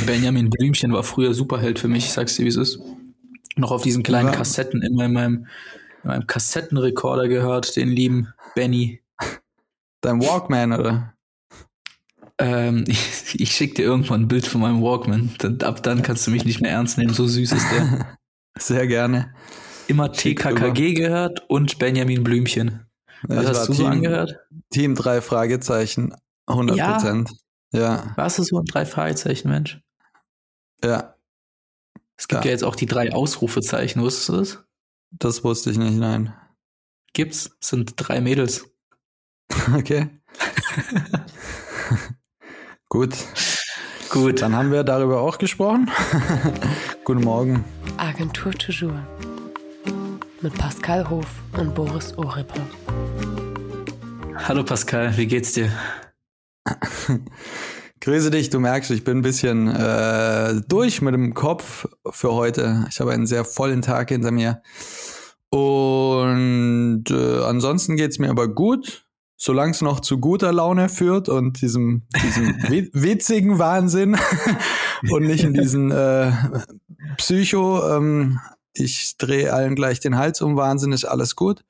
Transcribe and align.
Ey, 0.00 0.06
Benjamin 0.06 0.48
Blümchen 0.48 0.92
war 0.92 1.02
früher 1.02 1.34
Superheld 1.34 1.78
für 1.78 1.88
mich, 1.88 2.06
ich 2.06 2.12
sag's 2.12 2.36
dir, 2.36 2.44
wie 2.44 2.48
es 2.48 2.56
ist. 2.56 2.78
Noch 3.56 3.70
auf 3.70 3.82
diesen 3.82 4.02
kleinen 4.02 4.28
Ja. 4.28 4.34
Kassetten 4.34 4.80
immer 4.82 5.04
in 5.04 5.12
meinem, 5.12 5.46
in 6.02 6.08
meinem 6.08 6.26
Kassettenrekorder 6.26 7.28
gehört, 7.28 7.76
den 7.76 7.88
lieben 7.90 8.32
Benny. 8.54 9.02
Dein 10.00 10.22
Walkman, 10.22 10.72
oder? 10.72 11.12
Ähm, 12.38 12.84
ich, 12.88 13.38
ich 13.38 13.50
schick 13.50 13.74
dir 13.74 13.84
irgendwann 13.84 14.22
ein 14.22 14.28
Bild 14.28 14.46
von 14.46 14.62
meinem 14.62 14.80
Walkman. 14.80 15.34
Dann, 15.38 15.60
ab 15.60 15.82
dann 15.82 16.02
kannst 16.02 16.26
du 16.26 16.30
mich 16.30 16.44
nicht 16.46 16.62
mehr 16.62 16.70
ernst 16.70 16.96
nehmen, 16.96 17.12
so 17.12 17.26
süß 17.26 17.52
ist 17.52 17.66
der. 17.70 18.16
Sehr 18.58 18.86
gerne. 18.86 19.34
Immer 19.86 20.12
TKKG 20.12 20.94
gehört 20.94 21.44
und 21.50 21.78
Benjamin 21.78 22.24
Blümchen. 22.24 22.86
Was 23.24 23.46
hast 23.46 23.68
du 23.68 23.72
so 23.74 23.82
Team- 23.82 23.92
angehört? 23.92 24.34
Team 24.70 24.94
drei 24.94 25.20
Fragezeichen. 25.20 26.14
100 26.46 26.78
Prozent. 26.78 27.30
Ja, 27.72 28.14
Warst 28.16 28.38
du 28.38 28.42
so 28.44 28.58
ein 28.58 28.64
drei 28.64 28.86
Fragezeichen 28.86 29.48
Mensch? 29.50 29.78
Ja, 30.84 31.14
Es 32.16 32.28
gibt 32.28 32.44
Ja. 32.44 32.46
ja. 32.46 32.50
jetzt 32.52 32.64
auch 32.64 32.76
die 32.76 32.86
drei 32.86 33.12
Ausrufezeichen, 33.12 34.00
wusstest 34.02 34.28
du 34.28 34.36
das? 34.36 34.58
das 35.12 35.42
wusste 35.44 35.70
ich 35.70 35.78
nicht, 35.78 35.96
nein. 35.96 36.32
Gibt's, 37.12 37.56
Es 37.60 37.68
sind 37.68 37.94
drei 37.96 38.20
Mädels. 38.20 38.66
Okay. 39.74 40.08
Gut, 42.88 43.14
Gut. 44.10 44.42
dann 44.42 44.54
haben 44.56 44.70
wir 44.72 44.82
darüber 44.84 45.20
auch 45.20 45.38
gesprochen. 45.38 45.90
Guten 47.04 47.22
Morgen. 47.22 47.64
Agentur 47.96 48.52
Toujours. 48.52 48.92
Mit 50.40 50.54
Pascal 50.54 51.08
Hof 51.10 51.26
und 51.56 51.74
Boris 51.74 52.16
Oripper. 52.16 52.64
Hallo 54.36 54.64
Pascal, 54.64 55.16
wie 55.16 55.26
geht's 55.26 55.52
dir? 55.52 55.70
Grüße 58.02 58.30
dich, 58.30 58.48
du 58.48 58.60
merkst, 58.60 58.90
ich 58.92 59.04
bin 59.04 59.18
ein 59.18 59.22
bisschen 59.22 59.68
äh, 59.68 60.60
durch 60.66 61.02
mit 61.02 61.12
dem 61.12 61.34
Kopf 61.34 61.86
für 62.10 62.32
heute. 62.32 62.86
Ich 62.88 62.98
habe 63.00 63.12
einen 63.12 63.26
sehr 63.26 63.44
vollen 63.44 63.82
Tag 63.82 64.08
hinter 64.08 64.30
mir. 64.30 64.62
Und 65.50 67.04
äh, 67.10 67.42
ansonsten 67.44 67.96
geht's 67.96 68.18
mir 68.18 68.30
aber 68.30 68.48
gut, 68.48 69.04
solange 69.36 69.72
es 69.72 69.82
noch 69.82 70.00
zu 70.00 70.18
guter 70.18 70.50
Laune 70.52 70.88
führt 70.88 71.28
und 71.28 71.60
diesem, 71.60 72.02
diesem 72.22 72.54
wi- 72.70 72.90
witzigen 72.94 73.58
Wahnsinn 73.58 74.16
und 75.10 75.24
nicht 75.24 75.44
in 75.44 75.52
diesen 75.52 75.90
äh, 75.90 76.32
Psycho, 77.18 77.96
ähm, 77.96 78.40
ich 78.72 79.16
drehe 79.18 79.52
allen 79.52 79.74
gleich 79.74 80.00
den 80.00 80.16
Hals 80.16 80.40
um 80.40 80.56
Wahnsinn, 80.56 80.92
ist 80.92 81.04
alles 81.04 81.36
gut. 81.36 81.64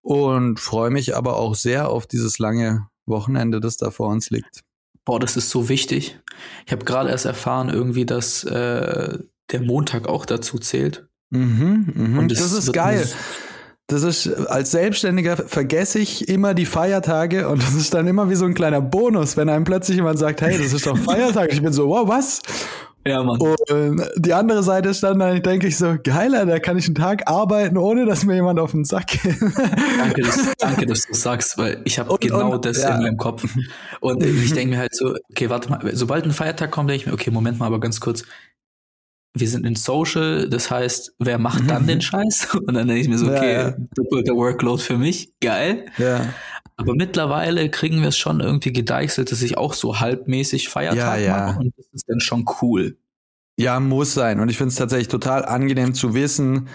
Und 0.00 0.58
freue 0.58 0.88
mich 0.90 1.14
aber 1.16 1.36
auch 1.36 1.54
sehr 1.54 1.90
auf 1.90 2.06
dieses 2.06 2.38
lange 2.38 2.86
Wochenende, 3.04 3.60
das 3.60 3.76
da 3.76 3.90
vor 3.90 4.08
uns 4.08 4.30
liegt. 4.30 4.62
Boah, 5.04 5.18
das 5.18 5.36
ist 5.36 5.50
so 5.50 5.68
wichtig. 5.68 6.18
Ich 6.66 6.72
habe 6.72 6.84
gerade 6.84 7.10
erst 7.10 7.24
erfahren, 7.24 7.68
irgendwie, 7.68 8.06
dass 8.06 8.44
äh, 8.44 9.18
der 9.50 9.60
Montag 9.60 10.08
auch 10.08 10.26
dazu 10.26 10.58
zählt. 10.58 11.08
Mhm, 11.30 11.92
mhm. 11.94 12.18
Und 12.18 12.32
das 12.32 12.52
ist 12.52 12.72
geil. 12.72 13.08
Das 13.86 14.04
ist, 14.04 14.28
als 14.46 14.70
Selbstständiger 14.70 15.36
vergesse 15.36 15.98
ich 15.98 16.28
immer 16.28 16.54
die 16.54 16.66
Feiertage 16.66 17.48
und 17.48 17.60
das 17.60 17.74
ist 17.74 17.92
dann 17.92 18.06
immer 18.06 18.30
wie 18.30 18.36
so 18.36 18.44
ein 18.44 18.54
kleiner 18.54 18.80
Bonus, 18.80 19.36
wenn 19.36 19.48
einem 19.48 19.64
plötzlich 19.64 19.96
jemand 19.96 20.16
sagt, 20.16 20.42
hey, 20.42 20.56
das 20.56 20.72
ist 20.72 20.86
doch 20.86 20.96
Feiertag. 20.96 21.52
Ich 21.52 21.60
bin 21.60 21.72
so, 21.72 21.88
wow, 21.88 22.06
was? 22.06 22.40
Ja, 23.06 23.22
Mann. 23.22 23.40
Und 23.40 24.02
die 24.16 24.34
andere 24.34 24.62
Seite 24.62 24.90
ist 24.90 25.02
dann, 25.02 25.18
dann 25.18 25.42
denke 25.42 25.66
ich 25.66 25.78
so, 25.78 25.96
geiler, 26.04 26.44
da 26.44 26.58
kann 26.58 26.76
ich 26.76 26.86
einen 26.86 26.94
Tag 26.96 27.28
arbeiten, 27.30 27.78
ohne 27.78 28.04
dass 28.04 28.26
mir 28.26 28.34
jemand 28.34 28.60
auf 28.60 28.72
den 28.72 28.84
Sack 28.84 29.06
geht. 29.06 29.36
Danke, 29.98 30.20
dass, 30.22 30.38
danke, 30.58 30.84
dass 30.86 31.06
du 31.06 31.14
sagst, 31.14 31.56
weil 31.56 31.80
ich 31.84 31.98
habe 31.98 32.14
genau 32.20 32.52
und- 32.52 32.64
das 32.66 32.82
ja. 32.82 32.96
in 32.96 33.02
meinem 33.02 33.16
Kopf. 33.16 33.44
Und 34.00 34.22
ich 34.24 34.52
denke 34.52 34.74
mir 34.74 34.80
halt 34.80 34.94
so, 34.94 35.14
okay, 35.30 35.48
warte 35.48 35.70
mal, 35.70 35.80
sobald 35.96 36.24
ein 36.26 36.32
Feiertag 36.32 36.70
kommt, 36.70 36.90
denke 36.90 37.00
ich 37.02 37.06
mir, 37.06 37.14
okay, 37.14 37.30
Moment 37.30 37.58
mal, 37.58 37.66
aber 37.66 37.80
ganz 37.80 38.00
kurz. 38.00 38.24
Wir 39.32 39.48
sind 39.48 39.64
in 39.64 39.76
Social, 39.76 40.48
das 40.50 40.72
heißt, 40.72 41.14
wer 41.20 41.38
macht 41.38 41.70
dann 41.70 41.86
den 41.86 42.00
Scheiß? 42.00 42.48
Und 42.66 42.74
dann 42.74 42.88
denke 42.88 43.00
ich 43.00 43.08
mir 43.08 43.16
so, 43.16 43.26
Ja, 43.30 43.36
okay, 43.36 43.52
ja. 43.54 43.74
doppelter 43.94 44.34
Workload 44.34 44.82
für 44.82 44.98
mich, 44.98 45.32
geil. 45.40 45.86
ja. 45.98 46.20
Aber 46.80 46.94
mittlerweile 46.94 47.70
kriegen 47.70 48.00
wir 48.00 48.08
es 48.08 48.16
schon 48.16 48.40
irgendwie 48.40 48.72
gedeichselt, 48.72 49.30
dass 49.32 49.42
ich 49.42 49.58
auch 49.58 49.74
so 49.74 50.00
halbmäßig 50.00 50.68
Feiertag 50.68 51.20
Ja, 51.20 51.24
ja. 51.24 51.46
mache 51.46 51.58
und 51.60 51.74
das 51.76 51.86
ist 51.92 52.08
dann 52.08 52.20
schon 52.20 52.44
cool. 52.62 52.96
Ja, 53.58 53.78
muss 53.78 54.14
sein. 54.14 54.40
Und 54.40 54.48
ich 54.48 54.56
finde 54.56 54.70
es 54.70 54.76
tatsächlich 54.76 55.08
total 55.08 55.44
angenehm 55.44 55.92
zu 55.92 56.14
wissen, 56.14 56.68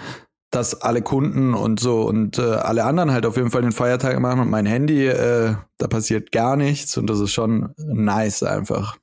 dass 0.51 0.81
alle 0.81 1.01
Kunden 1.01 1.53
und 1.53 1.79
so 1.79 2.03
und 2.03 2.38
äh, 2.38 2.41
alle 2.41 2.85
anderen 2.85 3.11
halt 3.11 3.25
auf 3.25 3.35
jeden 3.35 3.49
Fall 3.49 3.63
den 3.63 3.71
Feiertag 3.71 4.19
machen 4.19 4.39
und 4.39 4.49
mein 4.49 4.66
Handy, 4.66 5.07
äh, 5.07 5.55
da 5.77 5.88
passiert 5.88 6.31
gar 6.31 6.55
nichts 6.55 6.97
und 6.97 7.07
das 7.07 7.19
ist 7.19 7.33
schon 7.33 7.73
nice 7.77 8.43
einfach. 8.43 8.97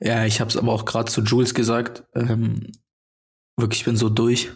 Ja, 0.00 0.24
ich 0.24 0.40
habe 0.40 0.50
es 0.50 0.56
aber 0.56 0.72
auch 0.72 0.84
gerade 0.84 1.10
zu 1.10 1.22
Jules 1.22 1.54
gesagt. 1.54 2.04
Ähm, 2.14 2.72
wirklich, 3.56 3.80
ich 3.80 3.84
bin 3.86 3.96
so 3.96 4.08
durch. 4.08 4.52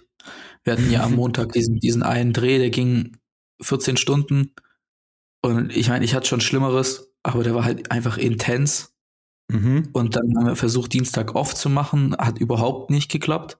Wir 0.62 0.74
hatten 0.74 0.90
ja 0.90 1.02
am 1.02 1.14
Montag 1.16 1.52
diesen, 1.52 1.76
diesen 1.80 2.02
einen 2.02 2.32
Dreh, 2.32 2.58
der 2.58 2.70
ging 2.70 3.16
14 3.62 3.96
Stunden. 3.96 4.52
Und 5.42 5.76
ich 5.76 5.88
meine, 5.88 6.04
ich 6.04 6.14
hatte 6.14 6.26
schon 6.26 6.40
Schlimmeres, 6.40 7.12
aber 7.22 7.42
der 7.42 7.54
war 7.54 7.64
halt 7.64 7.90
einfach 7.90 8.18
intens. 8.18 8.94
Mhm. 9.50 9.88
Und 9.92 10.16
dann 10.16 10.34
haben 10.36 10.46
wir 10.46 10.56
versucht, 10.56 10.92
Dienstag 10.92 11.34
off 11.34 11.54
zu 11.54 11.70
machen. 11.70 12.16
Hat 12.18 12.38
überhaupt 12.38 12.90
nicht 12.90 13.10
geklappt. 13.10 13.58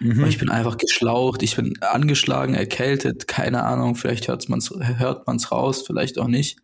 Mhm. 0.00 0.24
Ich 0.24 0.38
bin 0.38 0.48
einfach 0.48 0.78
geschlaucht, 0.78 1.42
ich 1.42 1.56
bin 1.56 1.80
angeschlagen, 1.82 2.54
erkältet, 2.54 3.28
keine 3.28 3.64
Ahnung, 3.64 3.96
vielleicht 3.96 4.28
hört 4.28 4.48
man's 4.48 5.52
raus, 5.52 5.84
vielleicht 5.86 6.18
auch 6.18 6.26
nicht. 6.26 6.58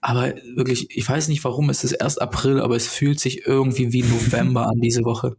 Aber 0.00 0.34
wirklich, 0.56 0.96
ich 0.96 1.08
weiß 1.08 1.28
nicht 1.28 1.42
warum, 1.44 1.70
es 1.70 1.84
ist 1.84 1.92
erst 1.92 2.20
April, 2.20 2.60
aber 2.60 2.76
es 2.76 2.86
fühlt 2.88 3.20
sich 3.20 3.46
irgendwie 3.46 3.92
wie 3.92 4.02
November 4.02 4.66
an 4.66 4.80
diese 4.80 5.04
Woche. 5.04 5.36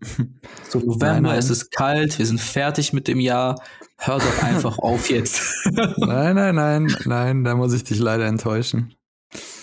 So 0.69 0.79
November, 0.85 1.05
Nein, 1.13 1.23
nein. 1.23 1.37
es 1.39 1.49
ist 1.49 1.71
kalt, 1.71 2.17
wir 2.17 2.25
sind 2.25 2.39
fertig 2.39 2.93
mit 2.93 3.07
dem 3.07 3.19
Jahr. 3.19 3.61
Hör 3.97 4.17
doch 4.19 4.43
einfach 4.43 4.79
auf 4.79 5.09
jetzt. 5.09 5.41
Nein, 5.97 6.35
nein, 6.35 6.55
nein, 6.55 6.95
nein, 7.05 7.43
da 7.43 7.55
muss 7.55 7.73
ich 7.73 7.83
dich 7.83 7.99
leider 7.99 8.25
enttäuschen. 8.27 8.95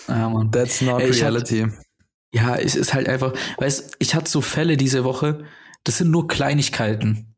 ja, 0.09 0.28
Mann. 0.28 0.50
That's 0.53 0.82
not 0.82 1.00
Ey, 1.00 1.10
reality. 1.10 1.66
Ja, 2.32 2.56
es 2.56 2.75
ist 2.76 2.92
halt 2.92 3.09
einfach, 3.09 3.32
weißt, 3.59 3.97
ich 3.98 4.15
hatte 4.15 4.31
so 4.31 4.42
Fälle 4.42 4.76
diese 4.76 5.04
Woche, 5.04 5.44
das 5.84 5.98
sind 5.98 6.10
nur 6.10 6.28
Kleinigkeiten. 6.28 7.34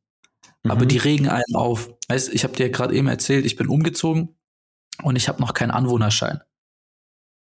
aber 0.64 0.84
Mhm. 0.84 0.88
die 0.88 0.98
regen 0.98 1.28
einen 1.28 1.54
auf. 1.54 1.88
Weißt, 2.08 2.34
ich 2.34 2.42
habe 2.42 2.54
dir 2.56 2.68
gerade 2.68 2.94
eben 2.96 3.06
erzählt, 3.06 3.46
ich 3.46 3.54
bin 3.54 3.68
umgezogen 3.68 4.34
und 5.04 5.14
ich 5.14 5.28
habe 5.28 5.40
noch 5.40 5.54
keinen 5.54 5.70
Anwohnerschein. 5.70 6.40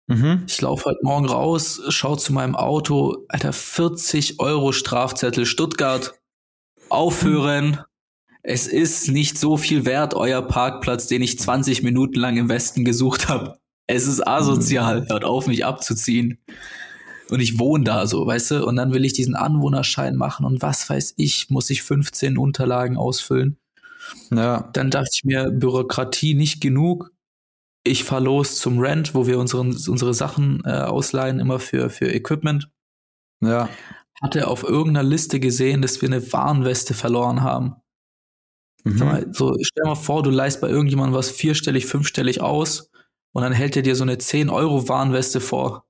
Mhm. 0.08 0.44
Ich 0.46 0.60
laufe 0.62 0.86
heute 0.86 1.00
Morgen 1.02 1.26
raus, 1.26 1.82
schau 1.90 2.16
zu 2.16 2.32
meinem 2.32 2.56
Auto, 2.56 3.26
Alter, 3.28 3.52
40 3.52 4.40
Euro 4.40 4.72
Strafzettel 4.72 5.44
Stuttgart. 5.44 6.14
Aufhören. 6.88 7.80
Es 8.42 8.66
ist 8.66 9.08
nicht 9.08 9.38
so 9.38 9.58
viel 9.58 9.84
wert, 9.84 10.14
euer 10.14 10.40
Parkplatz, 10.40 11.06
den 11.06 11.20
ich 11.20 11.38
20 11.38 11.82
Minuten 11.82 12.18
lang 12.18 12.38
im 12.38 12.48
Westen 12.48 12.86
gesucht 12.86 13.28
habe. 13.28 13.58
Es 13.86 14.06
ist 14.06 14.26
asozial. 14.26 15.06
Hört 15.08 15.24
auf, 15.24 15.46
mich 15.46 15.66
abzuziehen. 15.66 16.38
Und 17.28 17.40
ich 17.40 17.58
wohne 17.58 17.84
da 17.84 18.06
so, 18.06 18.26
weißt 18.26 18.52
du? 18.52 18.66
Und 18.66 18.76
dann 18.76 18.92
will 18.94 19.04
ich 19.04 19.12
diesen 19.12 19.34
Anwohnerschein 19.34 20.16
machen 20.16 20.46
und 20.46 20.62
was 20.62 20.88
weiß 20.88 21.14
ich, 21.18 21.50
muss 21.50 21.68
ich 21.68 21.82
15 21.82 22.38
Unterlagen 22.38 22.96
ausfüllen. 22.96 23.58
Ja. 24.30 24.70
Dann 24.72 24.90
dachte 24.90 25.10
ich 25.12 25.24
mir, 25.24 25.50
Bürokratie 25.50 26.34
nicht 26.34 26.62
genug. 26.62 27.12
Ich 27.88 28.04
fahr 28.04 28.20
los 28.20 28.56
zum 28.56 28.78
Rent, 28.78 29.14
wo 29.14 29.26
wir 29.26 29.38
unseren, 29.38 29.68
unsere 29.88 30.14
Sachen 30.14 30.62
äh, 30.64 30.70
ausleihen, 30.70 31.40
immer 31.40 31.58
für, 31.58 31.90
für 31.90 32.12
Equipment. 32.12 32.70
Ja. 33.40 33.68
Hatte 34.22 34.48
auf 34.48 34.62
irgendeiner 34.62 35.08
Liste 35.08 35.40
gesehen, 35.40 35.82
dass 35.82 36.00
wir 36.02 36.08
eine 36.08 36.32
Warnweste 36.32 36.94
verloren 36.94 37.42
haben. 37.42 37.76
Mhm. 38.84 38.98
mal, 38.98 39.26
so, 39.32 39.54
stell 39.60 39.84
mal 39.84 39.94
vor, 39.94 40.22
du 40.22 40.30
leihst 40.30 40.60
bei 40.60 40.68
irgendjemandem 40.68 41.14
was 41.14 41.30
vierstellig, 41.30 41.86
fünfstellig 41.86 42.40
aus 42.40 42.90
und 43.32 43.42
dann 43.42 43.52
hält 43.52 43.76
er 43.76 43.82
dir 43.82 43.96
so 43.96 44.04
eine 44.04 44.18
10 44.18 44.50
Euro 44.50 44.88
Warnweste 44.88 45.40
vor. 45.40 45.84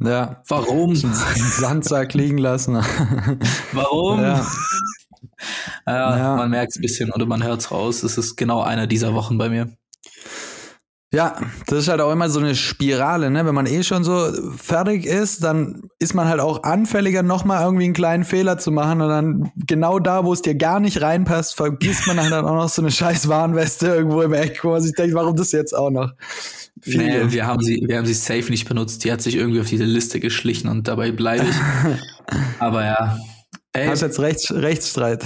Ja. 0.00 0.42
Warum? 0.48 0.94
Sandsack 0.96 2.14
liegen 2.14 2.38
lassen. 2.38 2.74
Warum? 3.72 4.20
Ja. 4.20 4.46
Ja, 5.86 6.16
Ja. 6.18 6.36
man 6.36 6.50
merkt 6.50 6.72
es 6.72 6.78
ein 6.78 6.82
bisschen 6.82 7.12
oder 7.12 7.26
man 7.26 7.42
hört 7.42 7.60
es 7.60 7.70
raus. 7.70 8.02
Es 8.02 8.18
ist 8.18 8.36
genau 8.36 8.62
einer 8.62 8.86
dieser 8.86 9.14
Wochen 9.14 9.38
bei 9.38 9.48
mir. 9.48 9.76
Ja, 11.14 11.36
das 11.66 11.80
ist 11.80 11.88
halt 11.88 12.00
auch 12.00 12.10
immer 12.10 12.30
so 12.30 12.40
eine 12.40 12.54
Spirale, 12.54 13.30
ne? 13.30 13.44
Wenn 13.44 13.54
man 13.54 13.66
eh 13.66 13.82
schon 13.82 14.02
so 14.02 14.32
fertig 14.56 15.04
ist, 15.04 15.44
dann 15.44 15.82
ist 15.98 16.14
man 16.14 16.26
halt 16.26 16.40
auch 16.40 16.62
anfälliger, 16.62 17.22
nochmal 17.22 17.62
irgendwie 17.62 17.84
einen 17.84 17.92
kleinen 17.92 18.24
Fehler 18.24 18.56
zu 18.56 18.70
machen 18.70 19.02
und 19.02 19.10
dann 19.10 19.52
genau 19.66 19.98
da, 19.98 20.24
wo 20.24 20.32
es 20.32 20.40
dir 20.40 20.54
gar 20.54 20.80
nicht 20.80 21.02
reinpasst, 21.02 21.54
vergisst 21.54 22.06
man 22.06 22.18
halt 22.18 22.32
dann 22.32 22.46
auch 22.46 22.54
noch 22.54 22.68
so 22.70 22.80
eine 22.80 22.90
scheiß 22.90 23.28
Warnweste 23.28 23.88
irgendwo 23.88 24.22
im 24.22 24.32
Eck, 24.32 24.64
wo 24.64 24.70
man 24.70 24.80
sich 24.80 24.94
denkt, 24.94 25.14
warum 25.14 25.36
das 25.36 25.52
jetzt 25.52 25.74
auch 25.74 25.90
noch? 25.90 26.12
Viel. 26.80 26.96
Nee, 26.96 27.32
wir 27.32 27.46
haben 27.46 27.62
sie, 27.62 27.84
wir 27.86 27.98
haben 27.98 28.06
sie 28.06 28.14
safe 28.14 28.50
nicht 28.50 28.66
benutzt. 28.66 29.04
Die 29.04 29.12
hat 29.12 29.20
sich 29.20 29.36
irgendwie 29.36 29.60
auf 29.60 29.68
diese 29.68 29.84
Liste 29.84 30.18
geschlichen 30.18 30.68
und 30.68 30.88
dabei 30.88 31.12
bleibe 31.12 31.44
ich. 31.44 32.00
Aber 32.58 32.84
ja. 32.84 33.18
Ey, 33.74 33.86
Hast 33.86 34.00
jetzt 34.00 34.18
Rechts, 34.18 34.50
Rechtsstreit. 34.50 35.24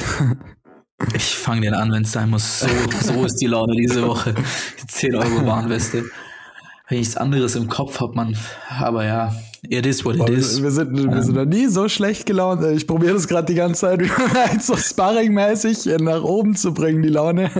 Ich 1.14 1.36
fange 1.36 1.62
den 1.62 1.74
an, 1.74 1.92
wenn 1.92 2.02
es 2.02 2.12
sein 2.12 2.30
muss. 2.30 2.60
So, 2.60 2.68
so 3.02 3.24
ist 3.24 3.36
die 3.36 3.46
Laune 3.46 3.74
diese 3.76 4.06
Woche. 4.06 4.34
Die 4.82 4.86
10 4.86 5.14
Euro 5.14 5.46
Warnweste. 5.46 6.04
wenn 6.88 6.98
ich 6.98 7.18
anderes 7.18 7.54
im 7.56 7.68
Kopf 7.68 8.00
habe, 8.00 8.14
man. 8.14 8.36
Aber 8.78 9.04
ja, 9.04 9.34
it 9.68 9.84
is 9.84 10.04
what 10.04 10.14
it 10.14 10.20
Boah, 10.20 10.30
is. 10.30 10.62
Wir, 10.62 10.70
sind, 10.70 10.92
wir 10.94 11.22
sind 11.22 11.34
noch 11.34 11.44
nie 11.44 11.66
so 11.66 11.88
schlecht 11.88 12.26
gelaunt. 12.26 12.64
Ich 12.64 12.86
probiere 12.86 13.14
das 13.14 13.28
gerade 13.28 13.46
die 13.46 13.54
ganze 13.56 13.80
Zeit, 13.80 14.02
so 14.62 14.76
sparringmäßig 14.76 15.86
nach 16.00 16.22
oben 16.22 16.56
zu 16.56 16.72
bringen, 16.72 17.02
die 17.02 17.10
Laune. 17.10 17.50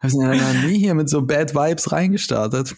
Wir 0.00 0.10
sind 0.10 0.22
ja 0.22 0.34
noch 0.34 0.62
nie 0.64 0.78
hier 0.78 0.94
mit 0.94 1.08
so 1.08 1.22
Bad 1.22 1.54
Vibes 1.54 1.92
reingestartet. 1.92 2.74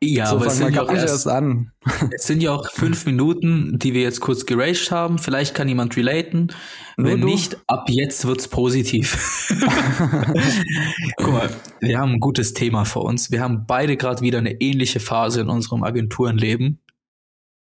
Ja, 0.00 0.26
so 0.26 0.36
aber 0.36 0.46
es 0.46 0.58
sind, 0.58 0.74
ja 0.74 0.82
auch 0.82 0.90
erst, 0.90 1.08
erst 1.08 1.28
an. 1.28 1.72
es 2.12 2.24
sind 2.24 2.40
ja 2.40 2.52
auch 2.52 2.70
fünf 2.70 3.04
Minuten, 3.04 3.78
die 3.80 3.94
wir 3.94 4.02
jetzt 4.02 4.20
kurz 4.20 4.46
geraged 4.46 4.92
haben. 4.92 5.18
Vielleicht 5.18 5.54
kann 5.54 5.68
jemand 5.68 5.96
relaten. 5.96 6.52
Nur 6.96 7.12
Wenn 7.12 7.20
du. 7.22 7.26
nicht, 7.26 7.58
ab 7.66 7.86
jetzt 7.88 8.24
wird's 8.24 8.46
positiv. 8.46 9.48
Guck 11.16 11.32
mal, 11.32 11.50
wir 11.80 11.98
haben 11.98 12.12
ein 12.12 12.20
gutes 12.20 12.54
Thema 12.54 12.84
vor 12.84 13.04
uns. 13.04 13.32
Wir 13.32 13.40
haben 13.40 13.66
beide 13.66 13.96
gerade 13.96 14.20
wieder 14.22 14.38
eine 14.38 14.60
ähnliche 14.60 15.00
Phase 15.00 15.40
in 15.40 15.48
unserem 15.48 15.82
Agenturenleben. 15.82 16.80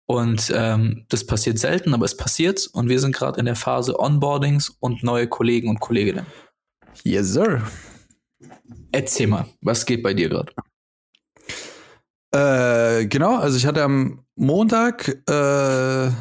Und 0.08 0.52
ähm, 0.56 1.06
das 1.10 1.26
passiert 1.26 1.60
selten, 1.60 1.94
aber 1.94 2.06
es 2.06 2.18
passiert. 2.18 2.68
Und 2.74 2.90
wir 2.90 3.00
sind 3.00 3.16
gerade 3.16 3.40
in 3.40 3.46
der 3.46 3.56
Phase 3.56 4.00
Onboardings 4.00 4.70
und 4.80 5.04
neue 5.04 5.28
Kollegen 5.28 5.70
und 5.70 5.80
Kolleginnen. 5.80 6.26
Yes, 7.04 7.34
sir. 7.34 7.62
Erzähl 8.92 9.28
mal, 9.28 9.46
was 9.62 9.86
geht 9.86 10.02
bei 10.02 10.14
dir 10.14 10.30
gerade? 10.30 10.52
Äh, 12.34 13.06
genau, 13.06 13.38
also 13.38 13.58
ich 13.58 13.68
hatte 13.68 13.84
am 13.84 14.24
Montag 14.36 15.08
äh, 15.30 16.12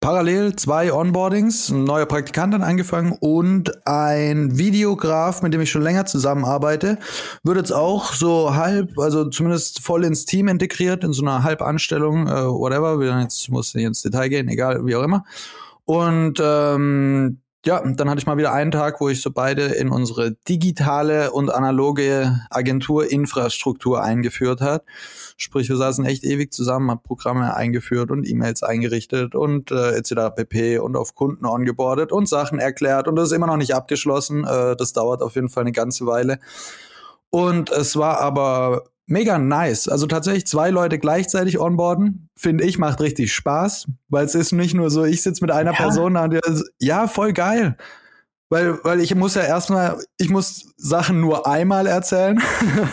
parallel 0.00 0.56
zwei 0.56 0.92
Onboardings, 0.92 1.70
ein 1.70 1.84
neuer 1.84 2.06
Praktikant 2.06 2.52
dann 2.52 2.64
angefangen 2.64 3.16
und 3.20 3.86
ein 3.86 4.58
Videograf, 4.58 5.42
mit 5.42 5.54
dem 5.54 5.60
ich 5.60 5.70
schon 5.70 5.82
länger 5.82 6.06
zusammenarbeite, 6.06 6.98
wird 7.44 7.56
jetzt 7.56 7.72
auch 7.72 8.12
so 8.12 8.56
halb, 8.56 8.98
also 8.98 9.30
zumindest 9.30 9.80
voll 9.80 10.04
ins 10.04 10.24
Team 10.24 10.48
integriert, 10.48 11.04
in 11.04 11.12
so 11.12 11.22
einer 11.22 11.44
Halbanstellung, 11.44 12.26
äh, 12.26 12.48
whatever, 12.48 13.00
jetzt 13.20 13.48
muss 13.48 13.74
nicht 13.74 13.84
ins 13.84 14.02
Detail 14.02 14.28
gehen, 14.28 14.48
egal, 14.48 14.84
wie 14.84 14.96
auch 14.96 15.04
immer. 15.04 15.24
Und 15.84 16.40
ähm, 16.42 17.38
ja, 17.64 17.82
dann 17.82 18.10
hatte 18.10 18.18
ich 18.18 18.26
mal 18.26 18.36
wieder 18.36 18.52
einen 18.52 18.70
Tag, 18.70 19.00
wo 19.00 19.08
ich 19.08 19.22
so 19.22 19.30
beide 19.30 19.62
in 19.62 19.88
unsere 19.88 20.32
digitale 20.48 21.32
und 21.32 21.50
analoge 21.50 22.40
Agenturinfrastruktur 22.50 24.02
eingeführt 24.02 24.60
hat. 24.60 24.84
Sprich, 25.38 25.70
wir 25.70 25.76
saßen 25.76 26.04
echt 26.04 26.24
ewig 26.24 26.52
zusammen, 26.52 26.90
haben 26.90 27.02
Programme 27.02 27.54
eingeführt 27.56 28.10
und 28.10 28.28
E-Mails 28.28 28.62
eingerichtet 28.62 29.34
und 29.34 29.70
äh, 29.70 29.92
etc. 29.96 30.34
pp. 30.36 30.78
und 30.78 30.94
auf 30.94 31.14
Kunden 31.14 31.46
ongeboardet 31.46 32.12
und 32.12 32.28
Sachen 32.28 32.58
erklärt. 32.58 33.08
Und 33.08 33.16
das 33.16 33.28
ist 33.28 33.32
immer 33.32 33.46
noch 33.46 33.56
nicht 33.56 33.74
abgeschlossen. 33.74 34.44
Äh, 34.44 34.76
das 34.76 34.92
dauert 34.92 35.22
auf 35.22 35.34
jeden 35.34 35.48
Fall 35.48 35.62
eine 35.62 35.72
ganze 35.72 36.04
Weile. 36.04 36.38
Und 37.30 37.70
es 37.70 37.96
war 37.96 38.20
aber 38.20 38.84
mega 39.06 39.38
nice. 39.38 39.88
Also 39.88 40.06
tatsächlich 40.06 40.46
zwei 40.46 40.70
Leute 40.70 40.98
gleichzeitig 40.98 41.58
onboarden, 41.58 42.28
finde 42.36 42.64
ich, 42.64 42.78
macht 42.78 43.00
richtig 43.00 43.32
Spaß, 43.32 43.86
weil 44.08 44.24
es 44.24 44.34
ist 44.34 44.52
nicht 44.52 44.74
nur 44.74 44.90
so, 44.90 45.04
ich 45.04 45.22
sitze 45.22 45.42
mit 45.42 45.50
einer 45.50 45.72
Ja. 45.72 45.76
Person 45.76 46.14
da 46.14 46.24
und 46.24 46.32
die, 46.32 46.40
ja, 46.80 47.06
voll 47.06 47.32
geil. 47.32 47.76
Weil, 48.50 48.78
weil 48.84 49.00
ich 49.00 49.14
muss 49.14 49.34
ja 49.34 49.42
erstmal, 49.42 49.98
ich 50.18 50.30
muss 50.30 50.72
Sachen 50.76 51.20
nur 51.20 51.46
einmal 51.46 51.86
erzählen. 51.86 52.40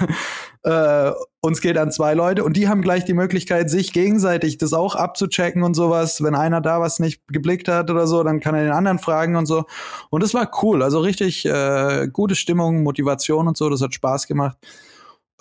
äh, 0.63 1.11
uns 1.41 1.61
geht 1.61 1.77
an 1.77 1.91
zwei 1.91 2.13
Leute 2.13 2.43
und 2.43 2.55
die 2.55 2.67
haben 2.67 2.81
gleich 2.81 3.05
die 3.05 3.13
Möglichkeit, 3.13 3.69
sich 3.69 3.93
gegenseitig 3.93 4.57
das 4.57 4.73
auch 4.73 4.95
abzuchecken 4.95 5.63
und 5.63 5.73
sowas. 5.73 6.23
Wenn 6.23 6.35
einer 6.35 6.61
da 6.61 6.79
was 6.79 6.99
nicht 6.99 7.21
geblickt 7.27 7.67
hat 7.67 7.91
oder 7.91 8.07
so, 8.07 8.23
dann 8.23 8.39
kann 8.39 8.55
er 8.55 8.63
den 8.63 8.71
anderen 8.71 8.99
fragen 8.99 9.35
und 9.35 9.45
so. 9.45 9.65
Und 10.09 10.23
das 10.23 10.33
war 10.33 10.49
cool. 10.63 10.81
Also 10.81 10.99
richtig 10.99 11.45
äh, 11.45 12.07
gute 12.11 12.35
Stimmung, 12.35 12.83
Motivation 12.83 13.47
und 13.47 13.57
so. 13.57 13.69
Das 13.69 13.81
hat 13.81 13.93
Spaß 13.93 14.27
gemacht. 14.27 14.57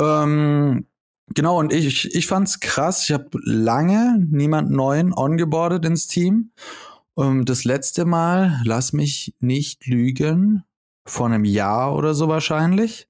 Ähm, 0.00 0.86
genau, 1.34 1.58
und 1.58 1.72
ich, 1.72 2.14
ich 2.14 2.26
fand's 2.26 2.60
krass. 2.60 3.04
Ich 3.04 3.12
habe 3.12 3.28
lange 3.44 4.26
niemand 4.30 4.70
neuen 4.70 5.12
ongeboardet 5.12 5.84
ins 5.84 6.06
Team. 6.06 6.52
Ähm, 7.18 7.44
das 7.44 7.64
letzte 7.64 8.04
Mal, 8.04 8.60
lass 8.64 8.92
mich 8.92 9.34
nicht 9.40 9.86
lügen, 9.86 10.64
vor 11.06 11.26
einem 11.26 11.44
Jahr 11.44 11.94
oder 11.94 12.14
so 12.14 12.28
wahrscheinlich. 12.28 13.08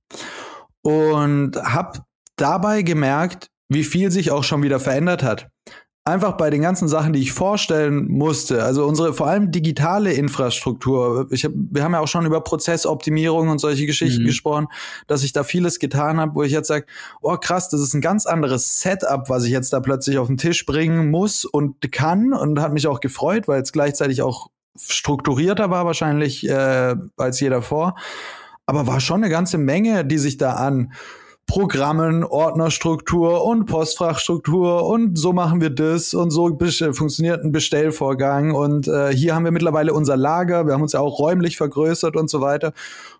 Und 0.83 1.57
hab 1.57 2.05
dabei 2.37 2.83
gemerkt, 2.83 3.51
wie 3.69 3.85
viel 3.85 4.11
sich 4.11 4.31
auch 4.31 4.45
schon 4.45 4.63
wieder 4.63 4.81
verändert 4.81 5.23
hat. 5.23 5.50
Einfach 6.11 6.33
bei 6.33 6.51
den 6.51 6.61
ganzen 6.61 6.89
Sachen, 6.89 7.13
die 7.13 7.21
ich 7.21 7.33
vorstellen 7.33 8.11
musste, 8.11 8.65
also 8.65 8.85
unsere 8.85 9.15
vor 9.15 9.29
allem 9.29 9.53
digitale 9.53 10.13
Infrastruktur. 10.13 11.29
Ich 11.31 11.45
hab, 11.45 11.53
wir 11.55 11.85
haben 11.85 11.93
ja 11.93 12.01
auch 12.01 12.09
schon 12.09 12.27
über 12.27 12.41
Prozessoptimierung 12.41 13.49
und 13.49 13.61
solche 13.61 13.87
Geschichten 13.87 14.23
Mhm. 14.23 14.27
gesprochen, 14.27 14.67
dass 15.07 15.23
ich 15.23 15.33
da 15.33 15.45
vieles 15.45 15.79
getan 15.79 16.19
habe, 16.19 16.35
wo 16.35 16.43
ich 16.43 16.51
jetzt 16.51 16.67
sage, 16.67 16.87
oh 17.23 17.37
krass, 17.37 17.69
das 17.69 17.81
ist 17.81 17.95
ein 17.95 18.01
ganz 18.01 18.27
anderes 18.27 18.81
Setup, 18.81 19.29
was 19.29 19.45
ich 19.45 19.53
jetzt 19.53 19.73
da 19.73 19.79
plötzlich 19.79 20.19
auf 20.19 20.27
den 20.27 20.37
Tisch 20.37 20.67
bringen 20.67 21.13
muss 21.13 21.45
und 21.45 21.93
kann 21.93 22.33
und 22.33 22.61
hat 22.61 22.73
mich 22.73 22.89
auch 22.89 22.99
gefreut, 22.99 23.47
weil 23.47 23.63
es 23.63 23.71
gleichzeitig 23.71 24.21
auch 24.23 24.49
strukturierter 24.77 25.71
war 25.71 25.87
wahrscheinlich 25.87 26.49
äh, 26.49 26.97
als 27.17 27.39
je 27.39 27.51
davor. 27.51 27.95
Aber 28.67 28.87
war 28.87 29.01
schon 29.01 29.23
eine 29.23 29.31
ganze 29.31 29.59
Menge, 29.59 30.05
die 30.05 30.19
sich 30.19 30.39
da 30.39 30.55
an 30.55 30.93
Programmen, 31.51 32.23
Ordnerstruktur 32.23 33.45
und 33.45 33.67
Postfachstruktur 33.67 34.87
und 34.87 35.19
so 35.19 35.33
machen 35.33 35.61
wir 35.61 35.71
das 35.71 36.15
und 36.15 36.31
so 36.31 36.47
bes- 36.47 36.95
funktioniert 36.95 37.45
ein 37.45 37.51
Bestellvorgang 37.51 38.55
und 38.55 38.87
äh, 38.87 39.13
hier 39.13 39.35
haben 39.35 39.45
wir 39.45 39.51
mittlerweile 39.51 39.93
unser 39.93 40.17
Lager, 40.17 40.67
wir 40.67 40.75
haben 40.75 40.83
uns 40.83 40.93
ja 40.93 41.01
auch 41.01 41.19
räumlich 41.19 41.57
vergrößert 41.57 42.15
und 42.15 42.31
so 42.31 42.41
weiter 42.41 42.73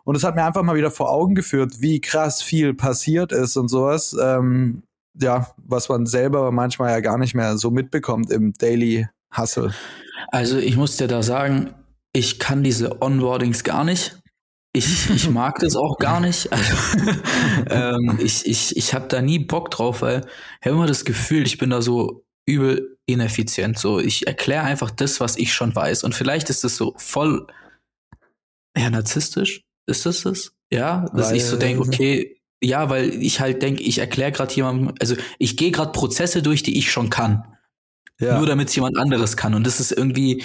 und 0.05 0.15
es 0.15 0.23
hat 0.23 0.37
mir 0.37 0.45
einfach 0.45 0.63
mal 0.63 0.77
wieder 0.77 0.93
vor 0.93 1.11
Augen 1.11 1.35
geführt, 1.35 1.81
wie 1.81 2.01
krass 2.01 2.41
viel 2.41 2.73
passiert 2.73 3.33
ist 3.33 3.57
und 3.57 3.67
sowas, 3.67 4.17
ähm, 4.23 4.85
ja, 5.21 5.49
was 5.57 5.89
man 5.89 6.07
selber 6.07 6.53
manchmal 6.53 6.93
ja 6.93 7.01
gar 7.01 7.19
nicht 7.19 7.35
mehr 7.35 7.59
so 7.59 7.73
mitbekommt 7.73 8.31
im 8.31 8.53
Daily 8.53 9.09
Hustle. 9.37 9.75
Also 10.29 10.57
ich 10.57 10.77
muss 10.77 10.97
dir 10.97 11.09
da 11.09 11.25
sagen, 11.25 11.75
ich 12.13 12.39
kann 12.39 12.63
diese 12.63 13.03
Onboardings 13.03 13.65
gar 13.65 13.83
nicht. 13.83 14.20
Ich, 14.73 15.11
ich 15.11 15.29
mag 15.31 15.59
das 15.59 15.77
auch 15.77 15.99
gar 15.99 16.21
nicht. 16.21 16.49
Also, 16.53 16.75
ähm, 17.71 18.19
ich 18.23 18.47
ich, 18.47 18.77
ich 18.77 18.95
habe 18.95 19.09
da 19.09 19.23
nie 19.23 19.39
Bock 19.39 19.71
drauf, 19.71 20.03
weil 20.03 20.21
ich 20.61 20.67
habe 20.67 20.77
immer 20.77 20.87
das 20.87 21.05
Gefühl, 21.05 21.47
ich 21.47 21.59
bin 21.59 21.71
da 21.71 21.83
so 21.83 22.25
übel 22.47 22.97
ineffizient. 23.07 23.79
So, 23.79 23.99
ich 23.99 24.27
erkläre 24.27 24.63
einfach 24.65 24.91
das, 24.91 25.21
was 25.21 25.37
ich 25.37 25.53
schon 25.53 25.75
weiß. 25.75 26.05
Und 26.05 26.15
vielleicht 26.15 26.51
ist 26.51 26.65
das 26.65 26.77
so 26.77 26.95
voll 26.97 27.47
ja, 28.77 28.91
narzisstisch. 28.91 29.63
Ist 29.87 30.07
das 30.07 30.23
das? 30.23 30.53
Ja, 30.73 31.07
dass 31.15 31.31
Weil- 31.31 31.37
ich 31.37 31.45
so 31.45 31.57
denke, 31.57 31.83
okay, 31.83 32.41
ja, 32.63 32.91
weil 32.91 33.11
ich 33.23 33.41
halt 33.41 33.63
denke, 33.63 33.83
ich 33.83 33.99
erkläre 33.99 34.33
gerade 34.33 34.55
jemandem, 34.55 34.95
also 35.01 35.17
ich 35.39 35.57
gehe 35.57 35.71
gerade 35.71 35.93
Prozesse 35.93 36.43
durch, 36.43 36.63
die 36.63 36.79
ich 36.79 36.93
schon 36.93 37.11
kann. 37.11 37.45
Ja. 38.21 38.37
Nur 38.39 38.47
damit 38.47 38.69
es 38.69 38.75
jemand 38.77 38.99
anderes 38.99 39.37
kann. 39.37 39.55
Und 39.55 39.67
das 39.67 39.81
ist 39.81 39.93
irgendwie, 39.93 40.45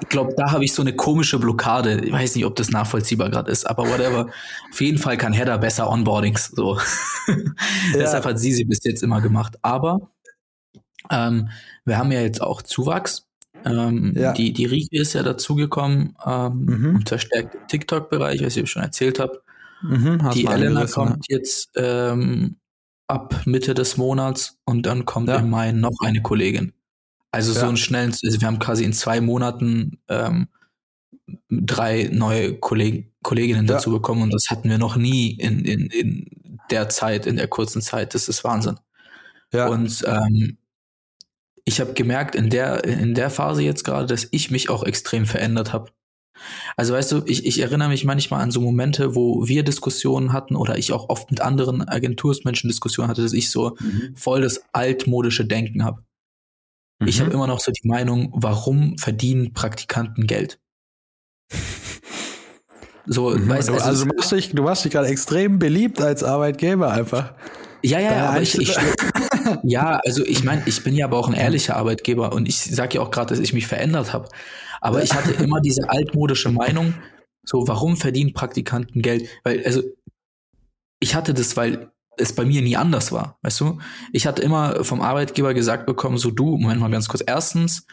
ich 0.00 0.08
glaube, 0.08 0.34
da 0.36 0.52
habe 0.52 0.64
ich 0.64 0.72
so 0.74 0.82
eine 0.82 0.94
komische 0.94 1.38
Blockade. 1.38 2.00
Ich 2.04 2.12
weiß 2.12 2.34
nicht, 2.36 2.44
ob 2.44 2.54
das 2.56 2.70
nachvollziehbar 2.70 3.30
gerade 3.30 3.50
ist, 3.50 3.64
aber 3.64 3.88
whatever. 3.88 4.28
Auf 4.70 4.80
jeden 4.80 4.98
Fall 4.98 5.16
kann 5.16 5.32
Hedda 5.32 5.56
besser 5.56 5.88
Onboardings. 5.90 6.52
So. 6.54 6.78
Deshalb 7.94 8.24
hat 8.26 8.38
sie 8.38 8.52
sie 8.52 8.64
bis 8.64 8.80
jetzt 8.84 9.02
immer 9.02 9.20
gemacht. 9.20 9.56
Aber 9.62 10.10
ähm, 11.10 11.48
wir 11.84 11.98
haben 11.98 12.12
ja 12.12 12.20
jetzt 12.20 12.42
auch 12.42 12.62
Zuwachs. 12.62 13.26
Ähm, 13.64 14.12
Ja. 14.16 14.32
die, 14.32 14.52
die 14.52 14.66
Rike 14.66 14.96
ist 15.00 15.14
ja 15.14 15.22
dazugekommen 15.22 16.14
ähm, 16.24 16.64
Mhm. 16.66 16.96
und 16.96 17.08
verstärkt 17.08 17.54
im 17.54 17.66
TikTok-Bereich, 17.66 18.44
was 18.44 18.56
ich 18.56 18.70
schon 18.70 18.82
erzählt 18.82 19.18
habe. 19.18 19.40
mhm, 19.82 20.30
Die 20.34 20.44
Elena 20.46 20.80
angerissen, 20.80 21.02
ne? 21.04 21.10
kommt 21.10 21.24
jetzt 21.28 21.70
ähm, 21.76 22.56
ab 23.08 23.34
Mitte 23.46 23.74
des 23.74 23.96
Monats 23.96 24.58
und 24.66 24.84
dann 24.86 25.04
kommt 25.04 25.28
Ja. 25.28 25.36
im 25.36 25.50
Mai 25.50 25.72
noch 25.72 25.96
eine 26.04 26.22
Kollegin. 26.22 26.72
Also 27.36 27.52
so 27.52 27.60
Ja. 27.60 27.68
einen 27.68 27.76
schnellen, 27.76 28.10
also 28.22 28.40
wir 28.40 28.46
haben 28.46 28.58
quasi 28.58 28.84
in 28.84 28.92
zwei 28.92 29.20
Monaten 29.20 29.98
ähm, 30.08 30.48
drei 31.50 32.10
neue 32.12 32.54
Kolleg 32.58 33.12
Kolleginnen 33.22 33.66
Ja. 33.66 33.74
dazu 33.74 33.90
bekommen 33.90 34.22
und 34.22 34.32
das 34.32 34.46
hatten 34.50 34.68
wir 34.70 34.78
noch 34.78 34.96
nie 34.96 35.32
in, 35.32 35.64
in, 35.64 35.86
in 35.90 36.58
der 36.70 36.88
Zeit, 36.88 37.26
in 37.26 37.36
der 37.36 37.48
kurzen 37.48 37.82
Zeit. 37.82 38.14
Das 38.14 38.28
ist 38.28 38.44
Wahnsinn. 38.44 38.78
Ja. 39.52 39.66
Und 39.68 40.04
ähm, 40.06 40.58
ich 41.64 41.80
habe 41.80 41.92
gemerkt 41.94 42.36
in 42.36 42.48
der, 42.50 42.84
in 42.84 43.14
der 43.14 43.30
Phase 43.30 43.62
jetzt 43.62 43.82
gerade, 43.84 44.06
dass 44.06 44.28
ich 44.30 44.50
mich 44.52 44.70
auch 44.70 44.84
extrem 44.84 45.26
verändert 45.26 45.72
habe. 45.72 45.90
Also 46.76 46.92
weißt 46.94 47.10
du, 47.12 47.22
ich, 47.26 47.46
ich 47.46 47.58
erinnere 47.60 47.88
mich 47.88 48.04
manchmal 48.04 48.42
an 48.42 48.50
so 48.52 48.60
Momente, 48.60 49.14
wo 49.16 49.48
wir 49.48 49.64
Diskussionen 49.64 50.32
hatten 50.32 50.54
oder 50.54 50.78
ich 50.78 50.92
auch 50.92 51.08
oft 51.08 51.30
mit 51.30 51.40
anderen 51.40 51.88
Agentursmenschen 51.88 52.68
Diskussionen 52.68 53.08
hatte, 53.08 53.22
dass 53.22 53.32
ich 53.32 53.50
so 53.50 53.76
Mhm. 53.80 54.14
voll 54.14 54.42
das 54.42 54.62
altmodische 54.72 55.44
Denken 55.46 55.84
habe. 55.84 56.04
Ich 57.04 57.18
Mhm. 57.18 57.24
habe 57.24 57.32
immer 57.34 57.46
noch 57.46 57.60
so 57.60 57.70
die 57.72 57.86
Meinung, 57.86 58.32
warum 58.34 58.96
verdienen 58.98 59.52
Praktikanten 59.52 60.26
Geld? 60.26 60.58
So, 63.06 63.30
Mhm. 63.30 63.48
weißt 63.48 63.68
du, 63.68 63.74
also, 63.74 63.86
also 63.86 64.04
du 64.04 64.14
machst 64.16 64.32
dich, 64.32 64.50
du 64.50 64.62
machst 64.62 64.84
dich 64.84 64.92
gerade 64.92 65.08
extrem 65.08 65.58
beliebt 65.58 66.00
als 66.00 66.24
Arbeitgeber 66.24 66.90
einfach. 66.90 67.34
Ja, 67.82 68.00
ja, 68.00 68.34
ja, 68.34 68.40
ich, 68.40 68.58
ich 68.58 68.74
ja, 69.62 70.00
also 70.04 70.24
ich 70.24 70.42
meine, 70.42 70.62
ich 70.66 70.82
bin 70.82 70.94
ja 70.94 71.04
aber 71.06 71.18
auch 71.18 71.28
ein 71.28 71.34
ehrlicher 71.34 71.76
Arbeitgeber 71.76 72.32
und 72.32 72.48
ich 72.48 72.58
sage 72.58 72.96
ja 72.96 73.02
auch 73.02 73.10
gerade, 73.10 73.34
dass 73.34 73.38
ich 73.38 73.52
mich 73.52 73.66
verändert 73.66 74.12
habe. 74.12 74.28
Aber 74.80 75.02
ich 75.02 75.14
hatte 75.14 75.32
immer 75.32 75.60
diese 75.60 75.88
altmodische 75.88 76.50
Meinung, 76.50 76.94
so 77.44 77.68
warum 77.68 77.96
verdienen 77.96 78.32
Praktikanten 78.32 79.02
Geld? 79.02 79.28
Weil, 79.44 79.64
also 79.64 79.82
ich 80.98 81.14
hatte 81.14 81.32
das, 81.34 81.56
weil 81.56 81.92
es 82.18 82.34
bei 82.34 82.44
mir 82.44 82.62
nie 82.62 82.76
anders 82.76 83.12
war, 83.12 83.38
weißt 83.42 83.60
du? 83.60 83.78
Ich 84.12 84.26
hatte 84.26 84.42
immer 84.42 84.84
vom 84.84 85.00
Arbeitgeber 85.02 85.54
gesagt 85.54 85.86
bekommen, 85.86 86.18
so 86.18 86.30
du, 86.30 86.56
Moment 86.56 86.80
mal 86.80 86.90
ganz 86.90 87.08
kurz. 87.08 87.22
Erstens, 87.26 87.86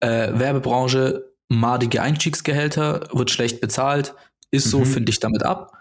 äh, 0.00 0.38
Werbebranche, 0.38 1.24
madige 1.48 2.02
Einstiegsgehälter, 2.02 3.08
wird 3.12 3.30
schlecht 3.30 3.60
bezahlt, 3.60 4.14
ist 4.50 4.70
so, 4.70 4.80
Mhm. 4.80 4.86
finde 4.86 5.10
ich 5.10 5.20
damit 5.20 5.42
ab. 5.42 5.72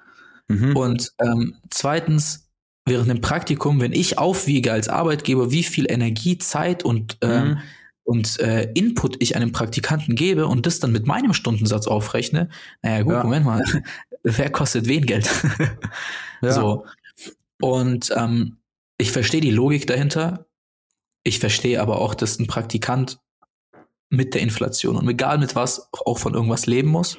Mhm. 0.47 0.75
Und 0.75 1.11
ähm, 1.19 1.55
zweitens, 1.69 2.49
während 2.85 3.09
dem 3.09 3.21
Praktikum, 3.21 3.79
wenn 3.81 3.93
ich 3.93 4.17
aufwiege 4.17 4.71
als 4.73 4.89
Arbeitgeber, 4.89 5.51
wie 5.51 5.63
viel 5.63 5.89
Energie, 5.89 6.37
Zeit 6.37 6.83
und, 6.83 7.17
ähm, 7.21 7.49
Mhm. 7.49 7.57
und 8.03 8.39
äh, 8.39 8.69
Input 8.73 9.15
ich 9.21 9.35
einem 9.35 9.51
Praktikanten 9.53 10.15
gebe 10.15 10.47
und 10.47 10.65
das 10.65 10.79
dann 10.79 10.91
mit 10.91 11.05
meinem 11.07 11.33
Stundensatz 11.33 11.87
aufrechne, 11.87 12.49
naja 12.81 13.03
gut, 13.03 13.13
Ja. 13.13 13.23
Moment 13.23 13.45
mal, 13.45 13.63
wer 14.23 14.49
kostet 14.49 14.87
wen 14.87 15.05
Geld? 15.05 15.29
Ja. 16.41 16.51
So. 16.51 16.85
Und 17.63 18.11
ähm, 18.17 18.57
ich 18.97 19.13
verstehe 19.13 19.39
die 19.39 19.49
Logik 19.49 19.87
dahinter. 19.87 20.47
Ich 21.23 21.39
verstehe 21.39 21.81
aber 21.81 22.01
auch, 22.01 22.13
dass 22.13 22.37
ein 22.37 22.45
Praktikant 22.45 23.19
mit 24.09 24.33
der 24.33 24.41
Inflation 24.41 24.97
und 24.97 25.07
egal 25.07 25.37
mit 25.37 25.55
was 25.55 25.87
auch 25.93 26.19
von 26.19 26.33
irgendwas 26.33 26.65
leben 26.65 26.89
muss 26.89 27.17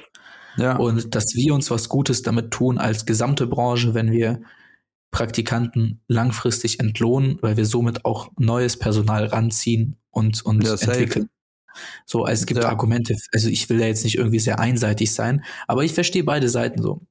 ja. 0.55 0.75
und 0.75 1.15
dass 1.15 1.33
wir 1.33 1.55
uns 1.55 1.71
was 1.71 1.89
Gutes 1.89 2.21
damit 2.21 2.51
tun 2.51 2.77
als 2.77 3.07
gesamte 3.07 3.47
Branche, 3.47 3.95
wenn 3.95 4.11
wir 4.11 4.43
Praktikanten 5.09 6.03
langfristig 6.07 6.79
entlohnen, 6.79 7.39
weil 7.41 7.57
wir 7.57 7.65
somit 7.65 8.05
auch 8.05 8.29
neues 8.37 8.77
Personal 8.77 9.25
ranziehen 9.25 9.95
und, 10.11 10.45
und 10.45 10.63
Ja, 10.63 10.73
entwickeln. 10.73 11.27
So, 12.05 12.23
also 12.23 12.41
es 12.41 12.45
gibt 12.45 12.61
Ja. 12.61 12.69
Argumente, 12.69 13.15
also 13.33 13.49
ich 13.49 13.67
will 13.71 13.79
da 13.79 13.87
jetzt 13.87 14.03
nicht 14.03 14.19
irgendwie 14.19 14.39
sehr 14.39 14.59
einseitig 14.59 15.11
sein, 15.11 15.43
aber 15.65 15.83
ich 15.83 15.93
verstehe 15.93 16.23
beide 16.23 16.49
Seiten 16.49 16.83
so. 16.83 17.01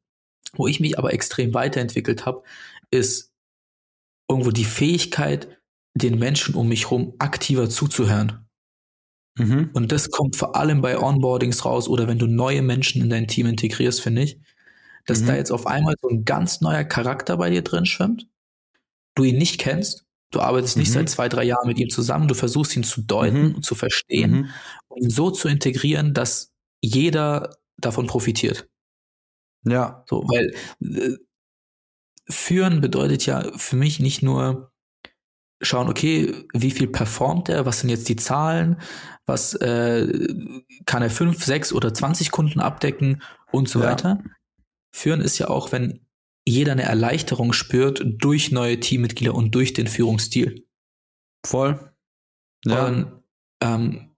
Wo 0.56 0.68
ich 0.68 0.78
mich 0.78 1.00
aber 1.00 1.12
extrem 1.12 1.52
weiterentwickelt 1.52 2.26
habe, 2.26 2.44
ist 2.94 3.32
irgendwo 4.30 4.50
die 4.50 4.64
Fähigkeit, 4.64 5.60
den 5.94 6.18
Menschen 6.18 6.54
um 6.54 6.68
mich 6.68 6.84
herum 6.84 7.14
aktiver 7.18 7.68
zuzuhören. 7.68 8.48
Mhm. 9.38 9.70
Und 9.74 9.92
das 9.92 10.10
kommt 10.10 10.36
vor 10.36 10.56
allem 10.56 10.80
bei 10.80 10.98
Onboardings 10.98 11.64
raus 11.64 11.88
oder 11.88 12.06
wenn 12.08 12.18
du 12.18 12.26
neue 12.26 12.62
Menschen 12.62 13.02
in 13.02 13.10
dein 13.10 13.28
Team 13.28 13.46
integrierst, 13.46 14.00
finde 14.00 14.22
ich, 14.22 14.38
dass 15.06 15.20
Mhm. 15.20 15.26
da 15.26 15.36
jetzt 15.36 15.50
auf 15.52 15.66
einmal 15.66 15.94
so 16.00 16.08
ein 16.08 16.24
ganz 16.24 16.60
neuer 16.60 16.84
Charakter 16.84 17.36
bei 17.36 17.50
dir 17.50 17.62
drin 17.62 17.84
schwimmt, 17.86 18.28
du 19.16 19.24
ihn 19.24 19.38
nicht 19.38 19.58
kennst, 19.60 20.04
du 20.30 20.40
arbeitest 20.40 20.76
nicht 20.76 20.88
Mhm. 20.90 20.94
seit 20.94 21.08
zwei, 21.10 21.28
drei 21.28 21.44
Jahren 21.44 21.66
mit 21.68 21.78
ihm 21.78 21.90
zusammen, 21.90 22.28
du 22.28 22.34
versuchst 22.34 22.74
ihn 22.76 22.84
zu 22.84 23.02
deuten 23.02 23.48
Mhm. 23.48 23.54
und 23.56 23.64
zu 23.64 23.74
verstehen 23.74 24.30
Mhm. 24.32 24.50
und 24.88 25.02
ihn 25.02 25.10
so 25.10 25.30
zu 25.30 25.48
integrieren, 25.48 26.14
dass 26.14 26.52
jeder 26.80 27.56
davon 27.76 28.06
profitiert. 28.06 28.68
Ja. 29.64 30.04
So, 30.08 30.22
weil 30.28 30.54
äh, 30.82 31.16
führen 32.28 32.80
bedeutet 32.80 33.26
ja 33.26 33.50
für 33.56 33.76
mich 33.76 34.00
nicht 34.00 34.22
nur 34.22 34.72
schauen, 35.62 35.88
okay, 35.88 36.46
wie 36.52 36.70
viel 36.70 36.88
performt 36.88 37.48
er, 37.48 37.64
was 37.66 37.80
sind 37.80 37.88
jetzt 37.88 38.08
die 38.08 38.16
Zahlen, 38.16 38.80
was 39.26 39.54
äh, 39.54 40.28
kann 40.86 41.02
er 41.02 41.10
fünf, 41.10 41.44
sechs 41.44 41.72
oder 41.72 41.94
20 41.94 42.30
Kunden 42.30 42.60
abdecken 42.60 43.22
und 43.50 43.68
so 43.68 43.80
Ja. 43.80 43.90
weiter. 43.90 44.22
Führen 44.94 45.20
ist 45.20 45.38
ja 45.38 45.48
auch, 45.48 45.72
wenn 45.72 46.06
jeder 46.46 46.72
eine 46.72 46.82
Erleichterung 46.82 47.52
spürt 47.52 48.02
durch 48.04 48.52
neue 48.52 48.78
Teammitglieder 48.78 49.34
und 49.34 49.54
durch 49.54 49.72
den 49.72 49.86
Führungsstil. 49.86 50.66
Voll. 51.46 51.92
Ja. 52.66 52.86
Und 52.86 53.22
ähm, 53.62 54.14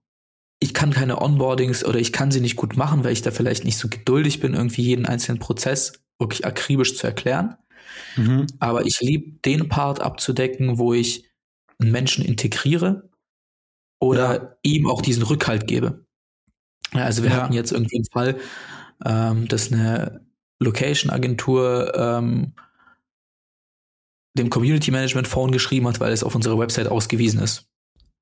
ich 0.59 0.73
kann 0.73 0.91
keine 0.91 1.21
Onboardings 1.21 1.85
oder 1.85 1.99
ich 1.99 2.11
kann 2.11 2.31
sie 2.31 2.41
nicht 2.41 2.55
gut 2.57 2.75
machen, 2.75 3.03
weil 3.03 3.13
ich 3.13 3.21
da 3.21 3.31
vielleicht 3.31 3.63
nicht 3.63 3.77
so 3.77 3.87
geduldig 3.87 4.39
bin, 4.39 4.53
irgendwie 4.55 4.83
jeden 4.83 5.05
einzelnen 5.05 5.39
Prozess 5.39 6.03
wirklich 6.19 6.45
akribisch 6.45 6.97
zu 6.97 7.07
erklären. 7.07 7.55
Mhm. 8.15 8.47
Aber 8.59 8.85
ich 8.85 8.99
liebe 9.01 9.39
den 9.45 9.69
Part 9.69 9.99
abzudecken, 10.01 10.77
wo 10.77 10.93
ich 10.93 11.25
einen 11.79 11.91
Menschen 11.91 12.23
integriere 12.25 13.09
oder 13.99 14.33
Ja. 14.35 14.55
ihm 14.63 14.87
auch 14.87 15.01
diesen 15.01 15.23
Rückhalt 15.23 15.67
gebe. 15.67 16.05
Also 16.93 17.23
wir 17.23 17.29
Ja. 17.31 17.37
hatten 17.43 17.53
jetzt 17.53 17.71
irgendwie 17.71 17.97
einen 17.97 18.05
Fall, 18.11 18.39
ähm, 19.05 19.47
dass 19.47 19.71
eine 19.71 20.21
Location-Agentur 20.59 21.93
ähm, 21.95 22.53
dem 24.37 24.49
Community 24.49 24.91
Management 24.91 25.27
Phone 25.27 25.51
geschrieben 25.51 25.87
hat, 25.87 25.99
weil 25.99 26.11
es 26.13 26.23
auf 26.23 26.35
unserer 26.35 26.59
Website 26.59 26.87
ausgewiesen 26.87 27.39
ist. 27.41 27.67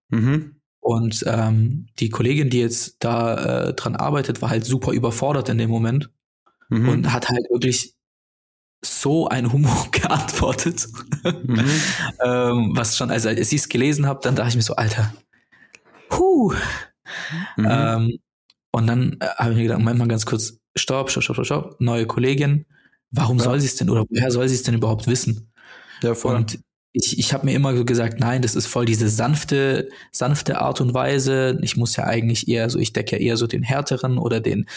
Mhm. 0.09 0.55
Und 0.79 1.23
ähm, 1.27 1.87
die 1.99 2.09
Kollegin, 2.09 2.49
die 2.49 2.59
jetzt 2.59 2.97
da 3.03 3.69
äh, 3.69 3.73
dran 3.73 3.95
arbeitet, 3.95 4.41
war 4.41 4.49
halt 4.49 4.65
super 4.65 4.91
überfordert 4.91 5.49
in 5.49 5.57
dem 5.57 5.69
Moment 5.69 6.09
Mhm. 6.69 6.89
und 6.89 7.13
hat 7.13 7.29
halt 7.29 7.45
wirklich 7.51 7.94
so 8.83 9.27
ein 9.27 9.51
Humor 9.51 9.87
geantwortet. 9.91 10.87
Mhm. 11.23 11.65
ähm, 12.23 12.71
was 12.75 12.97
schon, 12.97 13.11
also 13.11 13.29
als 13.29 13.51
ich 13.51 13.61
es 13.61 13.69
gelesen 13.69 14.05
habe, 14.07 14.19
dann 14.23 14.35
dachte 14.35 14.49
ich 14.49 14.55
mir 14.55 14.61
so, 14.61 14.75
Alter, 14.75 15.13
huh. 16.11 16.53
Mhm. 17.57 17.67
Ähm, 17.69 18.19
und 18.71 18.87
dann 18.87 19.17
äh, 19.19 19.27
habe 19.37 19.51
ich 19.51 19.57
mir 19.57 19.63
gedacht, 19.63 19.79
Moment 19.79 19.99
mal 19.99 20.07
ganz 20.07 20.25
kurz, 20.25 20.57
stopp, 20.75 21.09
stopp, 21.09 21.23
stopp, 21.23 21.35
stopp, 21.35 21.45
stopp, 21.45 21.81
neue 21.81 22.05
Kollegin, 22.05 22.65
warum 23.11 23.37
Ja. 23.37 23.43
soll 23.45 23.59
sie 23.59 23.67
es 23.67 23.75
denn 23.75 23.89
oder 23.89 24.05
woher 24.09 24.31
soll 24.31 24.47
sie 24.47 24.55
es 24.55 24.63
denn 24.63 24.75
überhaupt 24.75 25.07
wissen? 25.07 25.51
ja, 26.03 26.13
voll. 26.13 26.35
Und 26.35 26.59
ich, 26.91 27.19
ich 27.19 27.33
habe 27.33 27.45
mir 27.45 27.53
immer 27.53 27.75
so 27.75 27.83
gesagt, 27.85 28.19
nein, 28.19 28.41
das 28.41 28.55
ist 28.55 28.67
voll 28.67 28.85
diese 28.85 29.09
sanfte, 29.09 29.89
sanfte 30.11 30.59
Art 30.61 30.79
und 30.81 30.93
Weise. 30.93 31.57
Ich 31.61 31.75
muss 31.75 31.95
ja 31.97 32.05
eigentlich 32.05 32.47
eher 32.47 32.69
so, 32.69 32.79
ich 32.79 32.93
decke 32.93 33.17
ja 33.17 33.21
eher 33.21 33.37
so 33.37 33.47
den 33.47 33.63
härteren 33.63 34.17
oder 34.17 34.39
den, 34.39 34.67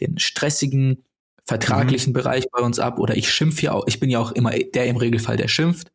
den 0.00 0.18
stressigen, 0.18 1.04
vertraglichen 1.46 2.12
Bereich 2.12 2.46
bei 2.50 2.60
uns 2.62 2.78
ab. 2.78 2.98
Oder 2.98 3.16
ich 3.16 3.30
schimpfe 3.32 3.62
ja 3.66 3.72
auch, 3.72 3.86
ich 3.86 4.00
bin 4.00 4.10
ja 4.10 4.18
auch 4.18 4.32
immer 4.32 4.50
der 4.52 4.86
im 4.86 4.96
Regelfall, 4.96 5.36
der 5.36 5.48
schimpft. 5.48 5.90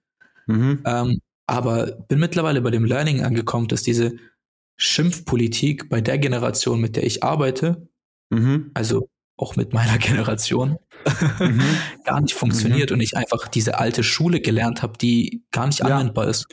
mhm. 0.47 0.81
Ähm, 0.85 1.19
aber 1.47 1.87
bin 2.07 2.19
mittlerweile 2.19 2.61
bei 2.61 2.71
dem 2.71 2.85
Learning 2.85 3.23
angekommen, 3.23 3.67
dass 3.67 3.83
diese 3.83 4.13
Schimpfpolitik 4.77 5.89
bei 5.89 6.01
der 6.01 6.17
Generation, 6.17 6.81
mit 6.81 6.95
der 6.95 7.03
ich 7.05 7.23
arbeite, 7.23 7.87
Mhm. 8.29 8.71
also 8.73 9.09
auch 9.37 9.55
mit 9.57 9.73
meiner 9.73 9.97
Generation, 9.99 10.77
Mhm. 11.39 11.61
gar 12.05 12.21
nicht 12.21 12.33
funktioniert 12.33 12.91
und 12.91 13.01
ich 13.01 13.17
einfach 13.17 13.47
diese 13.47 13.79
alte 13.79 14.03
Schule 14.03 14.39
gelernt 14.39 14.81
habe, 14.83 14.97
die 14.97 15.43
gar 15.51 15.67
nicht 15.67 15.79
Ja. 15.79 15.85
anwendbar 15.87 16.27
ist. 16.27 16.45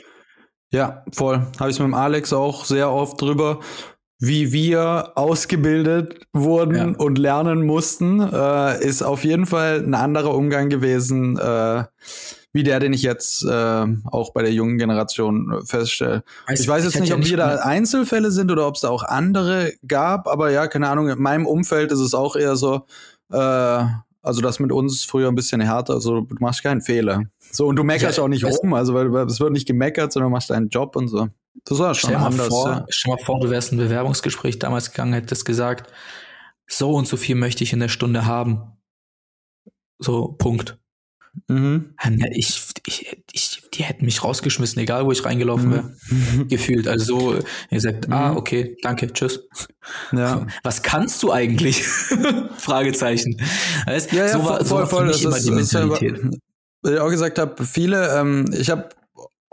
Ja, 0.71 1.03
voll. 1.13 1.47
Habe 1.59 1.71
ich 1.71 1.79
mit 1.79 1.87
dem 1.87 1.93
Alex 1.95 2.31
auch 2.33 2.65
sehr 2.65 2.91
oft 2.91 3.19
drüber, 3.21 3.59
wie 4.19 4.51
wir 4.51 5.13
ausgebildet 5.15 6.19
wurden 6.33 6.75
Ja. 6.75 6.97
und 6.97 7.17
lernen 7.17 7.65
mussten, 7.65 8.19
äh, 8.21 8.83
ist 8.85 9.01
auf 9.01 9.23
jeden 9.23 9.45
Fall 9.45 9.81
ein 9.85 9.93
anderer 9.93 10.35
Umgang 10.35 10.69
gewesen, 10.69 11.37
äh, 11.39 11.83
wie 12.51 12.63
der, 12.63 12.79
den 12.79 12.93
ich 12.93 13.03
jetzt 13.03 13.45
äh, 13.45 13.85
auch 14.11 14.33
bei 14.33 14.41
der 14.41 14.51
jungen 14.51 14.77
Generation 14.77 15.53
äh, 15.53 15.65
feststelle. 15.65 16.23
Ich 16.51 16.67
weiß 16.67 16.83
jetzt 16.83 16.95
hätte 16.95 17.03
nicht, 17.03 17.13
ob 17.13 17.23
wir 17.23 17.37
da 17.37 17.55
Einzelfälle 17.57 18.31
sind 18.31 18.51
oder 18.51 18.67
ob 18.67 18.75
es 18.75 18.81
da 18.81 18.89
auch 18.89 19.03
andere 19.03 19.71
gab, 19.87 20.27
aber 20.27 20.49
ja, 20.51 20.67
keine 20.67 20.89
Ahnung, 20.89 21.09
in 21.09 21.21
meinem 21.21 21.45
Umfeld 21.45 21.91
ist 21.91 21.99
es 21.99 22.13
auch 22.13 22.35
eher 22.35 22.55
so, 22.55 22.85
äh, 23.31 23.83
also 24.21 24.41
das 24.41 24.59
mit 24.59 24.71
uns 24.71 25.05
früher 25.05 25.29
ein 25.29 25.35
bisschen 25.35 25.61
härter, 25.61 25.93
also 25.93 26.21
du 26.21 26.35
machst 26.39 26.63
keinen 26.63 26.81
Fehler. 26.81 27.23
So, 27.39 27.67
und 27.67 27.75
du 27.75 27.83
meckerst 27.83 28.17
Ja, 28.17 28.23
auch 28.23 28.27
nicht 28.27 28.43
rum, 28.43 28.73
also 28.73 28.93
weil 28.93 29.11
weil 29.11 29.25
es 29.25 29.39
wird 29.39 29.51
nicht 29.51 29.67
gemeckert, 29.67 30.11
sondern 30.11 30.29
du 30.29 30.33
machst 30.35 30.49
deinen 30.49 30.69
Job 30.69 30.95
und 30.95 31.07
so. 31.07 31.29
Das 31.65 31.79
war 31.79 31.93
schon 31.95 32.11
Stell 32.11 32.21
anders. 32.21 32.47
vor, 32.47 32.69
ja. 32.69 32.85
stell 32.89 33.15
mal 33.15 33.23
vor, 33.23 33.39
du 33.39 33.49
wärst 33.49 33.71
in 33.71 33.79
ein 33.79 33.85
Bewerbungsgespräch 33.85 34.59
damals 34.59 34.91
gegangen, 34.91 35.13
hättest 35.13 35.45
gesagt, 35.45 35.91
so 36.67 36.91
und 36.93 37.07
so 37.07 37.17
viel 37.17 37.35
möchte 37.35 37.63
ich 37.63 37.73
in 37.73 37.79
der 37.79 37.89
Stunde 37.89 38.25
haben. 38.25 38.77
So, 39.97 40.29
Punkt. 40.37 40.77
Mhm. 41.47 41.93
Ja, 42.03 42.09
ne, 42.09 42.29
Ich, 42.35 42.61
ich, 42.85 43.17
ich, 43.31 43.61
die 43.73 43.83
hätten 43.83 44.05
mich 44.05 44.23
rausgeschmissen, 44.23 44.79
egal 44.81 45.05
wo 45.05 45.11
ich 45.11 45.23
reingelaufen 45.23 45.71
wäre. 45.71 45.95
Mhm. 46.09 46.47
Gefühlt. 46.49 46.87
Also 46.87 47.19
so, 47.19 47.39
ihr 47.69 47.79
sagt, 47.81 48.11
ah, 48.11 48.31
Mhm. 48.31 48.37
okay, 48.37 48.77
danke, 48.81 49.11
tschüss. 49.13 49.47
Ja. 50.11 50.45
Was 50.63 50.81
kannst 50.83 51.21
du 51.23 51.31
eigentlich? 51.31 51.83
Fragezeichen. 52.57 53.37
Weißt, 53.85 54.11
Ja, 54.11 54.25
ja, 54.25 54.33
so 54.33 54.45
war, 54.45 54.63
so 54.63 54.75
voll, 54.75 54.85
für 54.85 54.89
voll. 54.95 55.07
Das 55.07 55.21
immer 55.23 55.37
ist, 55.37 55.47
die 55.47 55.53
ist 55.53 55.73
Mentalität. 55.73 56.21
weil 56.81 56.93
ich 56.93 56.99
auch 56.99 57.09
gesagt 57.09 57.39
habe, 57.39 57.65
viele, 57.65 58.17
ähm, 58.19 58.45
ich 58.53 58.69
habe 58.69 58.89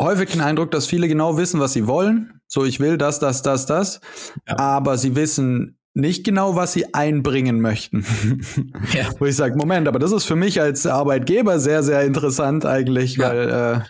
häufig 0.01 0.31
den 0.31 0.41
Eindruck, 0.41 0.71
dass 0.71 0.87
viele 0.87 1.09
genau 1.09 1.37
wissen, 1.39 1.61
was 1.61 1.73
sie 1.73 1.87
wollen. 1.87 2.41
So, 2.49 2.65
ich 2.65 2.79
will 2.79 2.97
das, 2.99 3.19
das, 3.19 3.43
das, 3.43 3.67
das. 3.67 4.01
Ja. 4.49 4.59
Aber 4.59 4.99
sie 4.99 5.17
wissen 5.17 5.76
nicht 5.97 6.25
genau, 6.25 6.55
was 6.57 6.73
sie 6.75 6.95
einbringen 6.95 7.61
möchten. 7.61 8.05
Ja. 8.93 9.09
Wo 9.19 9.25
ich 9.25 9.35
sage, 9.35 9.57
Moment, 9.57 9.89
aber 9.89 9.99
das 9.99 10.13
ist 10.13 10.25
für 10.25 10.37
mich 10.37 10.61
als 10.61 10.87
Arbeitgeber 10.87 11.59
sehr, 11.59 11.83
sehr 11.83 12.03
interessant 12.03 12.65
eigentlich, 12.67 13.17
Ja. 13.17 13.29
weil 13.31 13.49
äh, 13.49 13.81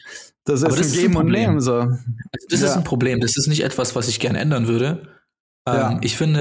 das 0.44 0.62
Aber 0.62 0.74
ist 0.74 0.78
das 0.80 0.86
ein 0.86 0.92
ist 0.92 0.94
ein 0.94 1.00
Geben 1.02 1.16
und 1.16 1.22
Problem. 1.24 1.42
Nehmen. 1.50 1.60
So. 1.60 1.74
Also 1.74 1.96
das 2.48 2.60
Ja. 2.60 2.66
ist 2.68 2.76
ein 2.76 2.84
Problem. 2.84 3.20
Das 3.20 3.36
ist 3.36 3.48
nicht 3.48 3.64
etwas, 3.64 3.94
was 3.96 4.08
ich 4.08 4.20
gerne 4.20 4.38
ändern 4.38 4.68
würde. 4.68 5.08
Ähm, 5.68 5.98
ich 6.02 6.16
finde, 6.16 6.40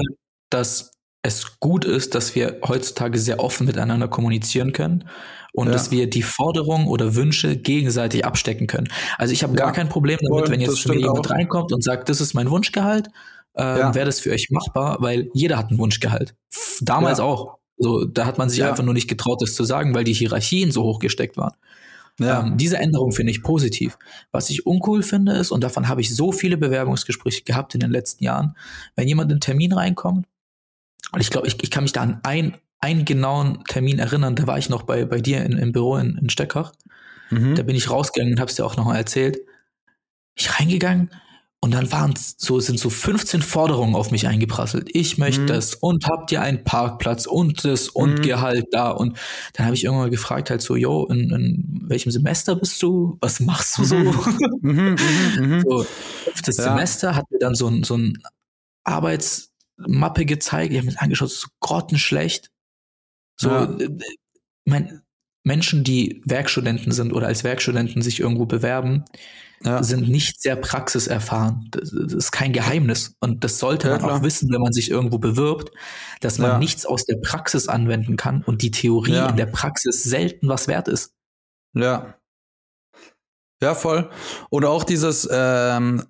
dass 0.50 0.92
es 1.22 1.58
gut 1.58 1.84
ist, 1.84 2.14
dass 2.14 2.36
wir 2.36 2.58
heutzutage 2.66 3.18
sehr 3.18 3.40
offen 3.40 3.66
miteinander 3.66 4.06
kommunizieren 4.06 4.72
können 4.72 5.08
und 5.52 5.72
dass 5.72 5.90
wir 5.90 6.08
die 6.08 6.22
Forderungen 6.22 6.86
oder 6.86 7.16
Wünsche 7.16 7.56
gegenseitig 7.56 8.24
abstecken 8.24 8.68
können. 8.68 8.88
Also 9.18 9.32
ich 9.32 9.42
habe 9.42 9.54
gar 9.54 9.72
kein 9.72 9.88
Problem 9.88 10.18
damit, 10.22 10.44
Voll, 10.44 10.52
wenn 10.52 10.60
jetzt 10.60 10.70
mir 10.70 10.76
stimmt 10.76 11.00
jemand 11.00 11.26
auch. 11.26 11.30
reinkommt 11.30 11.72
und 11.72 11.82
sagt, 11.82 12.08
das 12.08 12.20
ist 12.20 12.34
mein 12.34 12.48
Wunschgehalt, 12.50 13.08
ähm, 13.56 13.78
Ja. 13.78 13.94
wäre 13.94 14.06
das 14.06 14.20
für 14.20 14.30
euch 14.30 14.48
machbar, 14.50 14.98
weil 15.00 15.28
jeder 15.34 15.56
hat 15.58 15.70
ein 15.70 15.78
Wunschgehalt. 15.78 16.34
Damals 16.80 17.18
Ja. 17.18 17.24
auch. 17.24 17.58
So, 17.78 18.04
da 18.04 18.24
hat 18.26 18.38
man 18.38 18.48
sich 18.48 18.60
Ja. 18.60 18.70
einfach 18.70 18.84
nur 18.84 18.94
nicht 18.94 19.08
getraut, 19.08 19.42
das 19.42 19.54
zu 19.54 19.64
sagen, 19.64 19.94
weil 19.94 20.04
die 20.04 20.12
Hierarchien 20.14 20.70
so 20.72 20.82
hoch 20.84 20.98
gesteckt 20.98 21.36
waren. 21.36 21.54
Ähm, 22.18 22.56
diese 22.56 22.78
Änderung 22.78 23.12
finde 23.12 23.30
ich 23.30 23.42
positiv. 23.42 23.98
Was 24.32 24.48
ich 24.48 24.64
uncool 24.64 25.02
finde 25.02 25.32
ist, 25.32 25.50
und 25.50 25.62
davon 25.62 25.86
habe 25.88 26.00
ich 26.00 26.14
so 26.14 26.32
viele 26.32 26.56
Bewerbungsgespräche 26.56 27.42
gehabt 27.42 27.74
in 27.74 27.80
den 27.80 27.90
letzten 27.90 28.24
Jahren, 28.24 28.56
wenn 28.94 29.06
jemand 29.06 29.30
in 29.30 29.34
einen 29.34 29.40
Termin 29.42 29.72
reinkommt, 29.74 30.26
und 31.12 31.20
ich 31.20 31.28
glaube, 31.30 31.46
ich, 31.46 31.62
ich 31.62 31.70
kann 31.70 31.84
mich 31.84 31.92
da 31.92 32.00
an 32.00 32.20
ein, 32.22 32.56
einen 32.80 33.04
genauen 33.04 33.62
Termin 33.68 33.98
erinnern, 33.98 34.34
da 34.34 34.46
war 34.46 34.56
ich 34.58 34.70
noch 34.70 34.82
bei, 34.84 35.04
bei 35.04 35.20
dir 35.20 35.44
in, 35.44 35.58
im 35.58 35.72
Büro 35.72 35.96
in, 35.98 36.16
in 36.16 36.30
Steckach. 36.30 36.72
Mhm. 37.30 37.54
Da 37.54 37.62
bin 37.64 37.76
ich 37.76 37.90
rausgegangen 37.90 38.32
und 38.34 38.40
habe 38.40 38.48
es 38.50 38.56
dir 38.56 38.64
auch 38.64 38.76
noch 38.78 38.86
mal 38.86 38.96
erzählt. 38.96 39.38
Ich 40.34 40.58
reingegangen, 40.58 41.10
und 41.60 41.72
dann 41.72 41.90
waren 41.90 42.14
so, 42.16 42.60
sind 42.60 42.78
so 42.78 42.90
15 42.90 43.42
Forderungen 43.42 43.94
auf 43.94 44.10
mich 44.10 44.26
eingeprasselt. 44.26 44.88
Ich 44.92 45.18
möchte 45.18 45.42
mhm. 45.42 45.46
das 45.46 45.74
und 45.74 46.06
habt 46.06 46.30
ihr 46.30 46.42
einen 46.42 46.64
Parkplatz 46.64 47.26
und 47.26 47.64
das 47.64 47.88
und 47.88 48.18
mhm. 48.18 48.22
Gehalt 48.22 48.66
da. 48.72 48.90
Und 48.90 49.18
dann 49.54 49.66
habe 49.66 49.74
ich 49.74 49.84
irgendwann 49.84 50.10
gefragt, 50.10 50.50
halt 50.50 50.60
so, 50.60 50.76
yo, 50.76 51.06
in, 51.06 51.30
in, 51.30 51.84
welchem 51.88 52.12
Semester 52.12 52.56
bist 52.56 52.82
du? 52.82 53.16
Was 53.20 53.40
machst 53.40 53.78
du 53.78 53.84
so? 53.84 53.96
Mhm. 53.96 54.12
mhm, 54.60 54.96
mhm, 55.38 55.48
mhm. 55.48 55.64
so 55.66 55.86
das 56.44 56.58
ja. 56.58 56.64
Semester 56.64 57.14
hat 57.14 57.30
mir 57.30 57.38
dann 57.38 57.54
so 57.54 57.68
ein, 57.68 57.84
so 57.84 57.96
ein 57.96 58.22
Arbeitsmappe 58.84 60.26
gezeigt. 60.26 60.72
Ich 60.72 60.78
habe 60.78 60.90
mir 60.90 61.00
angeschaut, 61.00 61.30
so 61.30 61.48
grottenschlecht. 61.60 62.50
So, 63.40 63.50
ja. 63.50 63.64
Äh, 63.64 63.88
mein, 64.66 65.02
Menschen, 65.46 65.84
die 65.84 66.22
Werkstudenten 66.24 66.90
sind 66.90 67.12
oder 67.12 67.28
als 67.28 67.44
Werkstudenten 67.44 68.02
sich 68.02 68.18
irgendwo 68.18 68.46
bewerben, 68.46 69.04
ja. 69.62 69.82
sind 69.82 70.08
nicht 70.08 70.40
sehr 70.40 70.56
praxiserfahren. 70.56 71.68
Das, 71.70 71.92
ist 71.92 72.32
kein 72.32 72.52
Geheimnis. 72.52 73.16
Und 73.20 73.44
das 73.44 73.58
sollte 73.58 73.88
ja, 73.88 73.98
man 73.98 74.10
auch 74.10 74.22
wissen, 74.22 74.52
wenn 74.52 74.60
man 74.60 74.72
sich 74.72 74.90
irgendwo 74.90 75.18
bewirbt, 75.18 75.70
dass 76.20 76.38
man 76.38 76.52
ja. 76.52 76.58
nichts 76.58 76.86
aus 76.86 77.04
der 77.04 77.16
Praxis 77.16 77.68
anwenden 77.68 78.16
kann 78.16 78.42
und 78.42 78.62
die 78.62 78.70
Theorie 78.70 79.28
in 79.28 79.36
der 79.36 79.46
Praxis 79.46 80.02
selten 80.02 80.48
was 80.48 80.68
wert 80.68 80.88
ist. 80.88 81.12
Ja. 81.74 82.14
Ja, 83.62 83.74
voll. 83.74 84.10
Oder 84.50 84.68
auch 84.70 84.84
dieses, 84.84 85.26
ähm, 85.30 86.04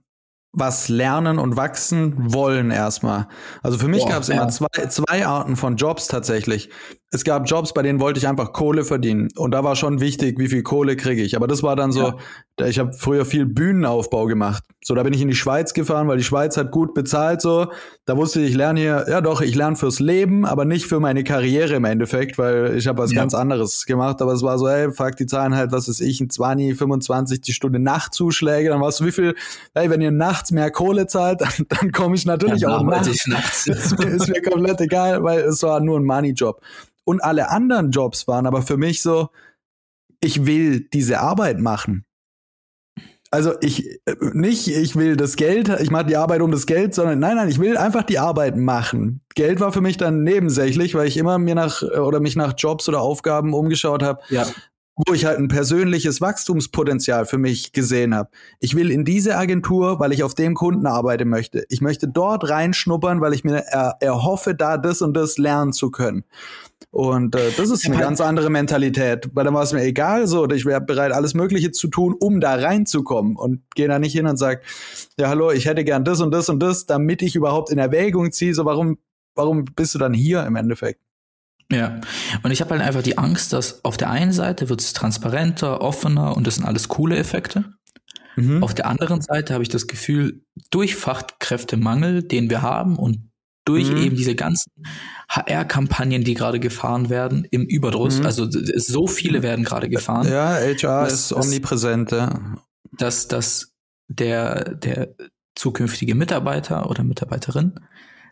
was 0.57 0.89
lernen 0.89 1.39
und 1.39 1.57
wachsen 1.59 2.33
wollen 2.33 2.71
erstmal. 2.71 3.29
Also 3.63 3.77
für 3.77 3.89
mich 3.89 4.07
gab 4.07 4.23
es 4.23 4.31
immer 4.31 4.49
zwei, 4.49 4.87
zwei 4.89 5.27
Arten 5.27 5.55
von 5.55 5.77
Jobs 5.77 6.09
tatsächlich. 6.09 6.71
Es 7.11 7.25
gab 7.25 7.47
Jobs, 7.47 7.75
bei 7.75 7.83
denen 7.83 8.01
wollte 8.01 8.19
ich 8.19 8.27
einfach 8.27 8.55
Kohle 8.55 8.85
verdienen. 8.85 9.29
Und 9.37 9.51
da 9.51 9.63
war 9.65 9.77
schon 9.77 10.01
wichtig, 10.01 10.39
wie 10.39 10.49
viel 10.49 10.63
Kohle 10.63 10.97
kriege 10.97 11.23
ich. 11.23 11.37
Aber 11.37 11.47
das 11.47 11.63
war 11.63 11.77
dann 11.77 11.93
so, 11.93 12.15
ja. 12.59 12.67
ich 12.67 12.79
habe 12.79 12.95
früher 12.95 13.27
viel 13.27 13.45
Bühnenaufbau 13.45 14.25
gemacht. 14.25 14.65
So, 14.87 14.95
da 14.95 15.03
bin 15.03 15.13
ich 15.13 15.21
in 15.21 15.27
die 15.27 15.35
Schweiz 15.35 15.75
gefahren, 15.75 16.07
weil 16.07 16.19
die 16.19 16.23
Schweiz 16.23 16.57
hat 16.57 16.71
gut 16.71 16.95
bezahlt. 16.95 17.41
So, 17.41 17.73
da 18.05 18.17
wusste 18.17 18.41
ich, 18.41 18.51
ich 18.51 18.55
lerne 18.55 18.79
hier, 18.79 19.07
ja 19.09 19.21
doch, 19.21 19.41
ich 19.41 19.57
lerne 19.57 19.75
fürs 19.75 19.99
Leben, 19.99 20.47
aber 20.47 20.65
nicht 20.65 20.87
für 20.87 21.01
meine 21.01 21.25
Karriere 21.25 21.75
im 21.75 21.85
Endeffekt, 21.85 22.39
weil 22.39 22.77
ich 22.77 22.87
habe 22.87 23.03
was 23.03 23.11
ja. 23.11 23.21
ganz 23.21 23.35
anderes 23.35 23.85
gemacht. 23.87 24.23
Aber 24.23 24.33
es 24.33 24.45
war 24.45 24.61
so, 24.61 24.69
ey, 24.69 24.93
fuck, 24.93 25.17
die 25.17 25.27
zahlen 25.27 25.57
halt, 25.57 25.73
was 25.73 25.89
weiß 25.89 25.99
ich, 26.03 26.21
ein 26.21 26.31
20, 26.31 26.79
25 26.79 27.41
die 27.41 27.53
Stunde 27.53 27.81
Nachtzuschläge. 27.81 28.69
Dann 28.69 28.81
warst 28.81 29.01
du, 29.01 29.07
wie 29.07 29.11
viel, 29.11 29.35
ey, 29.75 29.91
wenn 29.91 30.01
ihr 30.01 30.13
nachts 30.13 30.53
mehr 30.53 30.71
Kohle 30.71 31.09
zahlt, 31.09 31.41
dann, 31.41 31.51
dann 31.69 31.91
komme 31.91 32.15
ich 32.15 32.25
natürlich 32.25 32.61
ja, 32.61 32.77
auch 32.77 32.85
nachts. 32.85 33.27
nachts. 33.27 33.67
ist, 33.67 33.99
mir, 33.99 34.07
ist 34.07 34.29
mir 34.29 34.41
komplett 34.41 34.81
egal, 34.81 35.25
weil 35.25 35.41
es 35.41 35.65
war 35.65 35.81
nur 35.81 35.99
ein 35.99 36.05
Money-Job. 36.05 36.63
Und 37.03 37.25
alle 37.25 37.51
anderen 37.51 37.91
Jobs 37.91 38.29
waren 38.29 38.47
aber 38.47 38.63
für 38.63 38.77
mich 38.77 39.03
so, 39.03 39.31
ich 40.21 40.47
will 40.47 40.87
diese 40.93 41.19
Arbeit 41.19 41.59
machen. 41.59 42.06
Also 43.37 43.53
ich 43.61 44.01
äh, 44.07 44.15
nicht, 44.33 44.67
ich 44.67 44.97
will 44.97 45.15
das 45.15 45.37
Geld, 45.37 45.69
ich 45.69 45.91
mache 45.91 46.07
die 46.07 46.17
Arbeit 46.17 46.41
um 46.41 46.51
das 46.51 46.65
Geld, 46.65 46.95
sondern 46.95 47.19
nein, 47.19 47.37
nein, 47.37 47.51
ich 47.51 47.59
will 47.59 47.77
einfach 47.77 48.03
die 48.03 48.19
Arbeit 48.19 48.57
machen. 48.57 49.21
Geld 49.35 49.61
war 49.61 49.75
für 49.75 49.83
mich 49.83 49.99
dann 49.99 50.23
nebensächlich, 50.23 50.95
weil 50.95 51.07
ich 51.07 51.19
immer 51.19 51.37
mir 51.37 51.55
nach 51.55 51.83
oder 51.83 52.19
mich 52.19 52.35
nach 52.35 52.55
Jobs 52.57 52.89
oder 52.89 53.03
Aufgaben 53.03 53.53
umgeschaut 53.53 54.03
habe, 54.03 54.23
ja. 54.31 54.47
Wo 54.97 55.13
ich 55.13 55.27
halt 55.27 55.39
ein 55.39 55.49
persönliches 55.49 56.23
Wachstumspotenzial 56.23 57.27
für 57.27 57.37
mich 57.37 57.73
gesehen 57.73 58.15
habe. 58.15 58.31
Ich 58.61 58.75
will 58.75 58.91
in 58.91 59.05
diese 59.05 59.37
Agentur, 59.37 60.01
weil 60.01 60.13
ich 60.13 60.23
auf 60.23 60.35
dem 60.35 60.55
Kunden 60.55 60.87
arbeiten 60.87 61.29
möchte. 61.29 61.67
Ich 61.69 61.83
möchte 61.83 62.09
dort 62.09 62.49
reinschnuppern, 62.49 63.21
weil 63.21 63.35
ich 63.35 63.45
mir 63.45 63.59
er, 63.59 63.99
erhoffe, 64.01 64.55
da 64.55 64.79
das 64.79 65.03
und 65.03 65.15
das 65.15 65.37
lernen 65.37 65.75
zu 65.75 65.91
können. 65.91 66.25
Und 66.91 67.35
äh, 67.35 67.51
das 67.59 67.69
ist 67.69 67.85
eine 67.85 67.99
ganz 67.99 68.23
andere 68.23 68.49
Mentalität, 68.49 69.29
weil 69.35 69.45
dann 69.45 69.53
war 69.53 69.63
es 69.63 69.75
mir 69.75 69.83
egal, 69.83 70.27
so, 70.27 70.49
ich 70.49 70.65
wäre 70.65 70.81
bereit, 70.81 71.13
alles 71.13 71.35
Mögliche 71.35 71.73
zu 71.73 71.89
tun, 71.89 72.15
um 72.19 72.41
da 72.41 72.55
reinzukommen 72.55 73.37
und 73.37 73.63
gehe 73.75 73.89
da 73.89 73.99
nicht 73.99 74.13
hin 74.13 74.27
und 74.27 74.39
sage, 74.39 74.63
ja, 75.19 75.29
hallo, 75.29 75.51
ich 75.51 75.67
hätte 75.67 75.85
gern 75.85 76.05
das 76.05 76.21
und 76.23 76.31
das 76.31 76.49
und 76.49 76.61
das, 76.61 76.87
damit 76.87 77.21
ich 77.21 77.37
überhaupt 77.37 77.71
in 77.71 77.79
Erwägung 77.79 78.33
ziehe, 78.33 78.55
so 78.55 78.65
warum, 78.65 78.97
warum 79.35 79.67
bist 79.67 79.95
du 79.95 79.99
dann 79.99 80.15
hier 80.15 80.47
im 80.47 80.57
Endeffekt? 80.57 81.06
Ja, 81.71 82.01
und 82.43 82.53
ich 82.53 82.61
habe 82.61 82.71
halt 82.71 82.83
einfach 82.83 83.03
die 83.03 83.19
Angst, 83.19 83.53
dass 83.53 83.85
auf 83.85 83.97
der 83.97 84.11
einen 84.11 84.33
Seite 84.33 84.69
wird 84.69 84.81
es 84.81 84.93
transparenter, 84.93 85.81
offener 85.81 86.37
und 86.37 86.47
das 86.47 86.57
sind 86.57 86.65
alles 86.65 86.89
coole 86.89 87.17
Effekte. 87.17 87.65
Mhm. 88.37 88.63
Auf 88.63 88.75
der 88.75 88.87
anderen 88.87 89.21
Seite 89.21 89.53
habe 89.53 89.63
ich 89.63 89.69
das 89.69 89.87
Gefühl, 89.87 90.45
durch 90.71 90.95
Fachkräftemangel, 90.95 92.23
den 92.23 92.51
wir 92.51 92.63
haben 92.63 92.97
und 92.97 93.31
durch 93.65 93.91
mhm. 93.91 93.97
eben 93.97 94.17
diese 94.17 94.37
ganzen 94.37 94.71
HR-Kampagnen, 95.29 96.23
die 96.23 96.35
gerade 96.35 96.61
gefahren 96.61 97.11
werden, 97.11 97.47
im 97.51 97.65
Überdruss. 97.65 98.21
Mhm. 98.21 98.27
Also 98.27 98.47
so 98.49 99.09
viele 99.09 99.43
werden 99.43 99.65
gerade 99.65 99.89
gefahren. 99.89 100.29
Ja, 100.29 100.55
HR 100.55 101.05
dass, 101.05 101.13
ist 101.13 101.33
omnipräsent. 101.33 102.13
Ja. 102.13 102.59
Dass, 102.93 103.27
dass 103.27 103.73
der, 104.09 104.77
der 104.77 105.15
zukünftige 105.57 106.15
Mitarbeiter 106.15 106.89
oder 106.89 107.03
Mitarbeiterin 107.03 107.81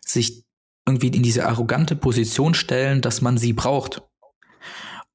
sich 0.06 0.43
irgendwie 0.86 1.08
in 1.08 1.22
diese 1.22 1.46
arrogante 1.46 1.96
Position 1.96 2.54
stellen, 2.54 3.00
dass 3.00 3.20
man 3.20 3.38
sie 3.38 3.52
braucht. 3.52 4.02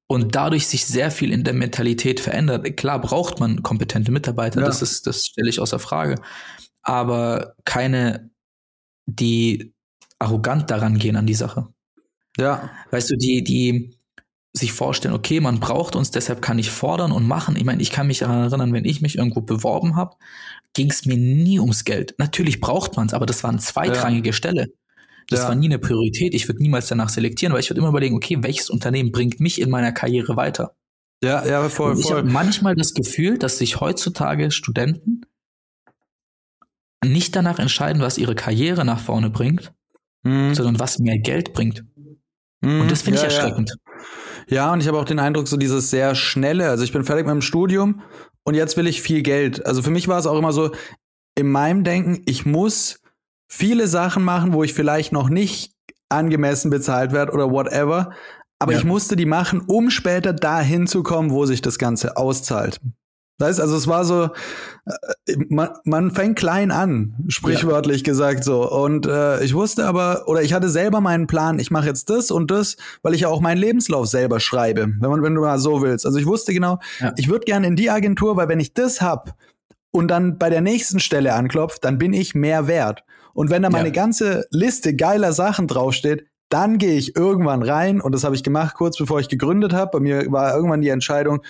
Und 0.06 0.34
dadurch 0.34 0.66
sich 0.66 0.86
sehr 0.86 1.12
viel 1.12 1.32
in 1.32 1.44
der 1.44 1.54
Mentalität 1.54 2.18
verändert. 2.18 2.76
Klar 2.76 3.00
braucht 3.00 3.38
man 3.38 3.62
kompetente 3.62 4.10
Mitarbeiter, 4.10 4.60
ja. 4.60 4.66
das 4.66 4.82
ist, 4.82 5.06
das 5.06 5.26
stelle 5.26 5.48
ich 5.48 5.60
außer 5.60 5.78
Frage. 5.78 6.16
Aber 6.82 7.54
keine, 7.64 8.30
die 9.06 9.72
arrogant 10.18 10.70
daran 10.70 10.98
gehen 10.98 11.16
an 11.16 11.26
die 11.26 11.34
Sache. 11.34 11.68
Ja. 12.36 12.70
Weißt 12.90 13.10
du, 13.10 13.16
die, 13.16 13.44
die 13.44 13.96
sich 14.52 14.72
vorstellen, 14.72 15.14
okay, 15.14 15.40
man 15.40 15.60
braucht 15.60 15.94
uns, 15.94 16.10
deshalb 16.10 16.42
kann 16.42 16.58
ich 16.58 16.70
fordern 16.70 17.12
und 17.12 17.26
machen. 17.26 17.54
Ich 17.56 17.64
meine, 17.64 17.80
ich 17.80 17.92
kann 17.92 18.08
mich 18.08 18.18
daran 18.18 18.42
erinnern, 18.42 18.72
wenn 18.72 18.84
ich 18.84 19.00
mich 19.00 19.16
irgendwo 19.16 19.42
beworben 19.42 19.94
habe, 19.94 20.16
ging 20.74 20.90
es 20.90 21.06
mir 21.06 21.16
nie 21.16 21.60
ums 21.60 21.84
Geld. 21.84 22.14
Natürlich 22.18 22.60
braucht 22.60 22.96
man 22.96 23.06
es, 23.06 23.14
aber 23.14 23.26
das 23.26 23.42
war 23.44 23.50
eine 23.50 23.60
zweitrangige 23.60 24.30
ja. 24.30 24.32
Stelle. 24.32 24.66
Das 25.30 25.40
ja. 25.40 25.48
war 25.48 25.54
nie 25.54 25.68
eine 25.68 25.78
Priorität. 25.78 26.34
Ich 26.34 26.48
würde 26.48 26.60
niemals 26.60 26.88
danach 26.88 27.08
selektieren, 27.08 27.52
weil 27.52 27.60
ich 27.60 27.70
würde 27.70 27.80
immer 27.80 27.88
überlegen, 27.88 28.16
okay, 28.16 28.38
welches 28.40 28.68
Unternehmen 28.68 29.12
bringt 29.12 29.40
mich 29.40 29.60
in 29.60 29.70
meiner 29.70 29.92
Karriere 29.92 30.36
weiter? 30.36 30.74
Ja, 31.22 31.46
ja, 31.46 31.68
voll, 31.68 31.92
und 31.92 32.00
ich 32.00 32.10
habe 32.10 32.22
manchmal 32.24 32.74
das 32.74 32.94
Gefühl, 32.94 33.38
dass 33.38 33.58
sich 33.58 33.80
heutzutage 33.80 34.50
Studenten 34.50 35.22
nicht 37.04 37.36
danach 37.36 37.58
entscheiden, 37.58 38.02
was 38.02 38.18
ihre 38.18 38.34
Karriere 38.34 38.84
nach 38.84 39.00
vorne 39.00 39.30
bringt, 39.30 39.72
mhm. 40.22 40.54
sondern 40.54 40.78
was 40.78 40.98
mehr 40.98 41.18
Geld 41.18 41.52
bringt. 41.52 41.84
Mhm. 42.62 42.82
Und 42.82 42.90
das 42.90 43.02
finde 43.02 43.20
ja, 43.20 43.26
ich 43.26 43.34
erschreckend. 43.34 43.74
Ja. 44.48 44.56
ja, 44.56 44.72
und 44.72 44.80
ich 44.80 44.88
habe 44.88 44.98
auch 44.98 45.04
den 45.04 45.18
Eindruck, 45.18 45.46
so 45.46 45.56
dieses 45.56 45.90
sehr 45.90 46.14
schnelle, 46.14 46.68
also 46.68 46.84
ich 46.84 46.92
bin 46.92 47.04
fertig 47.04 47.26
mit 47.26 47.34
dem 47.34 47.42
Studium 47.42 48.02
und 48.44 48.54
jetzt 48.54 48.76
will 48.76 48.86
ich 48.86 49.02
viel 49.02 49.22
Geld. 49.22 49.64
Also 49.64 49.82
für 49.82 49.90
mich 49.90 50.08
war 50.08 50.18
es 50.18 50.26
auch 50.26 50.38
immer 50.38 50.52
so, 50.52 50.72
in 51.36 51.50
meinem 51.50 51.84
Denken, 51.84 52.22
ich 52.26 52.44
muss 52.44 53.00
viele 53.50 53.88
Sachen 53.88 54.22
machen, 54.22 54.52
wo 54.52 54.62
ich 54.62 54.72
vielleicht 54.72 55.12
noch 55.12 55.28
nicht 55.28 55.72
angemessen 56.08 56.70
bezahlt 56.70 57.12
werde 57.12 57.32
oder 57.32 57.50
whatever. 57.50 58.12
Aber 58.58 58.72
ja. 58.72 58.78
ich 58.78 58.84
musste 58.84 59.16
die 59.16 59.26
machen, 59.26 59.62
um 59.66 59.90
später 59.90 60.32
dahin 60.32 60.86
zu 60.86 61.02
kommen, 61.02 61.30
wo 61.30 61.46
sich 61.46 61.60
das 61.60 61.78
Ganze 61.78 62.16
auszahlt. 62.16 62.80
Weißt, 63.38 63.58
also 63.58 63.74
es 63.74 63.88
war 63.88 64.04
so, 64.04 64.28
äh, 65.26 65.36
man, 65.48 65.70
man 65.84 66.10
fängt 66.10 66.38
klein 66.38 66.70
an, 66.70 67.14
sprichwörtlich 67.28 68.02
ja. 68.02 68.04
gesagt 68.04 68.44
so. 68.44 68.70
Und 68.70 69.06
äh, 69.06 69.42
ich 69.42 69.54
wusste 69.54 69.86
aber, 69.86 70.28
oder 70.28 70.42
ich 70.42 70.52
hatte 70.52 70.68
selber 70.68 71.00
meinen 71.00 71.26
Plan, 71.26 71.58
ich 71.58 71.70
mache 71.70 71.86
jetzt 71.86 72.10
das 72.10 72.30
und 72.30 72.50
das, 72.50 72.76
weil 73.02 73.14
ich 73.14 73.22
ja 73.22 73.28
auch 73.28 73.40
meinen 73.40 73.58
Lebenslauf 73.58 74.06
selber 74.06 74.40
schreibe, 74.40 74.92
wenn 75.00 75.10
man, 75.10 75.22
wenn 75.22 75.34
du 75.34 75.40
mal 75.40 75.58
so 75.58 75.80
willst. 75.80 76.04
Also 76.04 76.18
ich 76.18 76.26
wusste 76.26 76.52
genau, 76.52 76.78
ja. 77.00 77.14
ich 77.16 77.28
würde 77.28 77.46
gerne 77.46 77.66
in 77.66 77.76
die 77.76 77.90
Agentur, 77.90 78.36
weil 78.36 78.48
wenn 78.48 78.60
ich 78.60 78.74
das 78.74 79.00
hab 79.00 79.34
und 79.90 80.08
dann 80.08 80.38
bei 80.38 80.50
der 80.50 80.60
nächsten 80.60 81.00
Stelle 81.00 81.32
anklopft, 81.32 81.84
dann 81.84 81.98
bin 81.98 82.12
ich 82.12 82.34
mehr 82.34 82.66
wert. 82.66 83.04
Und 83.34 83.50
wenn 83.50 83.62
da 83.62 83.70
meine 83.70 83.88
ja. 83.88 83.94
ganze 83.94 84.46
Liste 84.50 84.94
geiler 84.94 85.32
Sachen 85.32 85.66
draufsteht, 85.66 86.26
dann 86.50 86.78
gehe 86.78 86.98
ich 86.98 87.16
irgendwann 87.16 87.62
rein 87.62 88.00
und 88.00 88.12
das 88.12 88.24
habe 88.24 88.34
ich 88.34 88.42
gemacht 88.42 88.74
kurz 88.74 88.98
bevor 88.98 89.20
ich 89.20 89.28
gegründet 89.28 89.72
habe. 89.72 89.92
Bei 89.92 90.00
mir 90.00 90.30
war 90.32 90.54
irgendwann 90.54 90.80
die 90.80 90.88
Entscheidung, 90.88 91.42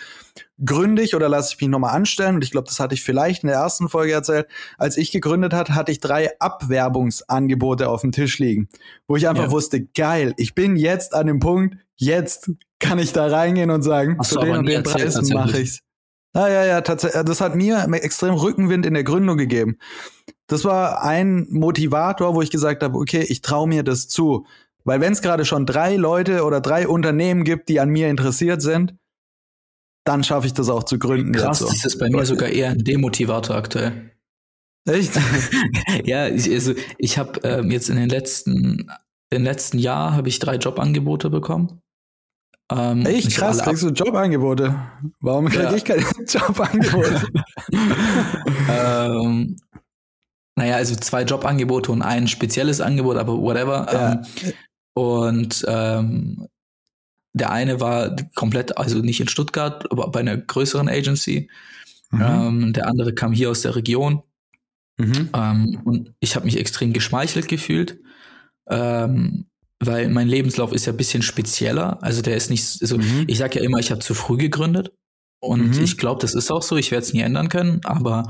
gründe 0.64 1.00
ich 1.00 1.16
oder 1.16 1.28
lasse 1.28 1.54
ich 1.54 1.60
mich 1.60 1.70
nochmal 1.70 1.96
anstellen? 1.96 2.34
Und 2.36 2.44
ich 2.44 2.50
glaube, 2.50 2.68
das 2.68 2.78
hatte 2.80 2.94
ich 2.94 3.02
vielleicht 3.02 3.42
in 3.42 3.48
der 3.48 3.56
ersten 3.56 3.88
Folge 3.88 4.12
erzählt. 4.12 4.46
Als 4.76 4.98
ich 4.98 5.10
gegründet 5.10 5.54
hat, 5.54 5.70
hatte 5.70 5.90
ich 5.90 6.00
drei 6.00 6.38
Abwerbungsangebote 6.38 7.88
auf 7.88 8.02
dem 8.02 8.12
Tisch 8.12 8.38
liegen, 8.38 8.68
wo 9.08 9.16
ich 9.16 9.26
einfach 9.26 9.44
ja. 9.44 9.50
wusste, 9.50 9.80
geil, 9.82 10.34
ich 10.36 10.54
bin 10.54 10.76
jetzt 10.76 11.14
an 11.14 11.26
dem 11.26 11.40
Punkt, 11.40 11.76
jetzt 11.96 12.50
kann 12.78 12.98
ich 12.98 13.14
da 13.14 13.26
reingehen 13.26 13.70
und 13.70 13.82
sagen, 13.82 14.16
Ach, 14.20 14.26
zu 14.26 14.38
den 14.38 14.56
und 14.58 14.66
den 14.66 14.82
Preis 14.82 15.18
mache 15.30 15.60
ich's. 15.60 15.80
Ah, 16.32 16.48
ja, 16.48 16.64
ja, 16.64 16.80
tatsächlich. 16.80 17.24
Das 17.24 17.40
hat 17.40 17.56
mir 17.56 17.88
extrem 18.02 18.34
Rückenwind 18.34 18.86
in 18.86 18.94
der 18.94 19.02
Gründung 19.02 19.36
gegeben. 19.36 19.78
Das 20.50 20.64
war 20.64 21.04
ein 21.04 21.46
Motivator, 21.48 22.34
wo 22.34 22.42
ich 22.42 22.50
gesagt 22.50 22.82
habe, 22.82 22.98
okay, 22.98 23.24
ich 23.28 23.40
traue 23.40 23.68
mir 23.68 23.84
das 23.84 24.08
zu. 24.08 24.46
Weil 24.82 25.00
wenn 25.00 25.12
es 25.12 25.22
gerade 25.22 25.44
schon 25.44 25.64
drei 25.64 25.94
Leute 25.94 26.42
oder 26.42 26.60
drei 26.60 26.88
Unternehmen 26.88 27.44
gibt, 27.44 27.68
die 27.68 27.78
an 27.78 27.88
mir 27.88 28.08
interessiert 28.08 28.60
sind, 28.60 28.96
dann 30.02 30.24
schaffe 30.24 30.48
ich 30.48 30.52
das 30.52 30.68
auch 30.68 30.82
zu 30.82 30.98
gründen. 30.98 31.30
Krass, 31.30 31.60
das 31.60 31.84
ist 31.84 32.00
bei 32.00 32.10
mir 32.10 32.26
sogar 32.26 32.48
eher 32.48 32.70
ein 32.70 32.82
Demotivator 32.82 33.54
aktuell. 33.54 34.10
Echt? 34.88 35.12
ja, 36.04 36.26
ich, 36.26 36.50
also 36.50 36.74
ich 36.98 37.16
habe 37.16 37.38
ähm, 37.44 37.70
jetzt 37.70 37.88
in 37.88 37.94
den 37.94 38.08
letzten, 38.08 38.90
im 39.30 39.44
letzten 39.44 39.78
Jahr 39.78 40.16
habe 40.16 40.28
ich 40.28 40.40
drei 40.40 40.56
Jobangebote 40.56 41.30
bekommen. 41.30 41.80
Ähm, 42.72 43.06
Echt 43.06 43.36
krass, 43.36 43.62
kriegst 43.62 43.84
du 43.84 43.90
Jobangebote? 43.90 44.74
Warum 45.20 45.48
kriege 45.48 45.62
ja. 45.62 45.74
ich 45.74 45.84
keine 45.84 46.02
Jobangebote? 46.28 47.28
ähm, 48.68 49.56
naja, 50.56 50.76
also 50.76 50.94
zwei 50.96 51.22
Jobangebote 51.22 51.92
und 51.92 52.02
ein 52.02 52.28
spezielles 52.28 52.80
Angebot, 52.80 53.16
aber 53.16 53.40
whatever. 53.40 53.86
Ja. 53.92 54.12
Ähm, 54.12 54.52
und 54.94 55.64
ähm, 55.68 56.48
der 57.32 57.50
eine 57.50 57.80
war 57.80 58.16
komplett, 58.34 58.76
also 58.76 58.98
nicht 58.98 59.20
in 59.20 59.28
Stuttgart, 59.28 59.90
aber 59.90 60.10
bei 60.10 60.20
einer 60.20 60.36
größeren 60.36 60.88
Agency. 60.88 61.48
Mhm. 62.10 62.20
Ähm, 62.22 62.72
der 62.72 62.88
andere 62.88 63.14
kam 63.14 63.32
hier 63.32 63.50
aus 63.50 63.62
der 63.62 63.76
Region. 63.76 64.22
Mhm. 64.98 65.30
Ähm, 65.32 65.80
und 65.84 66.12
ich 66.20 66.34
habe 66.34 66.44
mich 66.44 66.58
extrem 66.58 66.92
geschmeichelt 66.92 67.48
gefühlt, 67.48 67.98
ähm, 68.68 69.46
weil 69.78 70.08
mein 70.10 70.28
Lebenslauf 70.28 70.72
ist 70.72 70.86
ja 70.86 70.92
ein 70.92 70.98
bisschen 70.98 71.22
spezieller. 71.22 72.02
Also 72.02 72.20
der 72.20 72.36
ist 72.36 72.50
nicht 72.50 72.64
so, 72.64 72.98
mhm. 72.98 73.24
ich 73.26 73.38
sage 73.38 73.60
ja 73.60 73.64
immer, 73.64 73.78
ich 73.78 73.90
habe 73.90 74.00
zu 74.00 74.14
früh 74.14 74.36
gegründet. 74.36 74.92
Und 75.42 75.76
mhm. 75.76 75.84
ich 75.84 75.96
glaube, 75.96 76.20
das 76.20 76.34
ist 76.34 76.50
auch 76.50 76.62
so. 76.62 76.76
Ich 76.76 76.90
werde 76.90 77.02
es 77.02 77.14
nie 77.14 77.20
ändern 77.20 77.48
können. 77.48 77.80
Aber 77.84 78.24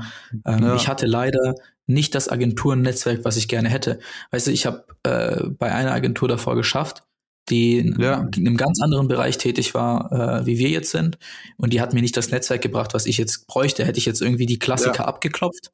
ähm, 0.45 0.63
ja. 0.63 0.75
ich 0.75 0.87
hatte 0.87 1.07
leider 1.07 1.55
nicht 1.87 2.15
das 2.15 2.29
Agenturnetzwerk, 2.29 3.25
was 3.25 3.37
ich 3.37 3.47
gerne 3.47 3.69
hätte. 3.69 3.99
Weißt 4.31 4.47
du, 4.47 4.51
ich 4.51 4.65
habe 4.65 4.85
äh, 5.03 5.47
bei 5.49 5.71
einer 5.71 5.91
Agentur 5.91 6.27
davor 6.27 6.55
geschafft, 6.55 7.03
die 7.49 7.93
ja. 7.97 8.27
in 8.35 8.47
einem 8.47 8.57
ganz 8.57 8.81
anderen 8.81 9.07
Bereich 9.07 9.37
tätig 9.37 9.73
war, 9.73 10.11
äh, 10.11 10.45
wie 10.45 10.57
wir 10.57 10.69
jetzt 10.69 10.91
sind. 10.91 11.17
Und 11.57 11.73
die 11.73 11.81
hat 11.81 11.93
mir 11.93 12.01
nicht 12.01 12.15
das 12.15 12.31
Netzwerk 12.31 12.61
gebracht, 12.61 12.93
was 12.93 13.05
ich 13.05 13.17
jetzt 13.17 13.47
bräuchte. 13.47 13.85
Hätte 13.85 13.99
ich 13.99 14.05
jetzt 14.05 14.21
irgendwie 14.21 14.45
die 14.45 14.59
Klassiker 14.59 15.03
ja. 15.03 15.05
abgeklopft, 15.05 15.71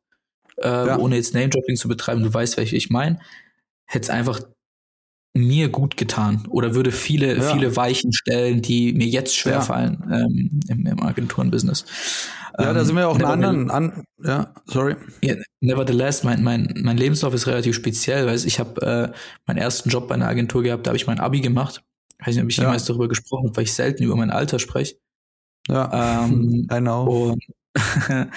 äh, 0.58 0.68
ja. 0.68 0.98
ohne 0.98 1.16
jetzt 1.18 1.34
Name-Dropping 1.34 1.76
zu 1.76 1.88
betreiben, 1.88 2.24
du 2.24 2.34
weißt, 2.34 2.58
welche 2.58 2.76
ich 2.76 2.90
meine, 2.90 3.20
hätte 3.86 4.06
es 4.06 4.10
einfach 4.10 4.42
mir 5.34 5.70
gut 5.70 5.98
getan 5.98 6.46
oder 6.50 6.74
würde 6.74 6.92
viele, 6.92 7.42
viele 7.42 7.76
Weichen 7.76 8.12
stellen, 8.12 8.62
die 8.62 8.94
mir 8.94 9.06
jetzt 9.06 9.36
schwerfallen 9.36 10.04
ähm, 10.12 10.60
im, 10.68 10.86
im 10.88 11.04
Agenturenbusiness. 11.04 11.86
Ja, 12.60 12.74
da 12.74 12.84
sind 12.84 12.96
wir 12.96 13.08
auch 13.08 13.16
einen 13.16 13.26
anderen, 13.26 13.70
an, 13.70 14.04
ja, 14.24 14.54
sorry. 14.66 14.96
Yeah, 15.24 15.38
nevertheless, 15.62 16.24
mein, 16.24 16.44
mein, 16.44 16.74
mein 16.82 16.98
Lebenslauf 16.98 17.34
ist 17.34 17.46
relativ 17.46 17.76
speziell, 17.76 18.26
weil 18.26 18.36
ich 18.36 18.60
habe 18.60 18.82
äh, 18.82 19.18
meinen 19.46 19.58
ersten 19.58 19.90
Job 19.90 20.08
bei 20.08 20.16
einer 20.16 20.28
Agentur 20.28 20.64
gehabt, 20.64 20.86
da 20.86 20.90
habe 20.90 20.98
ich 20.98 21.06
mein 21.06 21.20
Abi 21.20 21.42
gemacht. 21.42 21.84
Ich 22.20 22.28
weiß 22.28 22.36
nicht, 22.36 22.44
ob 22.44 22.50
ich 22.50 22.58
ja. 22.58 22.64
jemals 22.64 22.86
darüber 22.86 23.08
gesprochen 23.08 23.48
habe, 23.48 23.58
weil 23.58 23.66
ich 23.66 23.74
selten 23.74 24.04
über 24.04 24.16
mein 24.16 24.32
Alter 24.32 24.58
spreche. 24.58 24.96
Ja, 25.68 26.26
ähm, 26.26 26.68
I 26.74 26.80
know. 26.80 27.32
Und 27.32 27.44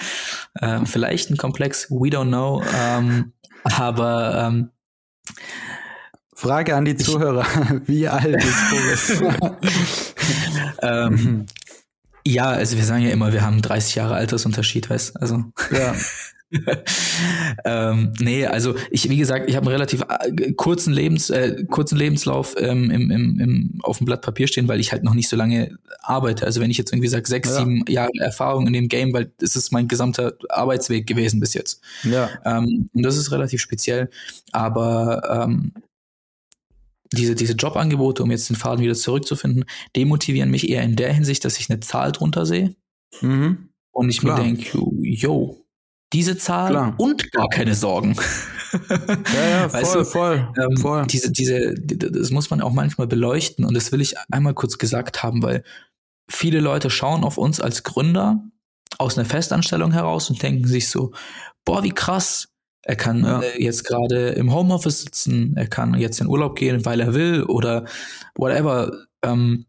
äh, 0.53 0.85
vielleicht 0.85 1.31
ein 1.31 1.37
Komplex, 1.37 1.89
we 1.89 2.09
don't 2.09 2.27
know. 2.27 2.61
Ähm, 2.79 3.33
aber 3.63 4.47
ähm, 4.47 4.69
Frage 6.35 6.75
an 6.75 6.85
die 6.85 6.95
Zuhörer: 6.95 7.45
Wie 7.85 8.07
alt 8.07 8.43
ist 8.43 8.69
Boris? 8.69 9.23
ähm, 10.81 11.45
ja, 12.25 12.49
also 12.49 12.77
wir 12.77 12.83
sagen 12.83 13.03
ja 13.03 13.11
immer, 13.11 13.33
wir 13.33 13.41
haben 13.41 13.61
30 13.61 13.95
Jahre 13.95 14.15
Altersunterschied, 14.15 14.89
weißt 14.89 15.21
Also. 15.21 15.43
Ja. 15.71 15.95
ähm, 17.65 18.13
nee, 18.19 18.45
also 18.45 18.75
ich, 18.89 19.09
wie 19.09 19.17
gesagt, 19.17 19.49
ich 19.49 19.55
habe 19.55 19.67
einen 19.67 19.73
relativ 19.73 20.01
äh, 20.01 20.51
kurzen 20.53 20.93
Lebens, 20.93 21.29
äh, 21.29 21.63
kurzen 21.69 21.97
Lebenslauf 21.97 22.55
ähm, 22.57 22.91
im, 22.91 23.09
im, 23.09 23.39
im, 23.39 23.79
auf 23.83 23.99
dem 23.99 24.05
Blatt 24.05 24.21
Papier 24.21 24.47
stehen, 24.47 24.67
weil 24.67 24.79
ich 24.79 24.91
halt 24.91 25.03
noch 25.03 25.13
nicht 25.13 25.29
so 25.29 25.37
lange 25.37 25.77
arbeite. 26.01 26.45
Also 26.45 26.59
wenn 26.59 26.69
ich 26.69 26.77
jetzt 26.77 26.91
irgendwie 26.91 27.07
sage, 27.07 27.27
sechs, 27.27 27.49
ja. 27.49 27.59
sieben 27.59 27.85
Jahre 27.87 28.11
Erfahrung 28.19 28.67
in 28.67 28.73
dem 28.73 28.89
Game, 28.89 29.13
weil 29.13 29.31
das 29.37 29.55
ist 29.55 29.71
mein 29.71 29.87
gesamter 29.87 30.33
Arbeitsweg 30.49 31.07
gewesen 31.07 31.39
bis 31.39 31.53
jetzt. 31.53 31.81
Ja. 32.03 32.29
Ähm, 32.43 32.89
und 32.93 33.03
das 33.03 33.17
ist 33.17 33.31
relativ 33.31 33.61
speziell. 33.61 34.09
Aber 34.51 35.45
ähm, 35.45 35.71
diese, 37.11 37.35
diese 37.35 37.53
Jobangebote, 37.53 38.23
um 38.23 38.31
jetzt 38.31 38.49
den 38.49 38.55
Faden 38.55 38.83
wieder 38.83 38.95
zurückzufinden, 38.95 39.65
demotivieren 39.95 40.49
mich 40.49 40.69
eher 40.69 40.83
in 40.83 40.95
der 40.95 41.13
Hinsicht, 41.13 41.43
dass 41.45 41.59
ich 41.59 41.69
eine 41.69 41.79
Zahl 41.79 42.11
drunter 42.11 42.45
sehe. 42.45 42.75
Mhm. 43.21 43.69
Und 43.91 44.09
ich 44.09 44.19
Klar. 44.19 44.37
mir 44.37 44.43
denke, 44.43 44.77
yo, 45.01 45.65
diese 46.13 46.37
Zahl 46.37 46.71
Klar. 46.71 46.95
und 46.97 47.31
gar 47.31 47.49
keine 47.49 47.75
Sorgen. 47.75 48.15
Ja, 48.73 49.49
ja, 49.49 49.69
voll, 49.69 49.81
weißt 49.81 49.95
du, 49.95 50.05
voll, 50.05 50.53
ähm, 50.57 50.77
voll. 50.77 51.05
Diese, 51.07 51.29
diese, 51.29 51.75
das 51.75 52.31
muss 52.31 52.49
man 52.51 52.61
auch 52.61 52.71
manchmal 52.71 53.05
beleuchten 53.05 53.65
und 53.65 53.73
das 53.73 53.91
will 53.91 53.99
ich 53.99 54.15
einmal 54.31 54.53
kurz 54.53 54.77
gesagt 54.77 55.23
haben, 55.23 55.43
weil 55.43 55.63
viele 56.29 56.61
Leute 56.61 56.89
schauen 56.89 57.25
auf 57.25 57.37
uns 57.37 57.59
als 57.59 57.83
Gründer 57.83 58.41
aus 58.97 59.17
einer 59.17 59.27
Festanstellung 59.27 59.91
heraus 59.91 60.29
und 60.29 60.41
denken 60.41 60.67
sich 60.67 60.87
so, 60.87 61.11
boah, 61.65 61.83
wie 61.83 61.91
krass, 61.91 62.50
er 62.83 62.95
kann 62.95 63.23
ja. 63.23 63.41
Äh, 63.41 63.63
jetzt 63.63 63.83
gerade 63.83 64.29
im 64.29 64.53
Homeoffice 64.53 65.01
sitzen, 65.01 65.55
er 65.55 65.67
kann 65.67 65.93
jetzt 65.93 66.19
in 66.19 66.27
Urlaub 66.27 66.55
gehen, 66.55 66.85
weil 66.85 66.99
er 66.99 67.13
will 67.13 67.43
oder 67.43 67.85
whatever. 68.35 68.91
Ähm, 69.23 69.65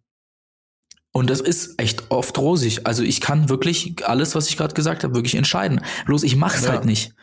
und 1.13 1.29
das 1.29 1.41
ist 1.41 1.79
echt 1.79 2.11
oft 2.11 2.39
rosig. 2.39 2.87
Also 2.87 3.03
ich 3.03 3.21
kann 3.21 3.51
wirklich 3.51 4.07
alles, 4.07 4.35
was 4.35 4.49
ich 4.49 4.57
gerade 4.57 4.75
gesagt 4.75 5.05
habe, 5.05 5.15
wirklich 5.15 5.35
entscheiden. 5.35 5.83
Bloß 6.07 6.23
ich 6.23 6.37
mache 6.37 6.57
es 6.57 6.65
ja. 6.65 6.71
halt 6.71 6.87
nicht, 6.87 7.15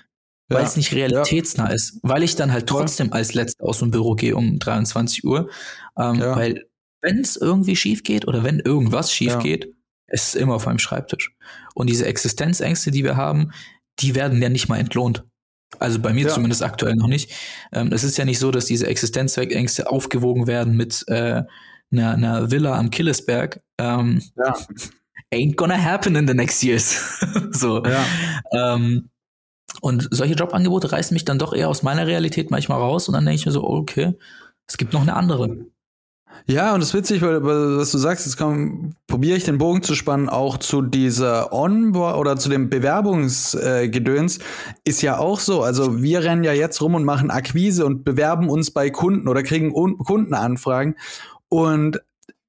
weil 0.48 0.64
es 0.64 0.78
nicht 0.78 0.94
realitätsnah 0.94 1.70
ist. 1.70 1.98
Weil 2.04 2.22
ich 2.22 2.36
dann 2.36 2.52
halt 2.52 2.68
trotzdem 2.68 3.12
als 3.12 3.34
Letzter 3.34 3.66
aus 3.66 3.80
dem 3.80 3.90
Büro 3.90 4.14
gehe 4.14 4.36
um 4.36 4.60
23 4.60 5.26
Uhr. 5.26 5.50
Ähm, 5.98 6.20
weil 6.20 6.68
wenn 7.02 7.20
es 7.20 7.36
irgendwie 7.36 7.76
schief 7.76 8.04
geht 8.04 8.28
oder 8.28 8.44
wenn 8.44 8.60
irgendwas 8.60 9.12
schief 9.12 9.40
geht, 9.40 9.74
ist 10.08 10.30
es 10.30 10.36
immer 10.36 10.56
auf 10.56 10.68
meinem 10.68 10.80
Schreibtisch. 10.80 11.36
Und 11.74 11.90
diese 11.90 12.06
Existenzängste, 12.06 12.92
die 12.92 13.04
wir 13.04 13.18
haben, 13.18 13.52
die 14.00 14.14
werden 14.14 14.42
ja 14.42 14.50
nicht 14.50 14.70
mal 14.70 14.78
entlohnt. 14.78 15.24
Also 15.78 16.00
bei 16.00 16.14
mir 16.14 16.28
ja. 16.28 16.34
zumindest 16.34 16.64
aktuell 16.64 16.96
noch 16.96 17.08
nicht. 17.08 17.32
Ähm, 17.72 17.92
es 17.94 18.04
ist 18.04 18.18
ja 18.18 18.26
nicht 18.26 18.40
so, 18.40 18.52
dass 18.52 18.66
diese 18.66 18.88
Existenzzweckängste 18.88 19.90
aufgewogen 19.92 20.48
werden 20.48 20.76
mit 20.76 21.06
äh, 21.08 21.44
einer, 21.92 22.14
einer 22.14 22.52
Villa 22.52 22.78
am 22.78 22.90
Killesberg. 22.90 23.62
Ähm, 23.78 24.22
ja. 24.36 24.56
Ain't 25.34 25.56
gonna 25.58 25.78
happen 25.78 26.16
in 26.16 26.28
the 26.28 26.34
next 26.34 26.64
years. 26.64 27.20
so. 27.52 27.84
Ja. 27.84 28.04
Ähm, 28.52 29.10
und 29.82 30.08
solche 30.12 30.34
Jobangebote 30.34 30.92
reißen 30.92 31.14
mich 31.14 31.26
dann 31.26 31.38
doch 31.38 31.54
eher 31.54 31.70
aus 31.70 31.84
meiner 31.84 32.08
Realität 32.08 32.50
manchmal 32.50 32.80
raus 32.80 33.08
und 33.08 33.14
dann 33.14 33.26
denke 33.26 33.40
ich 33.40 33.46
mir 33.46 33.52
so, 33.52 33.64
okay, 33.64 34.14
es 34.68 34.78
gibt 34.78 34.94
noch 34.94 35.02
eine 35.02 35.16
andere. 35.16 35.66
Ja, 36.48 36.74
und 36.74 36.80
das 36.80 36.90
ist 36.90 36.96
witzig, 36.96 37.22
weil, 37.22 37.44
was 37.44 37.92
du 37.92 37.98
sagst, 37.98 38.26
jetzt 38.26 38.38
probiere 39.08 39.38
ich 39.38 39.44
den 39.44 39.58
Bogen 39.58 39.84
zu 39.84 39.96
spannen, 39.96 40.30
auch 40.30 40.58
zu 40.58 40.82
dieser 40.82 41.54
Onboard 41.54 42.18
oder 42.18 42.38
zu 42.38 42.50
dem 42.50 42.70
Bewerbungsgedöns, 42.70 44.38
äh, 44.38 44.42
ist 44.84 45.02
ja 45.02 45.18
auch 45.18 45.40
so. 45.40 45.62
Also 45.62 46.02
wir 46.02 46.24
rennen 46.24 46.44
ja 46.44 46.54
jetzt 46.54 46.82
rum 46.82 46.96
und 46.96 47.06
machen 47.06 47.30
Akquise 47.32 47.86
und 47.86 48.04
bewerben 48.04 48.50
uns 48.50 48.72
bei 48.72 48.90
Kunden 48.90 49.28
oder 49.28 49.44
kriegen 49.44 49.74
Kundenanfragen. 49.74 50.96
Und 51.50 52.02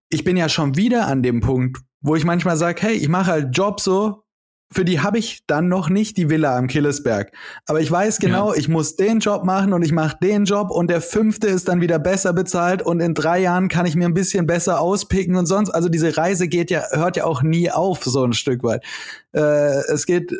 ich 0.09 0.25
bin 0.25 0.37
ja 0.37 0.49
schon 0.49 0.77
wieder 0.77 1.07
an 1.07 1.23
dem 1.23 1.41
Punkt, 1.41 1.79
wo 2.01 2.17
ich 2.17 2.25
manchmal 2.25 2.57
sage, 2.57 2.83
hey, 2.83 2.95
ich 2.95 3.09
mache 3.09 3.31
halt 3.31 3.57
Job 3.57 3.81
so, 3.81 4.25
für 4.73 4.85
die 4.85 5.01
habe 5.01 5.19
ich 5.19 5.43
dann 5.47 5.69
noch 5.69 5.89
nicht 5.89 6.17
die 6.17 6.31
Villa 6.31 6.57
am 6.57 6.69
Killesberg. 6.69 7.33
Aber 7.67 7.81
ich 7.81 7.91
weiß 7.91 8.19
genau, 8.19 8.53
ja. 8.53 8.59
ich 8.59 8.69
muss 8.69 8.95
den 8.95 9.19
Job 9.19 9.45
machen 9.45 9.73
und 9.73 9.83
ich 9.83 9.91
mache 9.91 10.17
den 10.23 10.45
Job 10.45 10.71
und 10.71 10.89
der 10.89 11.01
fünfte 11.01 11.49
ist 11.49 11.67
dann 11.69 11.81
wieder 11.81 11.99
besser 11.99 12.33
bezahlt 12.33 12.81
und 12.81 13.01
in 13.01 13.15
drei 13.15 13.41
Jahren 13.41 13.69
kann 13.69 13.87
ich 13.87 13.97
mir 13.97 14.05
ein 14.05 14.15
bisschen 14.15 14.47
besser 14.47 14.81
auspicken 14.81 15.35
und 15.35 15.47
sonst. 15.47 15.71
Also 15.71 15.89
diese 15.89 16.17
Reise 16.17 16.47
geht 16.47 16.71
ja, 16.71 16.85
hört 16.93 17.17
ja 17.17 17.25
auch 17.25 17.43
nie 17.43 17.71
auf, 17.71 18.05
so 18.05 18.25
ein 18.25 18.33
Stück 18.33 18.63
weit. 18.63 18.85
Äh, 19.33 19.81
es 19.93 20.07
geht 20.07 20.33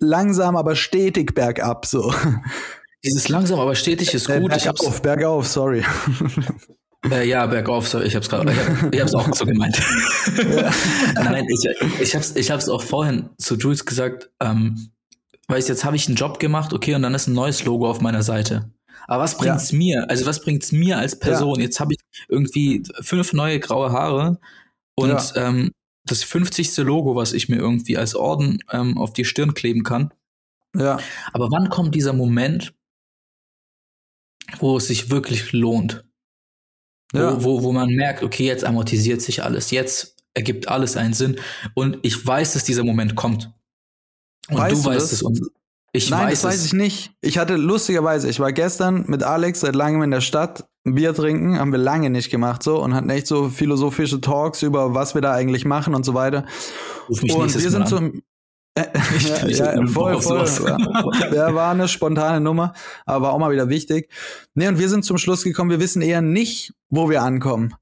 langsam, 0.00 0.56
aber 0.56 0.74
stetig 0.74 1.34
bergab, 1.34 1.86
so. 1.86 2.12
Dieses 3.04 3.28
langsam, 3.28 3.60
aber 3.60 3.76
stetig 3.76 4.12
ist 4.14 4.28
äh, 4.28 4.40
gut. 4.40 4.52
Äh, 4.52 4.64
bergauf, 4.64 5.02
bergauf, 5.02 5.46
sorry. 5.46 5.84
Äh, 7.10 7.28
ja, 7.28 7.46
bergauf, 7.46 7.88
sorry, 7.88 8.06
ich 8.06 8.16
hab's 8.16 8.28
gerade, 8.28 8.52
ich, 8.92 9.00
hab's 9.00 9.14
auch 9.14 9.32
so 9.34 9.44
gemeint. 9.44 9.80
Nein, 11.14 11.46
ich, 11.48 12.00
ich 12.00 12.14
hab's, 12.14 12.34
ich 12.34 12.50
hab's 12.50 12.68
auch 12.68 12.82
vorhin 12.82 13.30
zu 13.38 13.56
Jules 13.56 13.84
gesagt, 13.84 14.30
ähm, 14.40 14.90
weißt, 15.48 15.68
jetzt 15.68 15.84
habe 15.84 15.96
ich 15.96 16.06
einen 16.06 16.16
Job 16.16 16.38
gemacht, 16.38 16.72
okay, 16.72 16.94
und 16.94 17.02
dann 17.02 17.14
ist 17.14 17.26
ein 17.26 17.34
neues 17.34 17.64
Logo 17.64 17.88
auf 17.88 18.00
meiner 18.00 18.22
Seite. 18.22 18.70
Aber 19.06 19.22
was 19.22 19.36
bringt's 19.36 19.70
ja. 19.70 19.78
mir? 19.78 20.10
Also 20.10 20.26
was 20.26 20.40
bringt's 20.40 20.72
mir 20.72 20.98
als 20.98 21.18
Person? 21.18 21.58
Ja. 21.58 21.66
Jetzt 21.66 21.80
habe 21.80 21.94
ich 21.94 22.00
irgendwie 22.28 22.82
fünf 23.00 23.32
neue 23.32 23.60
graue 23.60 23.92
Haare 23.92 24.38
und 24.96 25.10
ja. 25.10 25.48
ähm, 25.48 25.70
das 26.04 26.22
50. 26.22 26.76
Logo, 26.78 27.16
was 27.16 27.32
ich 27.32 27.48
mir 27.48 27.56
irgendwie 27.56 27.98
als 27.98 28.14
Orden 28.14 28.58
ähm, 28.70 28.96
auf 28.98 29.12
die 29.12 29.24
Stirn 29.24 29.54
kleben 29.54 29.82
kann. 29.82 30.12
Ja. 30.74 30.98
Aber 31.32 31.50
wann 31.50 31.68
kommt 31.68 31.94
dieser 31.94 32.12
Moment, 32.12 32.74
wo 34.58 34.76
es 34.76 34.88
sich 34.88 35.10
wirklich 35.10 35.52
lohnt? 35.52 36.04
Ja. 37.16 37.36
Wo, 37.36 37.44
wo, 37.44 37.62
wo 37.64 37.72
man 37.72 37.90
merkt, 37.90 38.22
okay, 38.22 38.46
jetzt 38.46 38.64
amortisiert 38.64 39.22
sich 39.22 39.42
alles, 39.42 39.70
jetzt 39.70 40.16
ergibt 40.34 40.68
alles 40.68 40.96
einen 40.96 41.14
Sinn. 41.14 41.36
Und 41.74 41.98
ich 42.02 42.26
weiß, 42.26 42.52
dass 42.52 42.64
dieser 42.64 42.84
Moment 42.84 43.16
kommt. 43.16 43.50
Und 44.48 44.58
weißt 44.58 44.84
du, 44.84 44.88
weißt 44.88 45.12
es. 45.12 45.22
Und 45.22 45.40
ich 45.92 46.10
Nein, 46.10 46.26
weiß 46.26 46.42
das 46.42 46.44
weiß 46.44 46.60
es. 46.60 46.66
ich 46.66 46.72
nicht. 46.74 47.12
Ich 47.22 47.38
hatte 47.38 47.56
lustigerweise, 47.56 48.28
ich 48.28 48.38
war 48.38 48.52
gestern 48.52 49.04
mit 49.06 49.22
Alex 49.22 49.60
seit 49.60 49.74
langem 49.74 50.02
in 50.02 50.10
der 50.10 50.20
Stadt 50.20 50.68
ein 50.84 50.94
Bier 50.94 51.14
trinken, 51.14 51.58
haben 51.58 51.72
wir 51.72 51.78
lange 51.78 52.10
nicht 52.10 52.30
gemacht 52.30 52.62
so 52.62 52.80
und 52.80 52.94
hatten 52.94 53.10
echt 53.10 53.26
so 53.26 53.48
philosophische 53.48 54.20
Talks 54.20 54.62
über 54.62 54.94
was 54.94 55.14
wir 55.14 55.22
da 55.22 55.32
eigentlich 55.32 55.64
machen 55.64 55.94
und 55.94 56.04
so 56.04 56.14
weiter. 56.14 56.44
Und 57.08 57.22
wir 57.22 57.70
sind 57.70 57.90
Mal 57.90 58.12
ja, 58.76 59.46
Ich 59.46 59.58
ja, 59.58 59.80
Bock 59.80 60.22
voll, 60.22 60.46
voll. 60.46 60.76
Ja, 61.34 61.54
war 61.54 61.70
eine 61.70 61.88
spontane 61.88 62.40
Nummer, 62.40 62.72
aber 63.04 63.26
war 63.26 63.32
auch 63.32 63.38
mal 63.38 63.52
wieder 63.52 63.68
wichtig. 63.68 64.10
Nee, 64.54 64.68
und 64.68 64.78
wir 64.78 64.88
sind 64.88 65.04
zum 65.04 65.18
Schluss 65.18 65.44
gekommen, 65.44 65.70
wir 65.70 65.80
wissen 65.80 66.02
eher 66.02 66.20
nicht, 66.20 66.74
wo 66.90 67.08
wir 67.08 67.22
ankommen. 67.22 67.74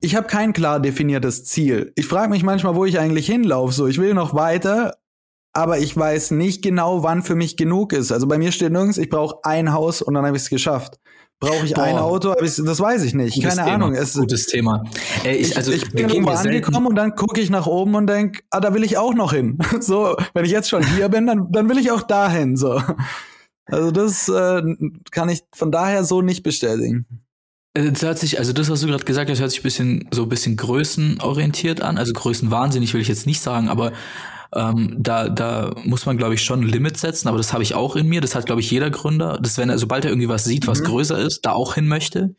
Ich 0.00 0.16
habe 0.16 0.26
kein 0.26 0.52
klar 0.52 0.80
definiertes 0.80 1.44
Ziel. 1.44 1.92
Ich 1.94 2.06
frage 2.06 2.30
mich 2.30 2.42
manchmal, 2.42 2.74
wo 2.74 2.84
ich 2.84 2.98
eigentlich 2.98 3.26
hinlaufe. 3.26 3.72
So, 3.72 3.86
ich 3.86 3.98
will 3.98 4.14
noch 4.14 4.34
weiter, 4.34 4.96
aber 5.52 5.78
ich 5.78 5.96
weiß 5.96 6.32
nicht 6.32 6.62
genau, 6.62 7.02
wann 7.02 7.22
für 7.22 7.36
mich 7.36 7.56
genug 7.56 7.92
ist. 7.92 8.10
Also 8.10 8.26
bei 8.26 8.38
mir 8.38 8.52
steht 8.52 8.72
nirgends, 8.72 8.98
ich 8.98 9.10
brauche 9.10 9.38
ein 9.44 9.72
Haus 9.72 10.02
und 10.02 10.14
dann 10.14 10.26
habe 10.26 10.36
ich 10.36 10.42
es 10.42 10.50
geschafft. 10.50 10.98
Brauche 11.42 11.66
ich 11.66 11.76
ein 11.76 11.96
Boah. 11.96 12.02
Auto? 12.02 12.30
Hab 12.30 12.40
ich's- 12.42 12.62
Das 12.64 12.80
weiß 12.80 13.02
ich 13.02 13.14
nicht. 13.14 13.34
Gutes 13.34 13.56
Keine 13.56 13.68
Thema, 13.70 13.84
Ahnung. 13.86 13.94
Es, 13.94 14.14
gutes 14.14 14.46
Thema. 14.46 14.84
Äh, 15.24 15.36
ich, 15.36 15.50
ich, 15.50 15.56
also, 15.56 15.72
ich 15.72 15.82
wir 15.92 16.06
bin 16.06 16.08
irgendwo 16.08 16.30
angekommen 16.30 16.86
und 16.86 16.94
dann 16.94 17.14
gucke 17.16 17.40
ich 17.40 17.50
nach 17.50 17.66
oben 17.66 17.94
und 17.96 18.06
denk, 18.06 18.42
ah, 18.50 18.60
da 18.60 18.72
will 18.74 18.84
ich 18.84 18.96
auch 18.96 19.12
noch 19.14 19.32
hin. 19.32 19.58
So, 19.80 20.16
wenn 20.34 20.44
ich 20.44 20.50
jetzt 20.52 20.68
schon 20.70 20.82
hier 20.86 21.08
bin, 21.08 21.26
dann, 21.26 21.50
dann 21.52 21.68
will 21.68 21.78
ich 21.78 21.90
auch 21.90 22.02
dahin. 22.02 22.56
So. 22.56 22.80
Also 23.66 23.90
das 23.90 24.28
äh, 24.28 24.62
kann 25.10 25.28
ich 25.28 25.42
von 25.54 25.70
daher 25.72 26.04
so 26.04 26.22
nicht 26.22 26.42
bestätigen. 26.42 27.06
Äh, 27.74 27.90
Das 27.90 28.02
hört 28.02 28.18
sich, 28.18 28.38
also 28.38 28.52
das, 28.52 28.70
was 28.70 28.80
du 28.80 28.86
gerade 28.86 29.04
gesagt 29.04 29.30
hast, 29.30 29.40
hört 29.40 29.50
sich 29.50 29.60
ein 29.60 29.64
bisschen 29.64 30.08
so 30.12 30.22
ein 30.24 30.28
bisschen 30.28 30.56
größenorientiert 30.56 31.80
an. 31.80 31.98
Also 31.98 32.12
größenwahnsinnig 32.12 32.92
will 32.94 33.00
ich 33.00 33.08
jetzt 33.08 33.26
nicht 33.26 33.40
sagen, 33.40 33.68
aber 33.68 33.92
ähm, 34.54 34.96
da, 34.98 35.28
da 35.28 35.74
muss 35.84 36.06
man, 36.06 36.16
glaube 36.18 36.34
ich, 36.34 36.42
schon 36.42 36.60
ein 36.60 36.68
Limit 36.68 36.96
setzen, 36.98 37.28
aber 37.28 37.38
das 37.38 37.52
habe 37.52 37.62
ich 37.62 37.74
auch 37.74 37.96
in 37.96 38.08
mir. 38.08 38.20
Das 38.20 38.34
hat, 38.34 38.46
glaube 38.46 38.60
ich, 38.60 38.70
jeder 38.70 38.90
Gründer. 38.90 39.38
Das, 39.40 39.56
wenn 39.58 39.70
er, 39.70 39.78
sobald 39.78 40.04
er 40.04 40.10
irgendwie 40.10 40.28
was 40.28 40.44
sieht, 40.44 40.66
was 40.66 40.80
Mhm. 40.80 40.84
größer 40.86 41.18
ist, 41.18 41.42
da 41.46 41.52
auch 41.52 41.74
hin 41.74 41.88
möchte. 41.88 42.34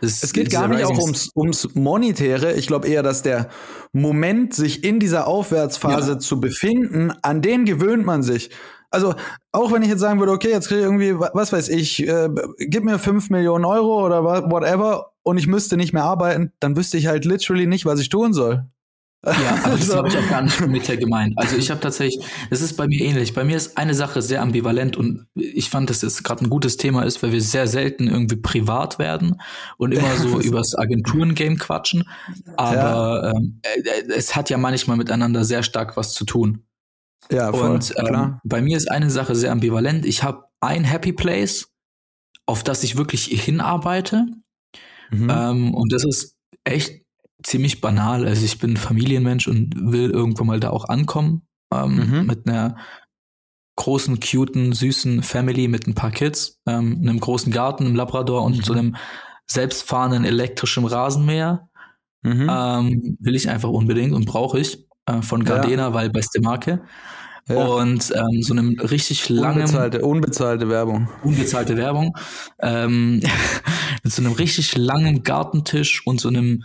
Das, 0.00 0.22
Es 0.22 0.32
geht 0.32 0.50
gar 0.50 0.68
nicht 0.68 0.84
auch 0.84 0.96
ums, 0.98 1.30
ums 1.34 1.74
Monetäre. 1.74 2.52
Ich 2.52 2.68
glaube 2.68 2.86
eher, 2.86 3.02
dass 3.02 3.22
der 3.22 3.48
Moment, 3.92 4.54
sich 4.54 4.84
in 4.84 5.00
dieser 5.00 5.26
Aufwärtsphase 5.26 6.12
Ja. 6.12 6.18
zu 6.20 6.40
befinden, 6.40 7.12
an 7.22 7.42
den 7.42 7.64
gewöhnt 7.64 8.06
man 8.06 8.22
sich. 8.22 8.50
Also, 8.90 9.14
auch 9.52 9.72
wenn 9.72 9.82
ich 9.82 9.88
jetzt 9.88 10.00
sagen 10.00 10.20
würde, 10.20 10.32
okay, 10.32 10.50
jetzt 10.50 10.68
kriege 10.68 10.80
ich 10.80 10.86
irgendwie, 10.86 11.18
wa- 11.18 11.30
was 11.34 11.52
weiß 11.52 11.68
ich, 11.68 12.06
äh, 12.06 12.28
gib 12.58 12.84
mir 12.84 12.98
5 12.98 13.28
Millionen 13.28 13.64
Euro 13.64 14.04
oder 14.06 14.22
whatever 14.24 15.10
und 15.24 15.36
ich 15.36 15.46
müsste 15.46 15.76
nicht 15.76 15.92
mehr 15.92 16.04
arbeiten, 16.04 16.52
dann 16.60 16.76
wüsste 16.76 16.96
ich 16.96 17.06
halt 17.08 17.24
literally 17.24 17.66
nicht, 17.66 17.84
was 17.84 18.00
ich 18.00 18.08
tun 18.08 18.32
soll. 18.32 18.66
Ja, 19.24 19.58
aber 19.64 19.76
das 19.76 19.94
habe 19.96 20.08
ich 20.08 20.16
auch 20.16 20.28
gar 20.28 20.42
nicht 20.42 20.60
monetär 20.60 20.96
gemeint. 20.96 21.34
Also 21.36 21.56
ich 21.56 21.70
habe 21.70 21.80
tatsächlich, 21.80 22.24
das 22.50 22.60
ist 22.60 22.76
bei 22.76 22.86
mir 22.86 23.00
ähnlich. 23.00 23.34
Bei 23.34 23.44
mir 23.44 23.56
ist 23.56 23.76
eine 23.76 23.94
Sache 23.94 24.22
sehr 24.22 24.42
ambivalent 24.42 24.96
und 24.96 25.26
ich 25.34 25.70
fand, 25.70 25.90
dass 25.90 26.00
das 26.00 26.22
gerade 26.22 26.44
ein 26.44 26.50
gutes 26.50 26.76
Thema 26.76 27.02
ist, 27.02 27.22
weil 27.22 27.32
wir 27.32 27.40
sehr 27.40 27.66
selten 27.66 28.06
irgendwie 28.06 28.36
privat 28.36 28.98
werden 28.98 29.40
und 29.76 29.92
immer 29.92 30.16
so 30.16 30.40
übers 30.40 30.76
Agenturen-Game 30.76 31.58
quatschen. 31.58 32.08
Aber 32.56 33.32
ähm, 33.34 33.60
äh, 33.62 34.12
es 34.14 34.36
hat 34.36 34.50
ja 34.50 34.58
manchmal 34.58 34.96
miteinander 34.96 35.44
sehr 35.44 35.62
stark 35.62 35.96
was 35.96 36.14
zu 36.14 36.24
tun. 36.24 36.64
Ja, 37.30 37.50
und 37.50 37.92
ähm, 37.98 38.40
bei 38.44 38.62
mir 38.62 38.76
ist 38.76 38.90
eine 38.90 39.10
Sache 39.10 39.34
sehr 39.34 39.52
ambivalent. 39.52 40.06
Ich 40.06 40.22
habe 40.22 40.44
ein 40.60 40.84
Happy 40.84 41.12
Place, 41.12 41.68
auf 42.46 42.62
das 42.62 42.84
ich 42.84 42.96
wirklich 42.96 43.24
hinarbeite. 43.24 44.26
Mhm. 45.10 45.30
Ähm, 45.30 45.74
und 45.74 45.92
das 45.92 46.04
ist 46.04 46.36
echt 46.64 47.02
ziemlich 47.42 47.80
banal. 47.80 48.26
Also 48.26 48.44
ich 48.44 48.58
bin 48.58 48.76
Familienmensch 48.76 49.48
und 49.48 49.74
will 49.92 50.10
irgendwann 50.10 50.46
mal 50.48 50.60
da 50.60 50.70
auch 50.70 50.88
ankommen. 50.88 51.42
Ähm, 51.72 51.96
Mhm. 52.20 52.26
Mit 52.26 52.48
einer 52.48 52.76
großen, 53.76 54.18
cuten, 54.20 54.72
süßen 54.72 55.22
Family 55.22 55.68
mit 55.68 55.86
ein 55.86 55.94
paar 55.94 56.10
Kids, 56.10 56.60
ähm, 56.66 56.98
einem 57.00 57.20
großen 57.20 57.52
Garten, 57.52 57.84
einem 57.84 57.94
Labrador 57.94 58.42
und 58.42 58.58
Mhm. 58.58 58.62
so 58.62 58.72
einem 58.72 58.96
selbstfahrenden 59.46 60.24
elektrischen 60.24 60.84
Rasenmäher. 60.84 61.68
Mhm. 62.22 62.48
Ähm, 62.50 63.16
will 63.20 63.36
ich 63.36 63.48
einfach 63.48 63.68
unbedingt 63.70 64.12
und 64.12 64.26
brauche 64.26 64.58
ich 64.58 64.86
äh, 65.06 65.22
von 65.22 65.42
Ja. 65.42 65.54
Gardena, 65.54 65.94
weil 65.94 66.10
beste 66.10 66.40
Marke. 66.40 66.82
ja. 67.48 67.56
Und 67.56 68.12
ähm, 68.14 68.42
so 68.42 68.52
einem 68.52 68.78
richtig 68.80 69.28
langen 69.28 69.60
unbezahlte, 69.62 70.04
unbezahlte 70.04 70.68
Werbung. 70.68 71.08
unbezahlte 71.22 71.76
Werbung, 71.76 72.14
ähm, 72.60 73.20
mit 74.02 74.12
so 74.12 74.20
einem 74.22 74.32
richtig 74.32 74.76
langen 74.76 75.22
Gartentisch 75.22 76.04
und 76.06 76.20
so 76.20 76.28
einem 76.28 76.64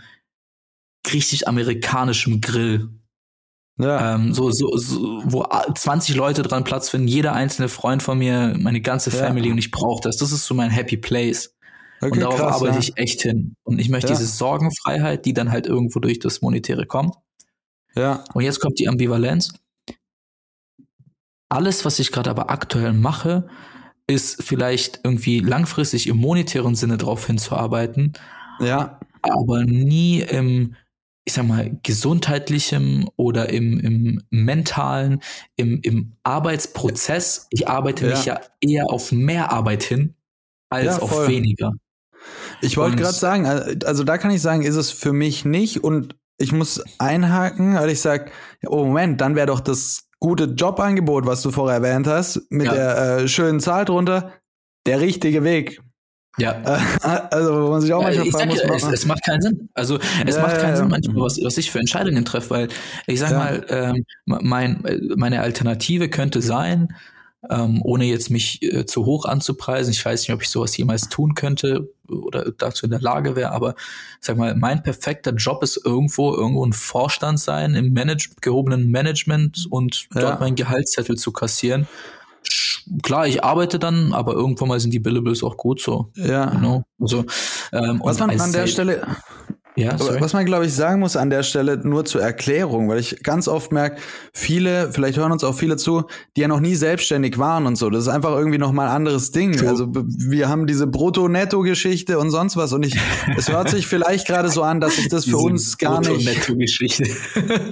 richtig 1.12 1.48
amerikanischen 1.48 2.40
Grill. 2.40 2.88
Ja. 3.78 4.14
Ähm, 4.14 4.32
so, 4.32 4.50
so, 4.52 4.76
so, 4.76 5.22
wo 5.24 5.42
a- 5.42 5.74
20 5.74 6.14
Leute 6.14 6.42
dran 6.42 6.62
Platz 6.64 6.88
finden, 6.90 7.08
jeder 7.08 7.32
einzelne 7.32 7.68
Freund 7.68 8.02
von 8.02 8.18
mir, 8.18 8.54
meine 8.58 8.80
ganze 8.80 9.10
Ja. 9.10 9.16
Family 9.18 9.50
und 9.50 9.58
ich 9.58 9.70
brauche 9.72 10.00
das. 10.02 10.16
Das 10.16 10.30
ist 10.32 10.46
so 10.46 10.54
mein 10.54 10.70
Happy 10.70 10.96
Place. 10.96 11.54
okay, 12.00 12.12
und 12.12 12.20
darauf 12.20 12.36
krass, 12.38 12.54
arbeite 12.56 12.74
ja. 12.74 12.80
ich 12.80 12.96
echt 12.96 13.22
hin. 13.22 13.56
Und 13.64 13.80
ich 13.80 13.88
möchte 13.88 14.12
Ja. 14.12 14.18
diese 14.18 14.28
Sorgenfreiheit, 14.30 15.24
die 15.24 15.32
dann 15.34 15.50
halt 15.50 15.66
irgendwo 15.66 15.98
durch 15.98 16.20
das 16.20 16.40
Monetäre 16.40 16.86
kommt. 16.86 17.16
Ja. 17.96 18.22
Und 18.32 18.44
jetzt 18.44 18.60
kommt 18.60 18.78
die 18.78 18.88
Ambivalenz. 18.88 19.52
Alles, 21.48 21.84
was 21.84 21.98
ich 21.98 22.10
gerade 22.12 22.30
aber 22.30 22.50
aktuell 22.50 22.92
mache, 22.92 23.48
ist 24.06 24.42
vielleicht 24.42 25.00
irgendwie 25.04 25.40
langfristig 25.40 26.06
im 26.08 26.16
monetären 26.18 26.74
Sinne 26.74 26.98
darauf 26.98 27.26
hinzuarbeiten, 27.26 28.12
Ja. 28.60 29.00
aber 29.22 29.64
nie 29.64 30.20
im, 30.20 30.74
ich 31.26 31.32
sag 31.32 31.46
mal, 31.46 31.78
gesundheitlichem 31.82 33.08
oder 33.16 33.48
im, 33.48 33.80
im 33.80 34.22
mentalen, 34.30 35.22
im, 35.56 35.80
im 35.82 36.12
Arbeitsprozess. 36.22 37.46
Ich 37.50 37.66
arbeite 37.68 38.06
mich 38.06 38.26
ja 38.26 38.40
eher 38.60 38.90
auf 38.90 39.10
mehr 39.10 39.50
Arbeit 39.50 39.82
hin 39.84 40.14
als 40.70 40.84
Ja, 40.84 40.98
auf 41.02 41.26
weniger. 41.28 41.72
Ich 42.60 42.76
wollte 42.76 42.96
gerade 42.96 43.14
sagen, 43.14 43.46
also 43.46 44.04
da 44.04 44.18
kann 44.18 44.30
ich 44.30 44.42
sagen, 44.42 44.62
ist 44.62 44.76
es 44.76 44.90
für 44.90 45.12
mich 45.12 45.44
nicht 45.44 45.82
und 45.82 46.16
ich 46.38 46.52
muss 46.52 46.82
einhaken, 46.98 47.74
weil 47.74 47.90
ich 47.90 48.00
sage, 48.00 48.30
oh 48.66 48.84
Moment, 48.84 49.20
dann 49.20 49.34
wäre 49.36 49.46
doch 49.46 49.60
das 49.60 50.08
gute 50.20 50.44
Jobangebot, 50.44 51.26
was 51.26 51.42
du 51.42 51.50
vorher 51.50 51.76
erwähnt 51.76 52.06
hast, 52.06 52.40
mit 52.50 52.66
Ja. 52.66 52.74
der 52.74 52.98
äh, 53.18 53.28
schönen 53.28 53.60
Zahl 53.60 53.84
drunter, 53.84 54.32
der 54.86 55.00
richtige 55.00 55.44
Weg. 55.44 55.80
Ja. 56.36 56.52
Äh, 56.64 56.78
also 57.30 57.62
wo 57.66 57.70
man 57.70 57.80
sich 57.80 57.92
auch 57.92 58.00
Ja, 58.00 58.06
manchmal 58.08 58.26
fragen 58.30 58.48
muss, 58.48 58.58
ja, 58.62 58.74
es, 58.74 58.82
macht- 58.82 58.94
es 58.94 59.06
macht 59.06 59.24
keinen 59.24 59.40
Sinn. 59.42 59.68
Also 59.74 59.98
es 60.26 60.36
Ja, 60.36 60.42
macht 60.42 60.58
keinen. 60.58 60.76
Sinn 60.76 60.88
manchmal, 60.88 61.16
was, 61.22 61.38
was 61.42 61.56
ich 61.58 61.70
für 61.70 61.78
Entscheidungen 61.78 62.24
treffe, 62.24 62.50
weil 62.50 62.68
ich 63.06 63.20
sag 63.20 63.30
mal, 63.32 63.64
ähm, 63.68 64.04
mein, 64.26 64.84
äh, 64.84 64.98
meine 65.16 65.40
Alternative 65.42 66.08
könnte 66.08 66.42
sein, 66.42 66.88
ähm, 67.50 67.82
ohne 67.82 68.06
jetzt 68.06 68.30
mich 68.30 68.62
äh, 68.62 68.86
zu 68.86 69.04
hoch 69.04 69.26
anzupreisen, 69.26 69.92
ich 69.92 70.02
weiß 70.04 70.22
nicht, 70.22 70.32
ob 70.32 70.40
ich 70.42 70.48
sowas 70.48 70.76
jemals 70.76 71.08
tun 71.10 71.34
könnte 71.34 71.90
oder 72.08 72.50
dazu 72.56 72.86
in 72.86 72.90
der 72.90 73.00
Lage 73.02 73.36
wäre, 73.36 73.52
aber 73.52 73.74
sag 74.20 74.36
mal, 74.38 74.54
mein 74.54 74.82
perfekter 74.82 75.32
Job 75.34 75.62
ist 75.62 75.80
irgendwo, 75.84 76.34
irgendwo 76.34 76.64
ein 76.64 76.72
Vorstand 76.72 77.38
sein, 77.38 77.74
im 77.74 77.92
Manage 77.92 78.30
gehobenen 78.40 78.90
Management 78.90 79.66
und 79.70 80.06
dort 80.14 80.40
meinen 80.40 80.56
Gehaltszettel 80.56 81.16
zu 81.16 81.32
kassieren. 81.32 81.86
Klar, 83.02 83.26
ich 83.26 83.42
arbeite 83.42 83.78
dann, 83.78 84.12
aber 84.12 84.34
irgendwann 84.34 84.68
mal 84.68 84.80
sind 84.80 84.92
die 84.92 84.98
Billables 84.98 85.42
auch 85.42 85.56
gut 85.56 85.80
so. 85.80 86.10
ja. 86.16 86.46
Genau. 86.46 86.84
Also, 87.00 87.24
ähm, 87.72 88.00
Was 88.04 88.20
und 88.20 88.28
man 88.28 88.40
an 88.40 88.52
der 88.52 88.66
Stelle, 88.66 89.06
ja, 89.76 89.98
sorry. 89.98 90.20
was 90.20 90.32
man, 90.32 90.44
glaube 90.46 90.66
ich, 90.66 90.74
sagen 90.74 91.00
muss 91.00 91.16
an 91.16 91.30
der 91.30 91.42
Stelle 91.42 91.76
nur 91.78 92.04
zur 92.04 92.22
Erklärung, 92.22 92.88
weil 92.88 92.98
ich 93.00 93.22
ganz 93.22 93.48
oft 93.48 93.72
merke, 93.72 93.96
viele, 94.32 94.92
vielleicht 94.92 95.18
hören 95.18 95.32
uns 95.32 95.42
auch 95.44 95.54
viele 95.54 95.76
zu, 95.76 96.04
die 96.36 96.42
ja 96.42 96.48
noch 96.48 96.60
nie 96.60 96.74
selbstständig 96.76 97.38
waren 97.38 97.66
und 97.66 97.76
so. 97.76 97.90
Das 97.90 98.02
ist 98.02 98.08
einfach 98.08 98.36
irgendwie 98.36 98.58
noch 98.58 98.72
mal 98.72 98.86
ein 98.88 98.94
anderes 98.94 99.32
Ding. 99.32 99.52
True. 99.56 99.68
Also 99.68 99.88
wir 99.92 100.48
haben 100.48 100.66
diese 100.66 100.86
Brutto-Netto-Geschichte 100.86 102.18
und 102.18 102.30
sonst 102.30 102.56
was 102.56 102.72
und 102.72 102.84
ich, 102.86 102.96
es 103.36 103.50
hört 103.50 103.68
sich 103.70 103.86
vielleicht 103.86 104.26
gerade 104.26 104.48
so 104.48 104.62
an, 104.62 104.80
dass 104.80 104.96
sich 104.96 105.08
das 105.08 105.24
für 105.24 105.30
Diese 105.32 105.42
uns 105.44 105.78
gar 105.78 106.00
nicht. 106.00 106.08
Brutto-Netto-Geschichte. 106.10 107.04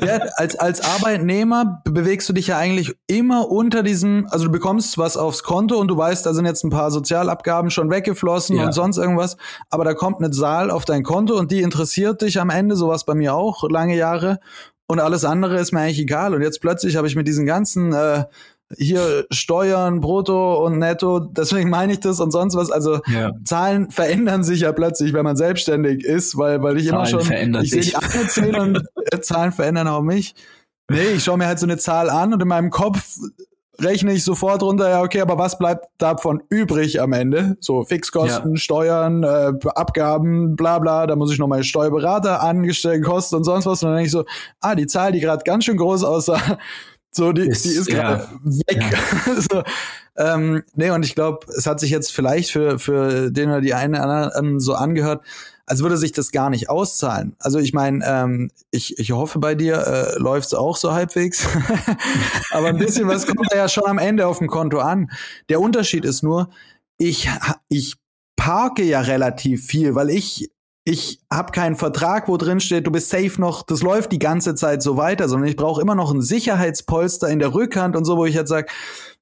Ja, 0.05 0.19
als, 0.37 0.57
als 0.57 0.81
Arbeitnehmer 0.81 1.81
be- 1.85 1.93
bewegst 1.93 2.29
du 2.29 2.33
dich 2.33 2.49
ja 2.49 2.59
eigentlich 2.59 2.95
immer 3.07 3.51
unter 3.51 3.83
diesem, 3.83 4.27
also 4.31 4.47
du 4.47 4.51
bekommst 4.51 4.99
was 4.99 5.17
aufs 5.17 5.43
Konto 5.45 5.77
und 5.79 5.88
du 5.88 5.97
weißt, 5.97 6.27
da 6.27 6.35
sind 6.35 6.45
jetzt 6.47 6.65
ein 6.65 6.71
paar 6.71 6.91
Sozialabgaben 6.91 7.71
schon 7.71 7.88
weggeflossen 7.91 8.57
Ja. 8.57 8.67
und 8.67 8.73
sonst 8.73 8.97
irgendwas, 8.99 9.37
aber 9.71 9.85
da 9.85 9.95
kommt 9.95 10.19
eine 10.19 10.31
Zahl 10.31 10.71
auf 10.71 10.85
dein 10.85 11.03
Konto 11.05 11.37
und 11.38 11.51
die 11.53 11.61
interessiert 11.62 11.91
dich 11.96 12.40
am 12.40 12.50
Ende, 12.50 12.76
sowas 12.76 13.05
bei 13.05 13.14
mir 13.14 13.35
auch, 13.35 13.68
lange 13.68 13.96
Jahre 13.96 14.40
und 14.87 15.00
alles 15.00 15.24
andere 15.24 15.59
ist 15.59 15.72
mir 15.72 15.81
eigentlich 15.81 16.00
egal 16.00 16.35
und 16.35 16.42
jetzt 16.42 16.61
plötzlich 16.61 16.96
habe 16.96 17.07
ich 17.07 17.16
mit 17.16 17.26
diesen 17.26 17.46
ganzen 17.46 17.92
äh, 17.92 18.24
hier 18.78 19.26
Steuern, 19.31 20.00
Brutto 20.00 20.64
und 20.64 20.78
Netto, 20.78 21.20
deswegen 21.20 21.70
meine 21.70 21.92
ich 21.92 22.00
das 22.00 22.20
und 22.20 22.31
sonst 22.31 22.57
was, 22.57 22.70
also 22.70 23.00
ja. 23.07 23.33
Zahlen 23.44 23.90
verändern 23.90 24.44
sich 24.44 24.61
ja 24.61 24.72
plötzlich, 24.72 25.12
wenn 25.12 25.24
man 25.24 25.37
selbstständig 25.37 26.05
ist, 26.05 26.37
weil, 26.37 26.62
weil 26.62 26.78
ich 26.78 26.87
immer 26.87 27.05
Zahlen 27.05 27.11
schon, 27.11 27.20
verändern 27.22 27.64
ich 27.64 27.70
sehe 27.70 27.83
die 27.83 27.94
eine 27.94 28.28
Zahl 28.28 28.61
und 28.61 28.83
äh, 29.11 29.20
Zahlen 29.20 29.52
verändern 29.52 29.88
auch 29.88 30.02
mich. 30.02 30.35
Nee, 30.90 31.12
ich 31.16 31.24
schaue 31.24 31.38
mir 31.38 31.46
halt 31.46 31.59
so 31.59 31.66
eine 31.66 31.78
Zahl 31.78 32.11
an 32.11 32.33
und 32.33 32.42
in 32.42 32.48
meinem 32.48 32.70
Kopf 32.70 33.16
rechne 33.83 34.12
ich 34.12 34.25
sofort 34.25 34.62
runter, 34.62 34.88
ja, 34.88 35.03
okay, 35.03 35.21
aber 35.21 35.38
was 35.38 35.59
bleibt 35.59 35.87
davon 35.99 36.42
übrig 36.49 37.01
am 37.01 37.12
Ende? 37.12 37.57
So 37.61 37.85
Fixkosten, 37.85 38.57
Steuern, 38.57 39.23
äh, 39.23 39.53
Abgaben, 39.75 40.57
bla 40.57 40.79
bla, 40.79 41.07
da 41.07 41.16
muss 41.16 41.33
ich 41.33 41.38
noch 41.38 41.49
mal 41.49 41.64
Steuerberater 41.64 42.42
angestellt, 42.42 43.05
Kosten 43.05 43.37
und 43.37 43.45
sonst 43.45 43.66
was. 43.66 43.83
Und 43.83 43.90
dann 43.90 43.97
denke 43.97 44.07
ich 44.07 44.12
so, 44.12 44.25
ah, 44.61 44.75
die 44.75 44.87
Zahl, 44.87 45.12
die 45.12 45.21
gerade 45.21 45.45
ganz 45.45 45.64
schön 45.64 45.77
groß 45.77 46.05
aussah, 46.05 46.59
So, 47.14 47.33
die 47.33 47.42
ist, 47.42 47.66
die 47.66 47.71
ist 47.71 47.88
gerade 47.88 48.27
ja. 48.45 48.51
weg. 48.66 48.90
Ja. 48.90 49.40
so, 49.51 49.62
ähm, 50.16 50.62
nee, 50.75 50.90
und 50.90 51.05
ich 51.05 51.14
glaube, 51.14 51.47
es 51.55 51.66
hat 51.66 51.79
sich 51.79 51.90
jetzt 51.90 52.11
vielleicht 52.11 52.51
für, 52.51 52.79
für 52.79 53.31
den 53.31 53.51
oder 53.51 53.61
die 53.61 53.75
einen 53.75 53.97
anderen 53.97 54.61
so 54.61 54.73
angehört, 54.73 55.23
als 55.66 55.83
würde 55.83 55.96
sich 55.96 56.12
das 56.12 56.33
gar 56.33 56.51
nicht 56.51 56.68
auszahlen. 56.68 57.37
Also 57.38 57.59
ich 57.59 57.72
meine, 57.72 58.05
ähm, 58.07 58.51
ich, 58.70 58.98
ich 58.98 59.12
hoffe 59.12 59.38
bei 59.38 59.55
dir 59.55 59.87
äh, 59.87 60.18
läuft's 60.18 60.55
auch 60.55 60.77
so 60.77 60.92
halbwegs. 60.92 61.46
Aber 62.51 62.68
ein 62.68 62.79
bisschen 62.79 63.09
was 63.09 63.27
kommt 63.27 63.46
da 63.51 63.57
ja 63.57 63.68
schon 63.68 63.87
am 63.87 63.98
Ende 63.98 64.27
auf 64.27 64.38
dem 64.38 64.48
Konto 64.48 64.79
an. 64.79 65.11
Der 65.48 65.61
Unterschied 65.61 66.05
ist 66.05 66.22
nur, 66.22 66.51
ich, 66.98 67.29
ich 67.68 67.96
parke 68.37 68.83
ja 68.83 69.01
relativ 69.01 69.66
viel, 69.66 69.94
weil 69.94 70.11
ich 70.11 70.51
ich 70.85 71.21
habe 71.33 71.53
keinen 71.53 71.77
Vertrag, 71.77 72.29
wo 72.29 72.37
drin 72.37 72.59
steht, 72.59 72.87
du 72.87 72.90
bist 72.90 73.09
safe 73.09 73.40
noch, 73.40 73.62
das 73.62 73.83
läuft 73.83 74.11
die 74.11 74.18
ganze 74.18 74.57
Zeit 74.57 74.83
so 74.83 74.97
weiter, 74.97 75.29
sondern 75.29 75.49
ich 75.49 75.57
brauche 75.57 75.81
immer 75.81 75.95
noch 75.95 76.12
ein 76.12 76.23
Sicherheitspolster 76.23 77.29
in 77.29 77.38
der 77.38 77.55
Rückhand 77.55 77.95
und 77.95 78.05
so, 78.05 78.16
wo 78.16 78.27
ich 78.27 78.35
jetzt 78.35 78.49
sage, 78.49 78.66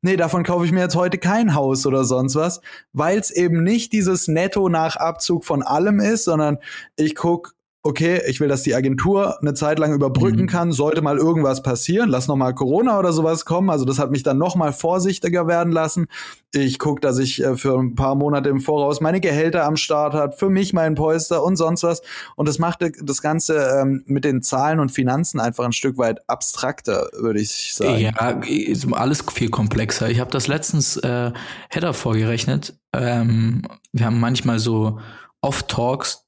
nee, 0.00 0.16
davon 0.16 0.42
kaufe 0.42 0.64
ich 0.64 0.72
mir 0.72 0.80
jetzt 0.80 0.96
heute 0.96 1.18
kein 1.18 1.54
Haus 1.54 1.84
oder 1.84 2.04
sonst 2.04 2.34
was, 2.34 2.62
weil 2.94 3.18
es 3.18 3.30
eben 3.30 3.62
nicht 3.62 3.92
dieses 3.92 4.26
Netto 4.26 4.70
nach 4.70 4.96
Abzug 4.96 5.44
von 5.44 5.62
allem 5.62 6.00
ist, 6.00 6.24
sondern 6.24 6.58
ich 6.96 7.14
guck, 7.14 7.54
okay, 7.82 8.20
ich 8.28 8.40
will, 8.40 8.48
dass 8.48 8.62
die 8.62 8.74
Agentur 8.74 9.40
eine 9.40 9.54
Zeit 9.54 9.78
lang 9.78 9.94
überbrücken 9.94 10.42
mhm. 10.42 10.46
kann, 10.46 10.72
sollte 10.72 11.00
mal 11.00 11.16
irgendwas 11.16 11.62
passieren, 11.62 12.10
lass 12.10 12.28
noch 12.28 12.36
mal 12.36 12.52
Corona 12.54 12.98
oder 12.98 13.12
sowas 13.12 13.46
kommen. 13.46 13.70
Also 13.70 13.86
das 13.86 13.98
hat 13.98 14.10
mich 14.10 14.22
dann 14.22 14.36
noch 14.36 14.54
mal 14.54 14.72
vorsichtiger 14.72 15.46
werden 15.46 15.72
lassen. 15.72 16.06
Ich 16.52 16.78
gucke, 16.78 17.00
dass 17.00 17.18
ich 17.18 17.42
äh, 17.42 17.56
für 17.56 17.78
ein 17.78 17.94
paar 17.94 18.16
Monate 18.16 18.50
im 18.50 18.60
Voraus 18.60 19.00
meine 19.00 19.20
Gehälter 19.20 19.64
am 19.64 19.76
Start 19.76 20.12
hat, 20.12 20.38
für 20.38 20.50
mich 20.50 20.74
mein 20.74 20.94
Polster 20.94 21.42
und 21.42 21.56
sonst 21.56 21.82
was. 21.82 22.02
Und 22.36 22.48
das 22.48 22.58
macht 22.58 22.84
das 23.02 23.22
Ganze 23.22 23.80
ähm, 23.80 24.02
mit 24.06 24.24
den 24.24 24.42
Zahlen 24.42 24.78
und 24.78 24.90
Finanzen 24.90 25.40
einfach 25.40 25.64
ein 25.64 25.72
Stück 25.72 25.96
weit 25.96 26.28
abstrakter, 26.28 27.08
würde 27.18 27.40
ich 27.40 27.74
sagen. 27.74 27.98
Ja, 27.98 28.40
ist 28.46 28.92
alles 28.92 29.24
viel 29.32 29.48
komplexer. 29.48 30.10
Ich 30.10 30.20
habe 30.20 30.30
das 30.30 30.48
letztens 30.48 30.98
äh, 30.98 31.32
Header 31.70 31.94
vorgerechnet. 31.94 32.78
Ähm, 32.92 33.62
wir 33.92 34.04
haben 34.04 34.20
manchmal 34.20 34.58
so 34.58 34.98
Off-Talks, 35.40 36.26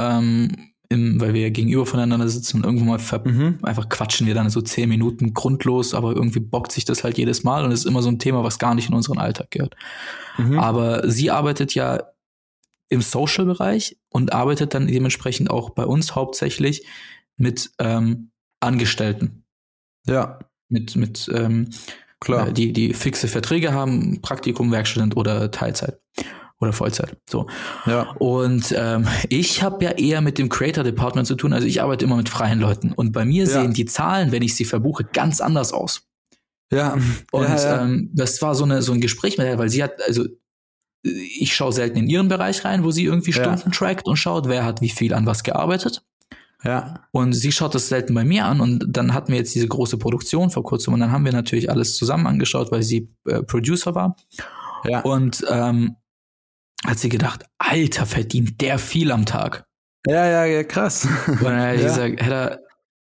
ähm, 0.00 0.72
im, 0.88 1.20
weil 1.20 1.34
wir 1.34 1.42
ja 1.42 1.50
gegenüber 1.50 1.86
voneinander 1.86 2.28
sitzen 2.28 2.58
und 2.58 2.64
irgendwo 2.64 2.84
mal 2.84 3.00
mhm. 3.24 3.58
einfach 3.62 3.88
quatschen 3.88 4.26
wir 4.26 4.34
dann 4.34 4.50
so 4.50 4.60
zehn 4.60 4.88
Minuten 4.88 5.34
grundlos, 5.34 5.94
aber 5.94 6.14
irgendwie 6.14 6.40
bockt 6.40 6.72
sich 6.72 6.84
das 6.84 7.04
halt 7.04 7.18
jedes 7.18 7.44
Mal 7.44 7.64
und 7.64 7.72
es 7.72 7.80
ist 7.80 7.86
immer 7.86 8.02
so 8.02 8.08
ein 8.08 8.18
Thema, 8.18 8.44
was 8.44 8.58
gar 8.58 8.74
nicht 8.74 8.88
in 8.88 8.94
unseren 8.94 9.18
Alltag 9.18 9.50
gehört. 9.50 9.74
Mhm. 10.38 10.58
Aber 10.58 11.08
sie 11.10 11.30
arbeitet 11.30 11.74
ja 11.74 12.02
im 12.88 13.00
Social-Bereich 13.00 13.96
und 14.10 14.32
arbeitet 14.32 14.74
dann 14.74 14.86
dementsprechend 14.86 15.50
auch 15.50 15.70
bei 15.70 15.84
uns 15.84 16.14
hauptsächlich 16.14 16.86
mit 17.36 17.70
ähm, 17.78 18.30
Angestellten. 18.60 19.44
Ja. 20.06 20.38
Mit, 20.68 20.96
mit 20.96 21.30
ähm, 21.32 21.70
Klar. 22.20 22.50
Die, 22.50 22.72
die 22.72 22.94
fixe 22.94 23.28
Verträge 23.28 23.72
haben, 23.72 24.20
Praktikum, 24.22 24.72
Werkstudent 24.72 25.16
oder 25.16 25.50
Teilzeit 25.50 26.00
oder 26.60 26.72
Vollzeit. 26.72 27.16
So. 27.28 27.46
Ja. 27.84 28.10
Und 28.18 28.74
ähm, 28.76 29.06
ich 29.28 29.62
habe 29.62 29.84
ja 29.84 29.90
eher 29.92 30.20
mit 30.20 30.38
dem 30.38 30.48
Creator 30.48 30.84
Department 30.84 31.26
zu 31.26 31.34
tun. 31.34 31.52
Also 31.52 31.66
ich 31.66 31.82
arbeite 31.82 32.04
immer 32.04 32.16
mit 32.16 32.28
freien 32.28 32.60
Leuten. 32.60 32.92
Und 32.92 33.12
bei 33.12 33.24
mir 33.24 33.44
ja. 33.44 33.50
sehen 33.50 33.74
die 33.74 33.84
Zahlen, 33.84 34.32
wenn 34.32 34.42
ich 34.42 34.54
sie 34.54 34.64
verbuche, 34.64 35.04
ganz 35.04 35.40
anders 35.40 35.72
aus. 35.72 36.02
Ja. 36.72 36.96
Und 37.30 37.44
ja, 37.44 37.56
ja. 37.56 37.82
Ähm, 37.82 38.10
das 38.14 38.40
war 38.42 38.54
so 38.54 38.64
eine 38.64 38.82
so 38.82 38.92
ein 38.92 39.00
Gespräch 39.00 39.38
mit 39.38 39.46
ihr, 39.46 39.58
weil 39.58 39.68
sie 39.68 39.82
hat, 39.82 40.02
also 40.06 40.24
ich 41.02 41.54
schaue 41.54 41.72
selten 41.72 41.98
in 41.98 42.08
ihren 42.08 42.28
Bereich 42.28 42.64
rein, 42.64 42.82
wo 42.82 42.90
sie 42.90 43.04
irgendwie 43.04 43.32
Stunden 43.32 43.70
trackt 43.70 44.06
und 44.06 44.16
schaut, 44.16 44.48
wer 44.48 44.64
hat 44.64 44.80
wie 44.80 44.88
viel 44.88 45.14
an 45.14 45.26
was 45.26 45.44
gearbeitet. 45.44 46.02
Ja. 46.64 47.06
Und 47.12 47.34
sie 47.34 47.52
schaut 47.52 47.74
das 47.74 47.88
selten 47.88 48.14
bei 48.14 48.24
mir 48.24 48.46
an 48.46 48.60
und 48.60 48.86
dann 48.88 49.14
hatten 49.14 49.30
wir 49.30 49.38
jetzt 49.38 49.54
diese 49.54 49.68
große 49.68 49.98
Produktion 49.98 50.50
vor 50.50 50.64
kurzem 50.64 50.94
und 50.94 51.00
dann 51.00 51.12
haben 51.12 51.24
wir 51.24 51.32
natürlich 51.32 51.70
alles 51.70 51.94
zusammen 51.94 52.26
angeschaut, 52.26 52.72
weil 52.72 52.82
sie 52.82 53.08
äh, 53.26 53.42
Producer 53.42 53.94
war. 53.94 54.16
Ja. 54.84 55.02
Und 55.02 55.44
ähm, 55.48 55.96
hat 56.84 56.98
sie 56.98 57.08
gedacht, 57.08 57.44
Alter, 57.58 58.06
verdient 58.06 58.60
der 58.60 58.78
viel 58.78 59.12
am 59.12 59.26
Tag. 59.26 59.64
Ja, 60.06 60.26
ja, 60.26 60.44
ja, 60.44 60.64
krass. 60.64 61.08
Und 61.26 61.42
dann 61.42 61.60
hat 61.60 61.76
ja. 61.80 61.86
gesagt, 61.86 62.22
Hedda, 62.22 62.58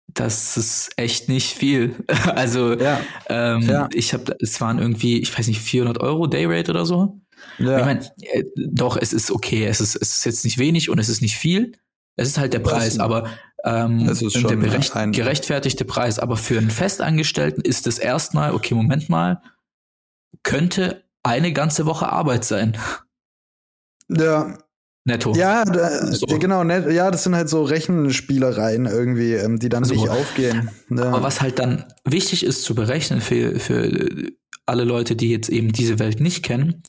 das 0.08 0.56
ist 0.56 0.92
echt 0.96 1.28
nicht 1.28 1.56
viel. 1.56 1.96
also, 2.34 2.78
ja. 2.78 3.00
Ähm, 3.28 3.62
ja. 3.62 3.88
ich 3.92 4.12
habe, 4.12 4.36
es 4.40 4.60
waren 4.60 4.78
irgendwie, 4.78 5.18
ich 5.18 5.36
weiß 5.36 5.48
nicht, 5.48 5.60
400 5.60 6.00
Euro 6.00 6.26
Dayrate 6.26 6.70
oder 6.70 6.86
so. 6.86 7.20
Ja. 7.58 7.78
Ich 7.78 7.84
meine, 7.84 8.12
äh, 8.20 8.44
doch, 8.56 8.96
es 8.96 9.12
ist 9.12 9.30
okay. 9.30 9.66
Es 9.66 9.80
ist, 9.80 9.96
es 9.96 10.16
ist 10.16 10.24
jetzt 10.24 10.44
nicht 10.44 10.58
wenig 10.58 10.88
und 10.88 10.98
es 10.98 11.08
ist 11.08 11.20
nicht 11.20 11.36
viel. 11.36 11.72
Es 12.16 12.28
ist 12.28 12.38
halt 12.38 12.52
der 12.52 12.60
Preis, 12.60 13.00
aber 13.00 13.28
ähm, 13.64 14.08
es 14.08 14.22
ist 14.22 14.34
schon 14.34 14.48
der 14.48 14.56
berecht, 14.56 14.92
gerechtfertigte 15.12 15.84
Preis. 15.84 16.20
Aber 16.20 16.36
für 16.36 16.58
einen 16.58 16.70
Festangestellten 16.70 17.62
ist 17.62 17.86
es 17.88 17.98
erstmal, 17.98 18.54
okay, 18.54 18.74
Moment 18.74 19.08
mal, 19.08 19.42
könnte 20.44 21.04
eine 21.24 21.52
ganze 21.52 21.86
Woche 21.86 22.10
Arbeit 22.10 22.44
sein. 22.44 22.76
Ja. 24.08 24.58
Netto. 25.06 25.34
Ja, 25.34 25.64
da, 25.66 26.06
so. 26.06 26.24
genau, 26.38 26.64
net, 26.64 26.90
ja, 26.90 27.10
das 27.10 27.24
sind 27.24 27.34
halt 27.36 27.50
so 27.50 27.62
Rechenspielereien 27.62 28.86
irgendwie, 28.86 29.34
ähm, 29.34 29.58
die 29.58 29.68
dann 29.68 29.84
so. 29.84 29.92
nicht 29.92 30.08
aufgehen. 30.08 30.70
Ja. 30.88 31.04
Aber 31.04 31.22
was 31.22 31.42
halt 31.42 31.58
dann 31.58 31.84
wichtig 32.04 32.44
ist 32.44 32.62
zu 32.62 32.74
berechnen 32.74 33.20
für, 33.20 33.60
für 33.60 34.32
alle 34.64 34.84
Leute, 34.84 35.14
die 35.14 35.30
jetzt 35.30 35.50
eben 35.50 35.72
diese 35.72 35.98
Welt 35.98 36.20
nicht 36.20 36.42
kennen, 36.42 36.82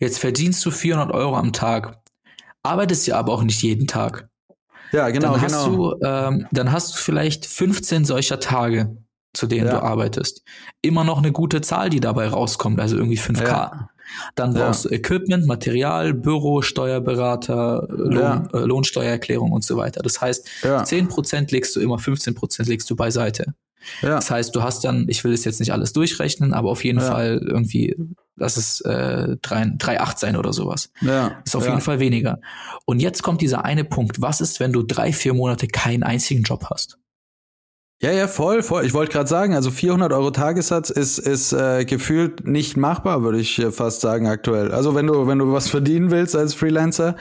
jetzt 0.00 0.18
verdienst 0.18 0.64
du 0.64 0.72
400 0.72 1.14
Euro 1.14 1.36
am 1.36 1.52
Tag, 1.52 2.00
arbeitest 2.64 3.06
ja 3.06 3.16
aber 3.16 3.32
auch 3.32 3.44
nicht 3.44 3.62
jeden 3.62 3.86
Tag. 3.86 4.28
Ja, 4.90 5.08
genau, 5.10 5.32
dann 5.32 5.42
hast 5.42 5.64
genau. 5.64 5.94
Du, 5.94 6.04
ähm, 6.04 6.46
dann 6.50 6.72
hast 6.72 6.94
du 6.94 6.98
vielleicht 6.98 7.46
15 7.46 8.04
solcher 8.04 8.40
Tage, 8.40 8.96
zu 9.32 9.46
denen 9.46 9.66
ja. 9.66 9.74
du 9.78 9.82
arbeitest. 9.82 10.42
Immer 10.82 11.04
noch 11.04 11.18
eine 11.18 11.32
gute 11.32 11.60
Zahl, 11.60 11.90
die 11.90 12.00
dabei 12.00 12.26
rauskommt, 12.26 12.80
also 12.80 12.96
irgendwie 12.96 13.18
5K. 13.18 13.46
Ja. 13.46 13.88
Dann 14.34 14.54
brauchst 14.54 14.84
ja. 14.84 14.90
du 14.90 14.96
Equipment, 14.96 15.46
Material, 15.46 16.14
Büro, 16.14 16.62
Steuerberater, 16.62 17.86
Lohn, 17.88 18.12
ja. 18.14 18.48
äh, 18.52 18.64
Lohnsteuererklärung 18.64 19.52
und 19.52 19.64
so 19.64 19.76
weiter. 19.76 20.02
Das 20.02 20.20
heißt, 20.20 20.48
ja. 20.62 20.82
10% 20.82 21.52
legst 21.52 21.76
du 21.76 21.80
immer, 21.80 21.96
15% 21.96 22.68
legst 22.68 22.88
du 22.90 22.96
beiseite. 22.96 23.54
Ja. 24.00 24.10
Das 24.10 24.30
heißt, 24.30 24.54
du 24.54 24.62
hast 24.62 24.84
dann, 24.84 25.06
ich 25.08 25.24
will 25.24 25.32
es 25.32 25.44
jetzt 25.44 25.60
nicht 25.60 25.72
alles 25.72 25.92
durchrechnen, 25.92 26.54
aber 26.54 26.70
auf 26.70 26.84
jeden. 26.84 27.00
Fall 27.00 27.40
irgendwie, 27.44 27.96
lass 28.36 28.56
es 28.56 28.80
äh, 28.82 29.36
3,8 29.42 30.18
sein 30.18 30.36
oder 30.36 30.52
sowas. 30.52 30.90
Ja. 31.00 31.40
Ist 31.44 31.56
auf 31.56 31.66
jeden 31.66 31.80
Fall 31.80 31.98
weniger. 31.98 32.38
Und 32.84 33.00
jetzt 33.00 33.22
kommt 33.22 33.40
dieser 33.40 33.64
eine 33.64 33.84
Punkt. 33.84 34.20
Was 34.20 34.40
ist, 34.40 34.60
wenn 34.60 34.72
du 34.72 34.82
drei, 34.82 35.12
vier 35.12 35.34
Monate 35.34 35.66
keinen 35.66 36.02
einzigen 36.02 36.42
Job 36.42 36.66
hast? 36.70 36.98
Ja, 38.02 38.10
ja, 38.10 38.26
voll, 38.26 38.64
voll. 38.64 38.84
Ich 38.84 38.94
wollte 38.94 39.12
gerade 39.12 39.28
sagen, 39.28 39.54
also 39.54 39.70
400 39.70 40.12
Euro 40.12 40.32
Tagessatz 40.32 40.90
ist, 40.90 41.18
ist 41.18 41.52
äh, 41.52 41.84
gefühlt 41.84 42.44
nicht 42.44 42.76
machbar, 42.76 43.22
würde 43.22 43.38
ich 43.38 43.64
fast 43.70 44.00
sagen 44.00 44.26
aktuell. 44.26 44.72
Also 44.72 44.96
wenn 44.96 45.06
du 45.06 45.28
wenn 45.28 45.38
du 45.38 45.52
was 45.52 45.68
verdienen 45.68 46.10
willst 46.10 46.34
als 46.34 46.52
Freelancer, 46.52 47.14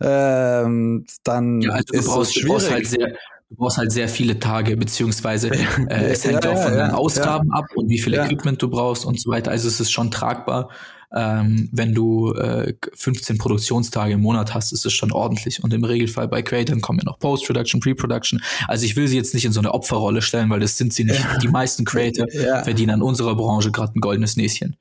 ähm, 0.00 1.06
dann 1.22 1.60
ja, 1.60 1.70
also 1.70 1.94
ist 1.94 2.06
brauchst, 2.06 2.30
es 2.30 2.42
schwierig. 2.42 2.46
Du 2.46 2.52
brauchst, 2.52 2.70
halt 2.72 2.86
sehr, 2.88 3.08
du 3.48 3.56
brauchst 3.56 3.78
halt 3.78 3.92
sehr 3.92 4.08
viele 4.08 4.40
Tage, 4.40 4.76
beziehungsweise 4.76 5.50
äh, 5.88 6.10
es 6.10 6.24
hängt 6.24 6.44
ja, 6.44 6.50
auch 6.50 6.60
von 6.60 6.72
ja, 6.72 6.78
deinen 6.78 6.94
Ausgaben 6.94 7.52
ab 7.52 7.66
und 7.76 7.88
wie 7.88 8.00
viel 8.00 8.14
Equipment 8.14 8.60
du 8.60 8.68
brauchst 8.68 9.06
und 9.06 9.20
so 9.20 9.30
weiter. 9.30 9.52
Also 9.52 9.68
es 9.68 9.78
ist 9.78 9.92
schon 9.92 10.10
tragbar 10.10 10.68
ähm, 11.14 11.68
wenn 11.72 11.94
du 11.94 12.32
äh, 12.34 12.74
15 12.94 13.38
Produktionstage 13.38 14.14
im 14.14 14.20
Monat 14.20 14.54
hast, 14.54 14.72
ist 14.72 14.84
es 14.84 14.92
schon 14.92 15.12
ordentlich. 15.12 15.62
Und 15.62 15.72
im 15.72 15.84
Regelfall 15.84 16.28
bei 16.28 16.42
Creators 16.42 16.80
kommen 16.80 16.98
ja 16.98 17.04
noch 17.04 17.18
Post-Production, 17.18 17.80
Pre-Production. 17.80 18.42
Also 18.66 18.84
ich 18.84 18.96
will 18.96 19.06
sie 19.06 19.16
jetzt 19.16 19.34
nicht 19.34 19.44
in 19.44 19.52
so 19.52 19.60
eine 19.60 19.72
Opferrolle 19.72 20.22
stellen, 20.22 20.50
weil 20.50 20.60
das 20.60 20.76
sind 20.76 20.92
sie 20.92 21.04
nicht. 21.04 21.20
Ja. 21.20 21.38
Die 21.38 21.48
meisten 21.48 21.84
Creator 21.84 22.26
ja. 22.32 22.62
verdienen 22.64 22.90
an 22.90 23.02
unserer 23.02 23.36
Branche 23.36 23.70
gerade 23.70 23.98
ein 23.98 24.00
goldenes 24.00 24.36
Näschen. 24.36 24.76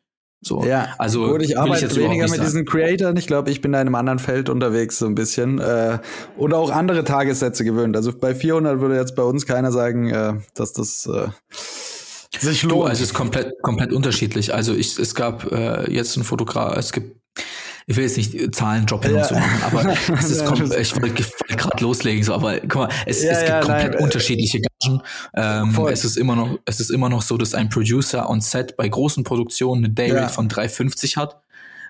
So, 0.45 0.65
ja, 0.65 0.89
also 0.97 1.25
gut, 1.25 1.41
ich 1.41 1.57
arbeite 1.57 1.85
ich 1.85 1.95
weniger 1.95 2.29
mit 2.29 2.41
diesen 2.41 2.65
Creatoren. 2.65 3.15
Ich 3.15 3.27
glaube, 3.27 3.49
ich 3.49 3.61
bin 3.61 3.71
da 3.71 3.79
in 3.79 3.87
einem 3.87 3.95
anderen 3.95 4.19
Feld 4.19 4.49
unterwegs 4.49 4.97
so 4.97 5.05
ein 5.05 5.15
bisschen 5.15 5.59
äh, 5.59 5.99
und 6.35 6.53
auch 6.53 6.69
andere 6.69 7.05
Tagessätze 7.05 7.63
gewöhnt. 7.63 7.95
Also 7.95 8.11
bei 8.11 8.35
400 8.35 8.81
würde 8.81 8.97
jetzt 8.97 9.15
bei 9.15 9.23
uns 9.23 9.45
keiner 9.45 9.71
sagen, 9.71 10.09
äh, 10.09 10.33
dass 10.53 10.73
das 10.73 11.05
äh, 11.05 11.27
sich 12.41 12.63
lohnt. 12.63 12.73
Du, 12.73 12.83
also 12.83 13.03
es 13.03 13.09
ist 13.09 13.13
komplett, 13.13 13.53
komplett 13.61 13.93
unterschiedlich. 13.93 14.53
Also 14.53 14.73
ich, 14.73 14.97
es 14.97 15.15
gab 15.15 15.51
äh, 15.51 15.91
jetzt 15.91 16.15
einen 16.15 16.23
Fotograf, 16.23 16.77
es 16.77 16.91
gibt, 16.91 17.19
ich 17.85 17.95
will 17.95 18.03
jetzt 18.03 18.17
nicht 18.17 18.55
Zahlen 18.55 18.85
droppen 18.85 19.13
ja. 19.13 19.21
und 19.21 19.27
so 19.27 19.35
machen, 19.35 19.63
aber 19.63 19.93
es 20.19 20.29
ist 20.29 20.45
komplett, 20.45 20.79
ich 20.79 20.95
wollte 20.95 21.23
gerade 21.49 21.83
loslegen, 21.83 22.23
so, 22.23 22.33
aber 22.33 22.59
guck 22.59 22.75
mal, 22.75 22.89
es, 23.05 23.23
ja, 23.23 23.31
es 23.31 23.39
gibt 23.39 23.49
ja, 23.49 23.59
komplett 23.61 23.91
nein, 23.91 23.99
äh, 23.99 24.03
unterschiedliche 24.03 24.61
Gagen. 24.61 25.01
Ähm, 25.35 25.87
es 25.87 26.05
ist 26.05 26.17
immer 26.17 26.35
noch, 26.35 26.59
es 26.65 26.79
ist 26.79 26.89
immer 26.89 27.09
noch 27.09 27.21
so, 27.21 27.37
dass 27.37 27.53
ein 27.53 27.69
Producer 27.69 28.29
on 28.29 28.41
Set 28.41 28.77
bei 28.77 28.87
großen 28.87 29.23
Produktionen 29.23 29.85
eine 29.85 29.93
Dayrate 29.93 30.33
von 30.33 30.49
3,50 30.49 31.17
hat. 31.17 31.39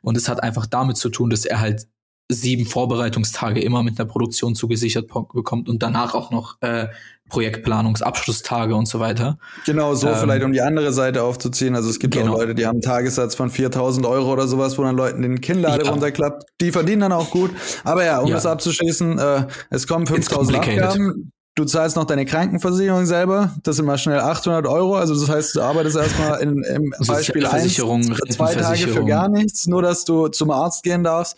Und 0.02 0.18
es 0.18 0.28
hat 0.28 0.44
einfach 0.44 0.66
damit 0.66 0.98
zu 0.98 1.10
tun, 1.10 1.30
dass 1.30 1.46
er 1.46 1.62
halt 1.62 1.88
sieben 2.30 2.66
Vorbereitungstage 2.66 3.62
immer 3.62 3.84
mit 3.84 4.00
einer 4.00 4.08
Produktion 4.08 4.56
zugesichert 4.56 5.10
bekommt 5.34 5.70
und 5.70 5.84
danach 5.84 6.16
auch 6.16 6.32
noch 6.32 6.62
äh, 6.62 6.88
Projektplanungsabschlusstage 7.30 8.76
und 8.76 8.88
so 8.88 9.00
weiter. 9.00 9.38
Genau, 9.66 9.96
so 9.96 10.08
ähm, 10.08 10.16
vielleicht 10.20 10.44
um 10.44 10.52
die 10.52 10.62
andere 10.62 10.94
Seite 10.94 11.24
aufzuziehen. 11.24 11.76
Also 11.76 11.90
es 11.90 12.00
gibt 12.00 12.14
genau. 12.14 12.34
auch 12.34 12.38
Leute, 12.40 12.54
die 12.54 12.66
haben 12.66 12.76
einen 12.76 12.82
Tagessatz 12.82 13.36
von 13.36 13.50
4000 13.50 14.06
Euro 14.06 14.32
oder 14.32 14.48
sowas, 14.48 14.78
wo 14.78 14.84
dann 14.84 14.96
Leuten 14.96 15.22
den 15.22 15.42
Kinnlade 15.42 15.86
ja. 15.86 15.92
runterklappt. 15.92 16.44
Die 16.62 16.72
verdienen 16.72 17.02
dann 17.02 17.12
auch 17.12 17.32
gut. 17.32 17.52
Aber 17.84 18.06
ja, 18.06 18.20
um 18.20 18.28
ja. 18.28 18.36
das 18.36 18.46
abzuschließen, 18.46 19.18
äh, 19.18 19.48
es 19.70 19.88
kommen 19.88 20.06
5000 20.06 20.58
Abgaben. 20.58 21.32
du 21.56 21.66
zahlst 21.66 21.96
noch 21.96 22.06
deine 22.06 22.26
Krankenversicherung 22.26 23.06
selber, 23.06 23.52
das 23.64 23.78
sind 23.78 23.86
mal 23.86 23.98
schnell 23.98 24.20
800 24.20 24.68
Euro, 24.68 24.96
also 24.96 25.14
das 25.20 25.30
heißt, 25.30 25.56
du 25.56 25.62
arbeitest 25.62 25.96
erstmal 25.96 26.42
in, 26.42 26.64
im 26.64 26.94
Beispiel 27.08 27.46
eins, 27.46 27.76
zwei 27.76 28.56
Tage 28.56 28.88
für 28.88 29.06
gar 29.06 29.30
nichts, 29.30 29.68
nur 29.68 29.82
dass 29.82 30.04
du 30.04 30.28
zum 30.28 30.52
Arzt 30.52 30.84
gehen 30.84 31.04
darfst 31.04 31.38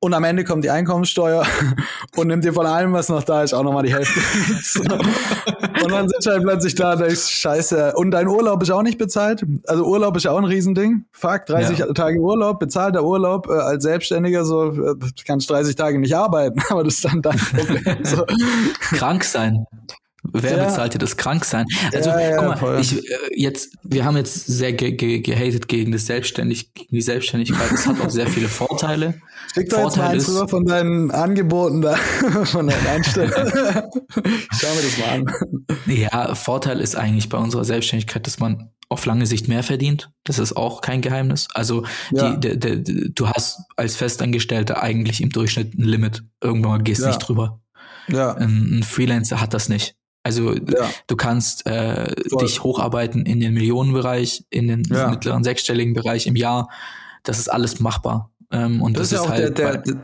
und 0.00 0.14
am 0.14 0.24
Ende 0.24 0.44
kommt 0.44 0.64
die 0.64 0.70
Einkommensteuer 0.70 1.46
und 2.16 2.26
nimmt 2.26 2.44
dir 2.44 2.54
von 2.54 2.66
allem, 2.66 2.92
was 2.92 3.08
noch 3.10 3.22
da 3.22 3.42
ist, 3.42 3.52
auch 3.52 3.62
nochmal 3.62 3.82
die 3.82 3.94
Hälfte. 3.94 4.18
und 5.84 5.92
dann 5.92 6.08
sitzt 6.08 6.26
halt 6.26 6.42
plötzlich 6.42 6.74
da 6.74 6.94
und 6.94 7.00
denkst, 7.00 7.28
scheiße. 7.28 7.92
Und 7.96 8.10
dein 8.10 8.26
Urlaub 8.26 8.62
ist 8.62 8.70
auch 8.70 8.82
nicht 8.82 8.98
bezahlt. 8.98 9.44
Also 9.66 9.84
Urlaub 9.84 10.16
ist 10.16 10.24
ja 10.24 10.32
auch 10.32 10.38
ein 10.38 10.44
Riesending. 10.44 11.04
Fuck, 11.12 11.46
30 11.46 11.78
ja. 11.78 11.92
Tage 11.92 12.18
Urlaub, 12.18 12.58
bezahlter 12.58 13.04
Urlaub 13.04 13.48
äh, 13.48 13.52
als 13.52 13.82
Selbstständiger, 13.82 14.44
so 14.44 14.70
äh, 14.70 14.94
kannst 15.26 15.50
30 15.50 15.76
Tage 15.76 15.98
nicht 15.98 16.16
arbeiten, 16.16 16.60
aber 16.70 16.82
das 16.84 16.94
ist 16.94 17.04
dann 17.04 17.20
dein 17.20 17.38
Problem. 17.38 18.04
So. 18.04 18.24
Krank 18.80 19.24
sein. 19.24 19.66
Wer 20.32 20.56
ja. 20.56 20.64
bezahlt 20.64 20.94
dir 20.94 20.98
das 20.98 21.16
Kranksein? 21.16 21.66
Also, 21.94 22.10
ja, 22.10 22.20
ja, 22.20 22.36
guck 22.36 22.46
mal, 22.46 22.56
voll. 22.56 22.80
ich, 22.80 22.98
äh, 22.98 23.16
jetzt, 23.34 23.74
wir 23.82 24.04
haben 24.04 24.16
jetzt 24.16 24.46
sehr 24.46 24.72
ge 24.72 24.92
ge 24.92 25.20
gehatet 25.20 25.68
gegen 25.68 25.92
das 25.92 26.06
Selbstständig, 26.06 26.74
gegen 26.74 26.94
die 26.94 27.02
Selbstständigkeit. 27.02 27.70
Das 27.70 27.86
hat 27.86 28.00
auch 28.00 28.10
sehr 28.10 28.26
viele 28.26 28.48
Vorteile. 28.48 29.20
Schick 29.54 29.68
doch 29.70 29.84
jetzt 29.84 29.96
mal 29.96 30.16
rüber 30.16 30.48
von 30.48 30.64
deinen 30.64 31.10
Angeboten 31.10 31.82
da, 31.82 31.96
von 32.44 32.66
deinen 32.66 32.86
Einstellungen. 32.86 33.52
Schauen 33.52 34.76
wir 34.76 34.82
das 34.82 34.98
mal 34.98 35.08
an. 35.10 35.66
Ja, 35.86 36.34
Vorteil 36.34 36.80
ist 36.80 36.96
eigentlich 36.96 37.28
bei 37.28 37.38
unserer 37.38 37.64
Selbstständigkeit, 37.64 38.26
dass 38.26 38.38
man 38.38 38.70
auf 38.88 39.06
lange 39.06 39.24
Sicht 39.24 39.48
mehr 39.48 39.62
verdient. 39.62 40.10
Das 40.24 40.38
ist 40.38 40.56
auch 40.56 40.80
kein 40.80 41.00
Geheimnis. 41.00 41.48
Also 41.54 41.84
ja. 42.10 42.34
die, 42.34 42.58
de, 42.58 42.76
de, 42.76 43.10
du 43.14 43.28
hast 43.28 43.60
als 43.76 43.96
Festangestellter 43.96 44.82
eigentlich 44.82 45.20
im 45.20 45.30
Durchschnitt 45.30 45.74
ein 45.74 45.84
Limit. 45.84 46.24
Irgendwann 46.42 46.82
gehst 46.82 47.02
ja. 47.02 47.08
nicht 47.08 47.18
drüber. 47.18 47.60
Ja. 48.08 48.34
Ein 48.34 48.82
Freelancer 48.82 49.40
hat 49.40 49.54
das 49.54 49.68
nicht. 49.68 49.94
Also 50.22 50.54
ja. 50.54 50.90
du 51.06 51.16
kannst 51.16 51.66
äh, 51.66 52.14
dich 52.40 52.62
hocharbeiten 52.62 53.24
in 53.24 53.40
den 53.40 53.54
Millionenbereich, 53.54 54.44
in 54.50 54.68
den 54.68 54.82
ja. 54.84 55.08
mittleren 55.08 55.44
sechsstelligen 55.44 55.94
Bereich 55.94 56.26
im 56.26 56.36
Jahr. 56.36 56.68
Das 57.22 57.38
ist 57.38 57.48
alles 57.48 57.80
machbar. 57.80 58.30
Ähm, 58.50 58.82
und 58.82 58.98
das, 58.98 59.10
das 59.10 59.20
ist, 59.20 59.24
ja 59.24 59.30
auch 59.30 59.34
halt 59.34 59.58
der, 59.58 59.78
der, 59.78 60.02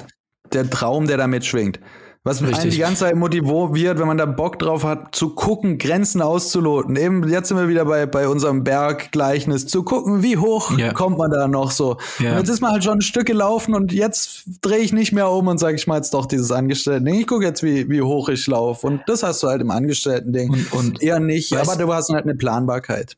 der 0.52 0.70
Traum, 0.70 1.06
der 1.06 1.18
damit 1.18 1.44
schwingt. 1.44 1.80
Was 2.26 2.40
mich 2.40 2.58
die 2.58 2.78
ganze 2.78 3.04
Zeit 3.04 3.14
motiviert, 3.14 4.00
wenn 4.00 4.08
man 4.08 4.18
da 4.18 4.26
Bock 4.26 4.58
drauf 4.58 4.82
hat, 4.82 5.14
zu 5.14 5.36
gucken, 5.36 5.78
Grenzen 5.78 6.20
auszuloten. 6.20 6.96
Eben, 6.96 7.28
jetzt 7.28 7.46
sind 7.46 7.56
wir 7.56 7.68
wieder 7.68 7.84
bei, 7.84 8.04
bei 8.06 8.26
unserem 8.26 8.64
Berggleichnis, 8.64 9.68
zu 9.68 9.84
gucken, 9.84 10.24
wie 10.24 10.36
hoch 10.36 10.76
yeah. 10.76 10.92
kommt 10.92 11.18
man 11.18 11.30
da 11.30 11.46
noch 11.46 11.70
so. 11.70 11.98
Yeah. 12.18 12.36
Jetzt 12.38 12.48
ist 12.48 12.60
man 12.60 12.72
halt 12.72 12.82
schon 12.82 12.98
ein 12.98 13.02
Stück 13.02 13.26
gelaufen 13.26 13.76
und 13.76 13.92
jetzt 13.92 14.42
drehe 14.60 14.80
ich 14.80 14.92
nicht 14.92 15.12
mehr 15.12 15.30
um 15.30 15.46
und 15.46 15.58
sage, 15.58 15.76
ich 15.76 15.86
mal 15.86 15.98
jetzt 15.98 16.14
doch 16.14 16.26
dieses 16.26 16.50
Angestellten-Ding. 16.50 17.14
Ich 17.14 17.28
gucke 17.28 17.44
jetzt, 17.44 17.62
wie, 17.62 17.88
wie 17.88 18.02
hoch 18.02 18.28
ich 18.28 18.44
laufe. 18.48 18.88
Und 18.88 19.02
das 19.06 19.22
hast 19.22 19.44
du 19.44 19.46
halt 19.46 19.60
im 19.60 19.70
Angestellten-Ding. 19.70 20.50
Und, 20.50 20.72
und 20.72 21.02
eher 21.04 21.20
nicht, 21.20 21.56
aber 21.56 21.76
du 21.76 21.94
hast 21.94 22.08
halt 22.12 22.24
eine 22.24 22.34
Planbarkeit. 22.34 23.16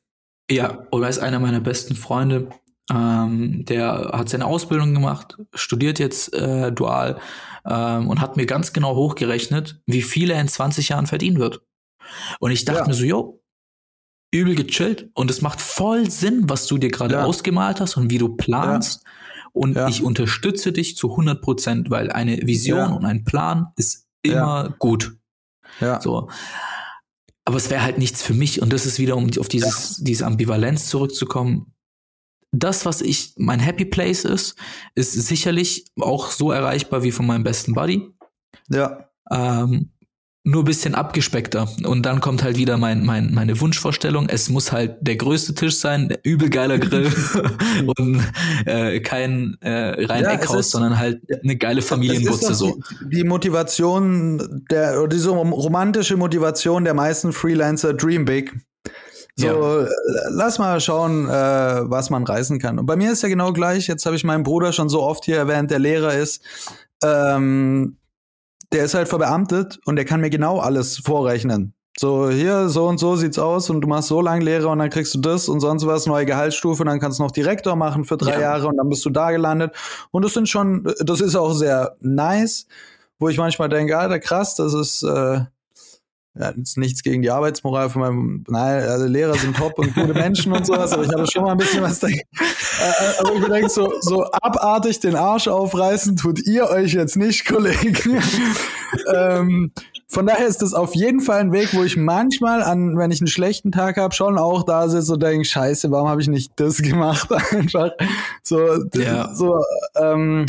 Ja, 0.51 0.85
und 0.91 1.03
ist 1.05 1.19
einer 1.19 1.39
meiner 1.39 1.61
besten 1.61 1.95
Freunde. 1.95 2.49
Ähm, 2.91 3.65
der 3.67 4.11
hat 4.15 4.29
seine 4.29 4.47
Ausbildung 4.47 4.95
gemacht, 4.95 5.37
studiert 5.55 5.99
jetzt 5.99 6.33
äh, 6.33 6.73
dual 6.73 7.21
ähm, 7.67 8.09
und 8.09 8.21
hat 8.21 8.37
mir 8.37 8.47
ganz 8.47 8.73
genau 8.73 8.95
hochgerechnet, 8.95 9.81
wie 9.87 10.03
viel 10.03 10.31
er 10.31 10.41
in 10.41 10.49
20 10.49 10.89
Jahren 10.89 11.07
verdienen 11.07 11.39
wird. 11.39 11.63
Und 12.41 12.51
ich 12.51 12.65
dachte 12.65 12.81
ja. 12.81 12.87
mir 12.87 12.95
so, 12.95 13.05
yo, 13.05 13.43
übel 14.31 14.55
gechillt. 14.55 15.11
Und 15.15 15.31
es 15.31 15.43
macht 15.43 15.61
voll 15.61 16.11
Sinn, 16.11 16.49
was 16.49 16.67
du 16.67 16.79
dir 16.79 16.91
gerade 16.91 17.15
ja. 17.15 17.25
ausgemalt 17.25 17.81
hast 17.81 17.97
und 17.97 18.11
wie 18.11 18.19
du 18.19 18.37
planst. 18.37 19.03
Ja. 19.05 19.11
Und 19.53 19.77
ich 19.89 20.03
unterstütze 20.03 20.73
dich 20.73 20.97
zu 20.97 21.11
100 21.11 21.43
Prozent, 21.43 21.91
weil 21.91 22.13
eine 22.13 22.39
Vision 22.47 22.93
und 22.93 23.05
ein 23.05 23.25
Plan 23.25 23.69
ist 23.77 24.07
immer 24.23 24.75
gut. 24.79 25.17
Ja. 25.81 26.01
So. 26.01 26.29
Aber 27.45 27.57
es 27.57 27.69
wäre 27.69 27.83
halt 27.83 27.99
nichts 27.99 28.23
für 28.23 28.35
mich. 28.35 28.63
Und 28.63 28.73
das 28.73 28.87
ist 28.87 28.99
wieder, 28.99 29.17
um 29.17 29.31
auf 29.39 29.49
dieses, 29.49 29.97
diese 29.97 30.27
Ambivalenz 30.27 30.89
zurückzukommen 30.89 31.75
das, 32.53 32.87
was 32.87 33.01
ich 33.01 33.35
mein 33.37 33.61
Happy 33.61 33.85
Place 33.85 34.25
ist, 34.25 34.57
ist 34.95 35.13
sicherlich 35.13 35.85
auch 36.01 36.31
so 36.31 36.51
erreichbar 36.51 37.03
wie 37.03 37.13
von 37.13 37.27
meinem 37.27 37.45
besten 37.45 37.75
Buddy. 37.75 38.11
Ja. 38.71 39.09
Ähm, 39.31 39.91
nur 40.49 40.65
bisschen 40.65 40.95
abgespeckter. 40.95 41.69
Und 41.85 42.07
dann 42.07 42.21
kommt 42.21 42.43
halt 42.43 42.57
wieder 42.57 42.79
mein, 42.79 43.05
mein, 43.05 43.35
meine 43.35 43.61
Wunschvorstellung. 43.61 44.29
Es 44.29 44.49
muss 44.49 44.73
halt 44.73 44.97
der 45.03 45.17
größte 45.17 45.55
Tisch 45.55 45.77
sein, 45.77 46.09
der 46.09 46.21
übel 46.23 46.49
geiler 46.49 46.79
Grill 46.79 47.13
und 47.99 48.23
äh, 48.65 49.01
kein 49.01 49.59
äh, 49.61 50.07
rein 50.07 50.25
ja, 50.25 50.33
Eckhaus, 50.33 50.71
sondern 50.71 50.99
halt 50.99 51.21
eine 51.43 51.57
geile 51.57 51.83
Familienbutze 51.83 52.55
so. 52.55 52.79
Die 53.13 53.25
Motivation 53.25 54.65
der 54.71 55.07
diese 55.07 55.31
romantische 55.31 56.17
Motivation 56.17 56.85
der 56.85 56.95
meisten 56.95 57.33
Freelancer 57.33 57.93
Dream 57.93 58.25
Big. 58.25 58.55
So, 59.39 59.47
ja. 59.47 59.83
Äh, 59.83 59.89
lass 60.31 60.59
mal 60.59 60.81
schauen, 60.81 61.29
äh, 61.29 61.31
was 61.31 62.11
man 62.11 62.25
reißen 62.25 62.59
kann. 62.59 62.79
Und 62.79 62.87
bei 62.87 62.97
mir 62.97 63.13
ist 63.13 63.23
ja 63.23 63.29
genau 63.29 63.53
gleich. 63.53 63.87
Jetzt 63.87 64.05
habe 64.05 64.17
ich 64.17 64.25
meinen 64.25 64.43
Bruder 64.43 64.73
schon 64.73 64.89
so 64.89 65.03
oft 65.03 65.25
hier 65.25 65.37
erwähnt, 65.37 65.71
der 65.71 65.79
Lehrer 65.79 66.15
ist. 66.15 66.43
Ähm, 67.05 67.99
der 68.73 68.85
ist 68.85 68.95
halt 68.95 69.09
verbeamtet 69.09 69.79
und 69.87 69.95
der 69.95 70.05
kann 70.05 70.21
mir 70.21 70.31
genau 70.31 70.59
alles 70.59 70.99
vorrechnen. 70.99 71.73
So, 72.01 72.29
hier, 72.31 72.69
so 72.69 72.87
und 72.89 72.99
so 72.99 73.15
sieht's 73.15 73.39
aus 73.39 73.71
und 73.71 73.81
du 73.81 73.89
machst 73.89 74.09
so 74.09 74.21
lange 74.21 74.45
Lehre 74.45 74.69
und 74.69 74.81
dann 74.81 74.91
kriegst 74.91 75.15
du 75.15 75.21
das 75.21 75.49
und 75.49 75.61
sonst 75.61 75.87
was, 75.87 76.07
neue 76.07 76.27
Gehaltsstufe 76.27 76.83
und 76.83 76.89
dann 76.89 77.01
kannst 77.01 77.21
du 77.21 77.23
noch 77.23 77.31
Direktor 77.31 77.77
machen 77.77 78.05
für 78.05 78.17
drei 78.17 78.35
ja. 78.35 78.41
Jahre 78.41 78.67
und 78.67 78.77
dann 78.77 78.89
bist 78.89 79.05
du 79.05 79.11
da 79.11 79.31
gelandet. 79.31 79.75
Und 80.11 80.25
das 80.25 80.35
sind 80.35 80.49
schon, 80.49 80.93
das 81.01 81.21
ist 81.21 81.37
auch 81.37 81.53
sehr 81.53 81.97
nice, 82.01 82.67
wo 83.21 83.29
ich 83.29 83.39
manchmal 83.39 83.69
denke, 83.69 83.97
Alter, 83.97 84.19
krass, 84.19 84.57
das 84.57 84.75
ist, 84.75 85.05
äh, 85.05 85.41
ja, 86.39 86.53
nichts 86.77 87.03
gegen 87.03 87.23
die 87.23 87.31
Arbeitsmoral 87.31 87.91
von 87.91 88.03
meinem, 88.03 88.45
nein, 88.49 88.85
also 88.85 89.07
Lehrer 89.07 89.35
sind 89.35 89.57
top 89.57 89.79
und 89.79 89.93
gute 89.95 90.15
Menschen 90.15 90.53
und 90.53 90.65
sowas, 90.65 90.93
aber 90.93 91.03
ich 91.03 91.13
habe 91.13 91.27
schon 91.27 91.43
mal 91.43 91.53
ein 91.53 91.59
bisschen 91.59 91.83
was 91.83 91.99
dagegen. 91.99 92.21
Äh, 92.41 93.21
aber 93.21 93.35
ich 93.35 93.45
denke, 93.45 93.69
so, 93.69 93.93
so 94.01 94.25
abartig 94.25 95.01
den 95.01 95.17
Arsch 95.17 95.49
aufreißen 95.49 96.17
tut 96.17 96.41
ihr 96.47 96.71
euch 96.71 96.93
jetzt 96.93 97.17
nicht, 97.17 97.45
Kollegen. 97.45 97.97
ähm, 99.15 99.73
von 100.07 100.27
daher 100.27 100.47
ist 100.47 100.63
das 100.63 100.75
auf 100.75 100.95
jeden 100.95 101.21
Fall 101.21 101.41
ein 101.41 101.53
Weg, 101.53 101.75
wo 101.75 101.83
ich 101.83 101.97
manchmal 101.97 102.63
an, 102.63 102.97
wenn 102.97 103.11
ich 103.11 103.21
einen 103.21 103.27
schlechten 103.27 103.73
Tag 103.73 103.97
habe, 103.97 104.15
schon 104.15 104.39
auch 104.39 104.63
da 104.63 104.89
sitze 104.89 105.15
und 105.15 105.23
denke, 105.23 105.45
scheiße, 105.45 105.91
warum 105.91 106.09
habe 106.09 106.23
ich 106.23 106.29
nicht 106.29 106.53
das 106.57 106.79
gemacht? 106.79 107.31
Einfach 107.51 107.91
so, 108.45 108.85
ja. 108.95 109.35
so 109.35 109.61
ähm, 109.97 110.47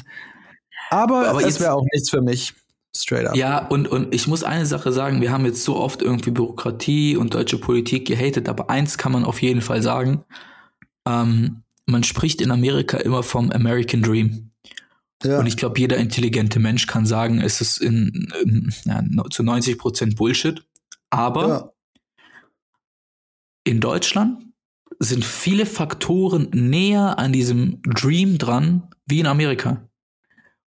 aber, 0.92 1.30
aber 1.30 1.46
es 1.46 1.60
wäre 1.60 1.74
auch 1.74 1.86
nichts 1.94 2.10
für 2.10 2.22
mich. 2.22 2.54
Straight 2.96 3.28
up. 3.28 3.36
Ja, 3.36 3.68
und, 3.68 3.88
und 3.88 4.14
ich 4.14 4.28
muss 4.28 4.44
eine 4.44 4.66
Sache 4.66 4.92
sagen, 4.92 5.22
wir 5.22 5.32
haben 5.32 5.46
jetzt 5.46 5.64
so 5.64 5.76
oft 5.76 6.02
irgendwie 6.02 6.32
Bürokratie 6.32 7.18
und 7.18 7.34
deutsche 7.34 7.58
Politik 7.58 8.08
gehatet, 8.08 8.50
aber 8.50 8.70
eins 8.70 8.98
kann 8.98 9.12
man 9.12 9.26
auf 9.26 9.42
jeden 9.42 9.62
Fall 9.62 9.82
sagen. 9.82 10.24
Ähm, 11.08 11.64
man 11.86 12.04
spricht 12.04 12.42
in 12.42 12.52
Amerika 12.52 12.98
immer 12.98 13.24
vom 13.24 13.52
American 13.52 14.02
Dream. 14.02 14.52
Ja. 15.24 15.40
Und 15.40 15.48
ich 15.48 15.58
glaube, 15.58 15.80
jeder 15.80 15.98
intelligente 15.98 16.60
Mensch 16.60 16.88
kann 16.88 17.06
sagen, 17.06 17.42
es 17.42 17.62
ist 17.62 17.78
in, 17.78 18.32
in 18.44 18.74
ja, 18.86 19.04
zu 19.30 19.44
90 19.44 19.78
Prozent 19.78 20.16
Bullshit. 20.16 20.64
Aber 21.10 21.48
ja. 21.48 21.72
in 23.66 23.80
Deutschland 23.82 24.46
sind 25.00 25.26
viele 25.26 25.66
Faktoren 25.66 26.50
näher 26.52 27.20
an 27.20 27.34
diesem 27.34 27.82
Dream 27.84 28.38
dran 28.38 28.88
wie 29.06 29.20
in 29.20 29.28
Amerika. 29.28 29.89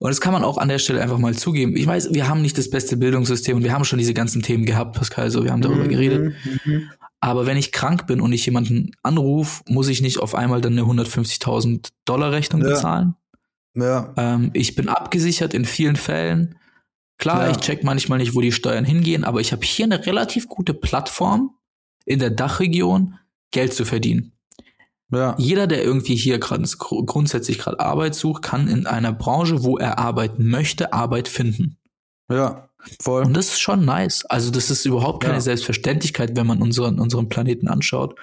Und 0.00 0.08
das 0.08 0.22
kann 0.22 0.32
man 0.32 0.44
auch 0.44 0.56
an 0.56 0.68
der 0.68 0.78
Stelle 0.78 1.02
einfach 1.02 1.18
mal 1.18 1.34
zugeben. 1.34 1.76
Ich 1.76 1.86
weiß, 1.86 2.14
wir 2.14 2.26
haben 2.26 2.40
nicht 2.40 2.56
das 2.56 2.70
beste 2.70 2.96
Bildungssystem 2.96 3.58
und 3.58 3.64
wir 3.64 3.74
haben 3.74 3.84
schon 3.84 3.98
diese 3.98 4.14
ganzen 4.14 4.40
Themen 4.40 4.64
gehabt, 4.64 4.96
Pascal, 4.96 5.30
so 5.30 5.44
wir 5.44 5.52
haben 5.52 5.60
darüber 5.60 5.84
mhm, 5.84 5.90
geredet. 5.90 6.34
Mhm. 6.64 6.90
Aber 7.20 7.44
wenn 7.44 7.58
ich 7.58 7.70
krank 7.70 8.06
bin 8.06 8.22
und 8.22 8.32
ich 8.32 8.46
jemanden 8.46 8.92
anrufe, 9.02 9.62
muss 9.68 9.88
ich 9.88 10.00
nicht 10.00 10.18
auf 10.18 10.34
einmal 10.34 10.62
dann 10.62 10.72
eine 10.72 10.82
150.000 10.82 11.90
Dollar 12.06 12.32
Rechnung 12.32 12.62
ja. 12.62 12.68
bezahlen. 12.70 13.14
Ja. 13.74 14.14
Ähm, 14.16 14.50
ich 14.54 14.74
bin 14.74 14.88
abgesichert 14.88 15.52
in 15.52 15.66
vielen 15.66 15.96
Fällen. 15.96 16.56
Klar, 17.18 17.44
ja. 17.44 17.50
ich 17.50 17.58
check 17.58 17.84
manchmal 17.84 18.18
nicht, 18.18 18.34
wo 18.34 18.40
die 18.40 18.52
Steuern 18.52 18.86
hingehen, 18.86 19.22
aber 19.22 19.42
ich 19.42 19.52
habe 19.52 19.66
hier 19.66 19.84
eine 19.84 20.06
relativ 20.06 20.48
gute 20.48 20.72
Plattform 20.72 21.54
in 22.06 22.20
der 22.20 22.30
Dachregion, 22.30 23.18
Geld 23.50 23.74
zu 23.74 23.84
verdienen. 23.84 24.32
Ja. 25.10 25.34
Jeder, 25.38 25.66
der 25.66 25.82
irgendwie 25.82 26.14
hier 26.14 26.38
gerade 26.38 26.64
grundsätzlich 26.78 27.58
gerade 27.58 27.80
Arbeit 27.80 28.14
sucht, 28.14 28.42
kann 28.42 28.68
in 28.68 28.86
einer 28.86 29.12
Branche, 29.12 29.62
wo 29.64 29.76
er 29.76 29.98
arbeiten 29.98 30.48
möchte, 30.48 30.92
Arbeit 30.92 31.26
finden. 31.28 31.78
Ja, 32.30 32.68
voll. 33.02 33.24
Und 33.24 33.36
das 33.36 33.48
ist 33.48 33.60
schon 33.60 33.84
nice. 33.84 34.24
Also 34.26 34.50
das 34.50 34.70
ist 34.70 34.84
überhaupt 34.84 35.22
keine 35.22 35.34
ja. 35.34 35.40
Selbstverständlichkeit, 35.40 36.36
wenn 36.36 36.46
man 36.46 36.62
unseren 36.62 37.00
unseren 37.00 37.28
Planeten 37.28 37.66
anschaut. 37.66 38.18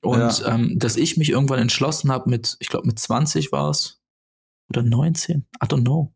Und 0.00 0.40
ja. 0.40 0.54
ähm, 0.54 0.78
dass 0.78 0.96
ich 0.96 1.16
mich 1.16 1.30
irgendwann 1.30 1.58
entschlossen 1.58 2.12
habe 2.12 2.30
mit, 2.30 2.56
ich 2.60 2.68
glaube 2.68 2.86
mit 2.86 3.00
20 3.00 3.50
war 3.50 3.70
es 3.70 4.00
oder 4.70 4.82
19, 4.82 5.44
I 5.62 5.66
don't 5.66 5.82
know, 5.82 6.12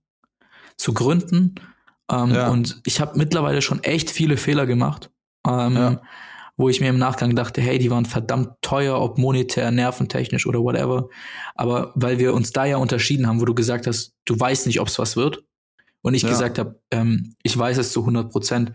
zu 0.76 0.94
gründen. 0.94 1.56
Ähm, 2.08 2.32
ja. 2.32 2.48
Und 2.48 2.80
ich 2.86 3.00
habe 3.00 3.18
mittlerweile 3.18 3.60
schon 3.60 3.82
echt 3.82 4.10
viele 4.10 4.36
Fehler 4.36 4.66
gemacht. 4.66 5.10
Ähm, 5.44 5.74
ja 5.74 6.00
wo 6.57 6.68
ich 6.68 6.80
mir 6.80 6.90
im 6.90 6.98
Nachgang 6.98 7.34
dachte, 7.34 7.61
hey, 7.61 7.78
die 7.78 7.90
waren 7.90 8.05
verdammt 8.05 8.50
teuer, 8.61 9.00
ob 9.00 9.18
monetär, 9.18 9.70
nerventechnisch 9.70 10.46
oder 10.46 10.61
whatever. 10.61 11.09
Aber 11.55 11.92
weil 11.94 12.18
wir 12.18 12.34
uns 12.34 12.53
da 12.53 12.64
ja 12.64 12.76
unterschieden 12.76 13.26
haben, 13.26 13.40
wo 13.40 13.44
du 13.44 13.55
gesagt 13.55 13.86
hast, 13.86 14.14
du 14.26 14.38
weißt 14.38 14.66
nicht, 14.66 14.80
ob 14.80 14.88
es 14.88 14.98
was 14.98 15.16
wird. 15.16 15.42
Und 16.03 16.14
ich 16.14 16.22
ja. 16.22 16.28
gesagt 16.28 16.59
habe, 16.59 16.80
ähm, 16.90 17.34
ich 17.42 17.57
weiß 17.57 17.78
es 17.78 17.92
zu 17.92 18.00
100 18.00 18.30
Prozent. 18.30 18.72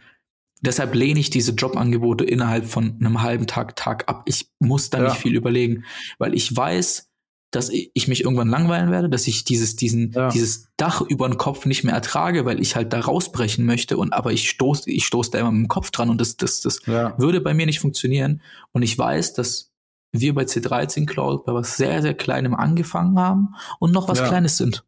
deshalb 0.62 0.96
lehne 0.96 1.20
ich 1.20 1.30
diese 1.30 1.52
Jobangebote 1.52 2.24
innerhalb 2.24 2.66
von 2.66 2.98
einem 3.00 3.22
halben 3.22 3.46
Tag, 3.46 3.76
Tag 3.76 4.10
ab. 4.10 4.24
Ich 4.26 4.50
muss 4.60 4.90
da 4.90 4.98
Ja. 4.98 5.04
nicht 5.10 5.18
viel 5.18 5.36
überlegen, 5.36 5.84
weil 6.18 6.34
ich 6.34 6.56
weiß, 6.56 7.10
dass 7.52 7.70
ich 7.70 8.08
mich 8.08 8.24
irgendwann 8.24 8.50
langweilen 8.50 8.92
werde, 8.92 9.10
dass 9.10 9.26
ich 9.28 9.46
dieses, 9.46 9.76
diesen, 9.78 10.12
Ja. 10.12 10.30
dieses 10.30 10.68
Dach 10.76 11.02
über 11.02 11.30
den 11.30 11.38
Kopf 11.38 11.66
nicht 11.66 11.84
mehr 11.86 11.94
ertrage, 11.96 12.46
weil 12.46 12.60
ich 12.62 12.76
halt 12.76 12.92
da 12.92 13.00
rausbrechen 13.00 13.66
möchte 13.66 13.98
und 13.98 14.12
aber 14.14 14.34
ich 14.34 14.50
stoß, 14.50 14.88
ich 14.88 15.06
stoß 15.06 15.32
da 15.32 15.40
immer 15.40 15.52
mit 15.52 15.62
dem 15.66 15.68
Kopf 15.70 15.90
dran 15.92 16.10
und 16.10 16.20
das, 16.20 16.36
das, 16.36 16.60
das 16.62 16.86
Ja. 16.86 17.18
würde 17.18 17.40
bei 17.40 17.54
mir 17.54 17.66
nicht 17.66 17.80
funktionieren. 17.80 18.42
Und 18.74 18.82
ich 18.84 18.98
weiß, 18.98 19.34
dass 19.34 19.72
wir 20.12 20.34
bei 20.36 20.44
C13 20.44 21.06
Cloud 21.06 21.46
bei 21.46 21.54
was 21.54 21.78
sehr, 21.78 22.02
sehr 22.02 22.14
Kleinem 22.14 22.54
angefangen 22.54 23.18
haben 23.20 23.56
und 23.80 23.92
noch 23.94 24.10
was 24.10 24.20
Ja. 24.20 24.28
Kleines 24.28 24.58
sind. 24.58 24.84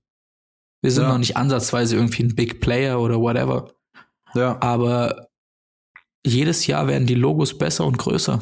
Wir 0.81 0.91
sind 0.91 1.07
noch 1.07 1.17
nicht 1.17 1.37
ansatzweise 1.37 1.95
irgendwie 1.95 2.23
ein 2.23 2.35
Big 2.35 2.61
Player 2.61 2.99
oder 3.01 3.19
whatever. 3.19 3.71
Ja. 4.33 4.57
Aber 4.61 5.27
jedes 6.25 6.67
Jahr 6.67 6.87
werden 6.87 7.07
die 7.07 7.15
Logos 7.15 7.57
besser 7.57 7.85
und 7.85 7.97
größer, 7.97 8.41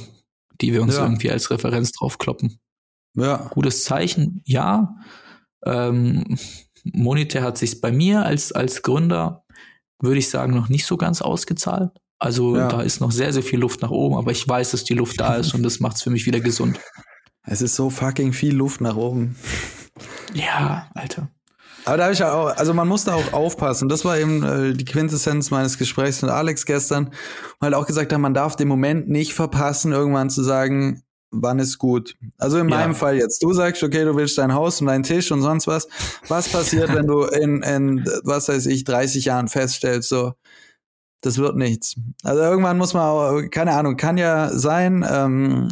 die 0.61 0.74
wir 0.74 0.82
uns 0.82 0.95
irgendwie 0.97 1.32
als 1.32 1.49
Referenz 1.51 1.91
draufkloppen. 1.91 2.59
Ja. 3.18 3.47
Gutes 3.49 3.84
Zeichen, 3.84 4.41
ja. 4.45 4.95
Ähm, 5.65 6.38
Monetär 6.93 7.43
hat 7.43 7.57
sich 7.57 7.82
bei 7.82 7.91
mir 7.91 8.24
als, 8.26 8.51
als 8.53 8.82
Gründer, 8.82 9.43
würde 9.99 10.20
ich 10.20 10.30
sagen, 10.30 10.53
noch 10.53 10.70
nicht 10.70 10.86
so 10.86 10.95
ganz 10.95 11.22
ausgezahlt. 11.22 11.89
Also 12.20 12.55
Ja. 12.55 12.68
da 12.70 12.82
ist 12.82 13.01
noch 13.01 13.11
sehr, 13.11 13.34
sehr 13.34 13.43
viel 13.43 13.59
Luft 13.59 13.82
nach 13.82 13.91
oben, 13.91 14.15
aber 14.15 14.32
ich 14.32 14.47
weiß, 14.47 14.72
dass 14.72 14.84
die 14.84 14.93
Luft 14.93 15.20
da 15.20 15.36
ist 15.36 15.53
und 15.53 15.63
das 15.63 15.80
macht 15.80 15.97
es 15.97 16.03
für 16.03 16.09
mich 16.09 16.26
wieder 16.26 16.39
gesund. 16.39 16.80
Es 17.49 17.61
ist 17.61 17.78
so 17.78 17.89
fucking 17.89 18.34
viel 18.34 18.53
Luft 18.53 18.82
nach 18.82 18.97
oben. 18.97 19.38
Ja, 20.34 20.89
Alter. 20.93 21.30
Aber 21.86 21.95
da 21.95 22.03
habe 22.03 22.13
ich 22.13 22.20
ja 22.20 22.34
auch, 22.34 22.47
also 22.57 22.74
man 22.74 22.89
muss 22.89 23.05
da 23.05 23.13
auch 23.15 23.32
aufpassen. 23.32 23.88
Das 23.88 24.03
war 24.03 24.18
eben 24.20 24.43
äh, 24.43 24.74
die 24.74 24.84
Quintessenz 24.84 25.49
meines 25.49 25.78
Gesprächs 25.78 26.22
mit 26.22 26.30
Alex 26.30 26.65
gestern, 26.65 27.11
wo 27.59 27.65
halt 27.65 27.74
auch 27.74 27.86
gesagt 27.86 28.11
hat, 28.11 28.20
man 28.20 28.34
darf 28.34 28.57
den 28.57 28.68
Moment 28.68 29.07
nicht 29.07 29.34
verpassen, 29.34 29.93
irgendwann 29.93 30.30
zu 30.30 30.43
sagen, 30.43 31.03
wann 31.32 31.59
ist 31.59 31.78
gut. 31.78 32.15
Also 32.38 32.57
in 32.57 32.69
Ja. 32.69 32.78
meinem 32.78 32.95
Fall 32.95 33.17
jetzt. 33.17 33.43
Du 33.43 33.53
sagst, 33.53 33.84
okay, 33.84 34.03
du 34.05 34.15
willst 34.15 34.38
dein 34.38 34.53
Haus 34.53 34.80
und 34.82 34.88
deinen 34.88 35.03
Tisch 35.03 35.32
und 35.32 35.41
sonst 35.41 35.67
was. 35.67 35.88
Was 36.28 36.49
passiert, 36.49 36.93
wenn 36.93 37.07
du 37.07 37.23
in, 37.23 37.61
in, 37.63 38.05
was 38.23 38.47
weiß 38.49 38.65
ich, 38.67 38.84
30 38.84 39.25
Jahren 39.25 39.47
feststellst, 39.47 40.09
so, 40.09 40.34
das 41.21 41.38
wird 41.39 41.55
nichts. 41.57 41.95
Also 42.23 42.41
irgendwann 42.41 42.78
muss 42.78 42.93
man 42.93 43.03
auch, 43.03 43.41
keine 43.49 43.71
Ahnung, 43.73 43.97
kann 43.97 44.17
ja 44.17 44.49
sein, 44.49 45.03
ähm, 45.09 45.67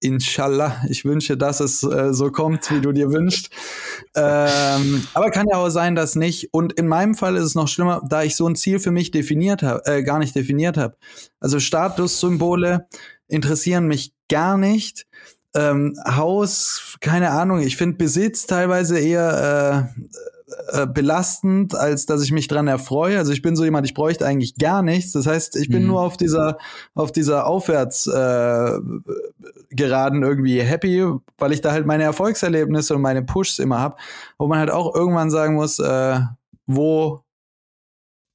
inshallah, 0.00 0.82
ich 0.88 1.04
wünsche, 1.04 1.36
dass 1.36 1.60
es 1.60 1.82
äh, 1.84 2.12
so 2.12 2.30
kommt, 2.32 2.70
wie 2.72 2.80
du 2.80 2.90
dir 2.92 3.12
wünschst. 3.12 3.50
Ähm, 4.16 5.06
aber 5.14 5.30
kann 5.30 5.46
ja 5.48 5.56
auch 5.58 5.68
sein, 5.70 5.94
dass 5.94 6.16
nicht. 6.16 6.52
Und 6.52 6.72
in 6.72 6.88
meinem 6.88 7.14
Fall 7.14 7.36
ist 7.36 7.44
es 7.44 7.54
noch 7.54 7.68
schlimmer, 7.68 8.02
da 8.08 8.24
ich 8.24 8.34
so 8.34 8.46
ein 8.48 8.56
Ziel 8.56 8.80
für 8.80 8.90
mich 8.90 9.12
definiert 9.12 9.62
habe, 9.62 9.80
äh, 9.86 10.02
gar 10.02 10.18
nicht 10.18 10.34
definiert 10.34 10.76
habe. 10.76 10.96
Also 11.38 11.60
Statussymbole 11.60 12.88
interessieren 13.28 13.86
mich 13.86 14.12
gar 14.30 14.56
nicht. 14.56 15.06
Ähm, 15.54 15.96
Haus, 16.06 16.96
keine 17.00 17.30
Ahnung, 17.30 17.60
ich 17.60 17.76
finde 17.76 17.96
Besitz 17.98 18.46
teilweise 18.46 18.98
eher 18.98 19.88
äh, 20.72 20.82
äh, 20.82 20.86
belastend, 20.86 21.74
als 21.74 22.06
dass 22.06 22.22
ich 22.22 22.30
mich 22.30 22.46
dran 22.46 22.68
erfreue. 22.68 23.18
Also 23.18 23.32
ich 23.32 23.42
bin 23.42 23.56
so 23.56 23.64
jemand, 23.64 23.84
ich 23.86 23.94
bräuchte 23.94 24.24
eigentlich 24.26 24.56
gar 24.56 24.82
nichts. 24.82 25.12
Das 25.12 25.26
heißt, 25.26 25.56
ich 25.56 25.68
bin 25.68 25.82
Mhm. 25.82 25.88
nur 25.88 26.02
auf 26.02 26.16
dieser, 26.16 26.58
auf 26.94 27.10
dieser 27.12 27.46
Aufwärts 27.46 28.06
äh, 28.06 28.78
geraden 29.70 30.22
irgendwie 30.22 30.60
happy, 30.60 31.04
weil 31.38 31.52
ich 31.52 31.60
da 31.60 31.72
halt 31.72 31.86
meine 31.86 32.04
Erfolgserlebnisse 32.04 32.94
und 32.94 33.02
meine 33.02 33.22
Pushs 33.22 33.58
immer 33.58 33.80
hab, 33.80 33.98
wo 34.38 34.46
man 34.46 34.58
halt 34.60 34.70
auch 34.70 34.94
irgendwann 34.94 35.30
sagen 35.30 35.54
muss, 35.56 35.78
äh, 35.80 36.20
wo 36.66 37.20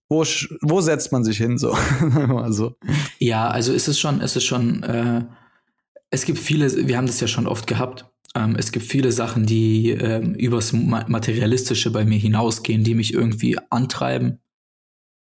wo, 0.08 0.24
wo 0.62 0.82
setzt 0.82 1.12
man 1.12 1.24
sich 1.24 1.38
hin 1.38 1.58
so? 1.58 1.76
also, 2.38 2.76
Ja, 3.18 3.48
also 3.48 3.74
es 3.74 3.88
ist 3.88 4.00
schon, 4.00 4.22
es 4.22 4.36
ist 4.36 4.44
schon, 4.44 4.84
äh, 4.84 5.24
es 6.16 6.26
gibt 6.26 6.40
viele, 6.40 6.88
wir 6.88 6.98
haben 6.98 7.08
das 7.08 7.20
ja 7.20 7.28
schon 7.28 7.46
oft 7.46 7.68
gehabt. 7.68 8.06
Ähm, 8.36 8.56
es 8.58 8.72
gibt 8.72 8.86
viele 8.86 9.12
Sachen, 9.12 9.46
die 9.46 9.92
ähm, 9.92 10.34
übers 10.34 10.74
Ma 10.74 11.06
Materialistische 11.08 11.92
bei 11.92 12.06
mir 12.06 12.18
hinausgehen, 12.18 12.84
die 12.84 12.96
mich 12.96 13.14
irgendwie 13.14 13.58
antreiben. 13.70 14.40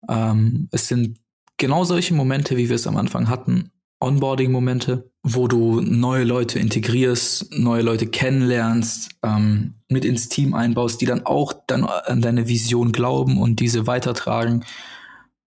Ähm, 0.09 0.67
es 0.71 0.87
sind 0.87 1.19
genau 1.57 1.83
solche 1.83 2.13
Momente, 2.13 2.57
wie 2.57 2.69
wir 2.69 2.75
es 2.75 2.87
am 2.87 2.97
Anfang 2.97 3.29
hatten. 3.29 3.71
Onboarding-Momente, 4.01 5.11
wo 5.23 5.47
du 5.47 5.81
neue 5.81 6.23
Leute 6.23 6.57
integrierst, 6.57 7.53
neue 7.59 7.81
Leute 7.81 8.07
kennenlernst, 8.07 9.09
ähm, 9.23 9.75
mit 9.89 10.05
ins 10.05 10.29
Team 10.29 10.53
einbaust, 10.53 11.01
die 11.01 11.05
dann 11.05 11.25
auch 11.25 11.53
dann 11.67 11.83
an 11.83 12.21
deine 12.21 12.47
Vision 12.47 12.93
glauben 12.93 13.37
und 13.37 13.59
diese 13.59 13.87
weitertragen. 13.87 14.63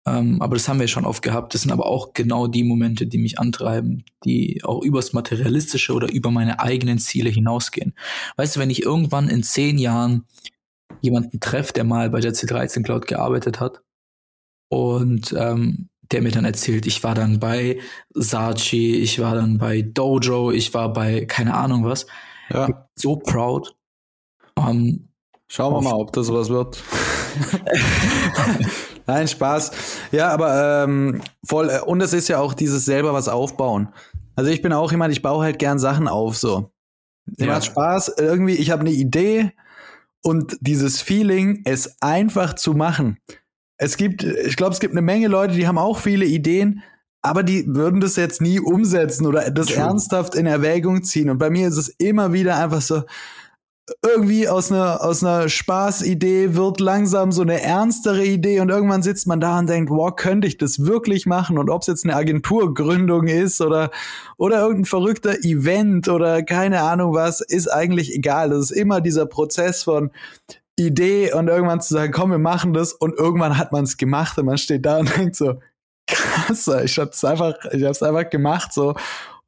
Ähm, 0.08 0.42
aber 0.42 0.56
das 0.56 0.68
haben 0.68 0.80
wir 0.80 0.88
schon 0.88 1.06
oft 1.06 1.22
gehabt. 1.22 1.54
Das 1.54 1.62
sind 1.62 1.72
aber 1.72 1.86
auch 1.86 2.14
genau 2.14 2.48
die 2.48 2.64
Momente, 2.64 3.06
die 3.06 3.20
mich 3.20 3.40
antreiben, 3.40 4.04
die 4.26 4.62
auch 4.64 4.82
übers 4.82 5.14
Materialistische 5.14 5.94
oder 5.94 6.12
über 6.12 6.32
meine 6.32 6.60
eigenen 6.60 6.98
Ziele 6.98 7.30
hinausgehen. 7.30 7.94
Weißt 8.38 8.56
du, 8.56 8.60
wenn 8.60 8.72
ich 8.72 8.84
irgendwann 8.84 9.30
in 9.30 9.44
zehn 9.44 9.78
Jahren 9.78 10.26
jemanden 11.02 11.40
treffe, 11.40 11.74
der 11.74 11.84
mal 11.84 12.10
bei 12.10 12.20
der 12.20 12.34
C13 12.34 12.84
Cloud 12.84 13.08
gearbeitet 13.08 13.60
hat 13.60 13.82
und 14.70 15.34
ähm, 15.38 15.90
der 16.12 16.22
mir 16.22 16.32
dann 16.32 16.46
erzählt, 16.46 16.88
ich 16.88 17.04
war 17.04 17.16
dann 17.16 17.40
bei 17.40 17.80
Sachi, 18.14 18.98
ich 18.98 19.20
war 19.20 19.36
dann 19.36 19.60
bei 19.60 19.82
Dojo, 19.82 20.52
ich 20.52 20.74
war 20.74 20.92
bei 20.92 21.26
keine 21.26 21.54
Ahnung 21.54 21.86
was. 21.86 22.08
ja. 22.50 22.88
So 22.96 23.18
proud. 23.18 23.76
Ähm, 24.58 25.08
Schauen 25.48 25.74
wir 25.74 25.82
mal, 25.82 25.96
ob 25.96 26.14
das 26.14 26.32
was 26.32 26.50
wird. 26.50 26.82
Nein, 29.14 29.28
Spaß. 29.28 29.72
Ja, 30.12 30.30
aber 30.30 30.84
ähm, 30.86 31.22
voll. 31.46 31.70
äh, 31.70 31.80
Und 31.82 32.00
es 32.02 32.14
ist 32.14 32.30
ja 32.30 32.40
auch 32.40 32.54
dieses 32.54 32.86
selber 32.86 33.14
was 33.14 33.28
aufbauen. 33.28 33.90
Also 34.38 34.50
ich 34.50 34.62
bin 34.62 34.72
auch 34.72 34.92
jemand, 34.92 35.12
ich 35.12 35.22
baue 35.22 35.44
halt 35.44 35.60
gern 35.60 35.80
Sachen 35.80 36.08
auf 36.08 36.38
so. 36.38 36.72
Mir 37.38 37.48
Ja. 37.48 37.54
macht 37.56 37.66
Spaß. 37.66 38.14
Irgendwie, 38.18 38.56
ich 38.56 38.72
habe 38.72 38.82
eine 38.82 38.92
Idee 38.92 39.52
und 40.24 40.58
dieses 40.62 41.02
Feeling, 41.02 41.62
es 41.66 41.98
einfach 42.02 42.54
zu 42.56 42.74
machen. 42.74 43.18
Es 43.78 43.98
gibt, 43.98 44.24
ich 44.24 44.56
glaube, 44.56 44.74
es 44.74 44.80
gibt 44.80 44.94
eine 44.94 45.02
Menge 45.02 45.28
Leute, 45.28 45.56
die 45.56 45.68
haben 45.68 45.78
auch 45.78 45.98
viele 45.98 46.26
Ideen, 46.26 46.84
aber 47.22 47.44
die 47.44 47.66
würden 47.68 48.00
das 48.00 48.16
jetzt 48.16 48.40
nie 48.42 48.60
umsetzen 48.60 49.26
oder 49.26 49.52
das 49.52 49.68
True. 49.68 49.78
ernsthaft 49.78 50.36
in 50.36 50.46
Erwägung 50.46 51.04
ziehen. 51.04 51.30
Und 51.30 51.38
bei 51.38 51.50
mir 51.50 51.68
ist 51.68 51.78
es 51.78 51.90
immer 51.90 52.32
wieder 52.32 52.56
einfach 52.58 52.82
so, 52.82 53.04
irgendwie 54.04 54.48
aus 54.48 54.72
einer, 54.72 55.04
aus 55.04 55.24
einer 55.24 55.50
Spaßidee 55.50 56.56
wird 56.56 56.80
langsam 56.80 57.32
so 57.32 57.42
eine 57.42 57.62
ernstere 57.62 58.24
Idee 58.24 58.60
und 58.60 58.70
irgendwann 58.70 59.02
sitzt 59.02 59.28
man 59.28 59.40
da 59.40 59.60
und 59.60 59.68
denkt, 59.68 59.90
wow, 59.90 60.16
könnte 60.16 60.48
ich 60.48 60.58
das 60.58 60.86
wirklich 60.86 61.26
machen? 61.26 61.58
Und 61.58 61.70
ob 61.70 61.82
es 61.82 61.88
jetzt 61.88 62.06
eine 62.06 62.16
Agenturgründung 62.16 63.28
ist 63.28 63.62
oder, 63.62 63.92
oder 64.38 64.62
irgendein 64.62 64.86
verrückter 64.86 65.44
Event 65.44 66.08
oder 66.10 66.44
keine 66.44 66.82
Ahnung 66.82 67.14
was, 67.14 67.42
ist 67.42 67.68
eigentlich 67.68 68.14
egal. 68.14 68.50
Das 68.50 68.72
ist 68.72 68.72
immer 68.72 69.02
dieser 69.02 69.26
Prozess 69.26 69.84
von 69.84 70.12
Idee 70.76 71.34
und 71.34 71.48
irgendwann 71.48 71.82
zu 71.82 71.94
sagen, 71.94 72.12
komm, 72.12 72.32
wir 72.32 72.38
machen 72.38 72.74
das 72.74 72.94
und 72.94 73.18
irgendwann 73.18 73.58
hat 73.58 73.72
man 73.72 73.84
es 73.84 73.98
gemacht 73.98 74.38
und 74.38 74.46
man 74.46 74.58
steht 74.58 74.86
da 74.86 75.00
und 75.00 75.16
denkt 75.18 75.36
so, 75.36 75.60
krass, 76.08 76.70
ich 76.84 76.98
hab's 76.98 77.24
einfach, 77.24 77.56
ich 77.72 77.84
hab's 77.84 78.04
einfach 78.04 78.30
gemacht 78.30 78.74
so. 78.74 78.96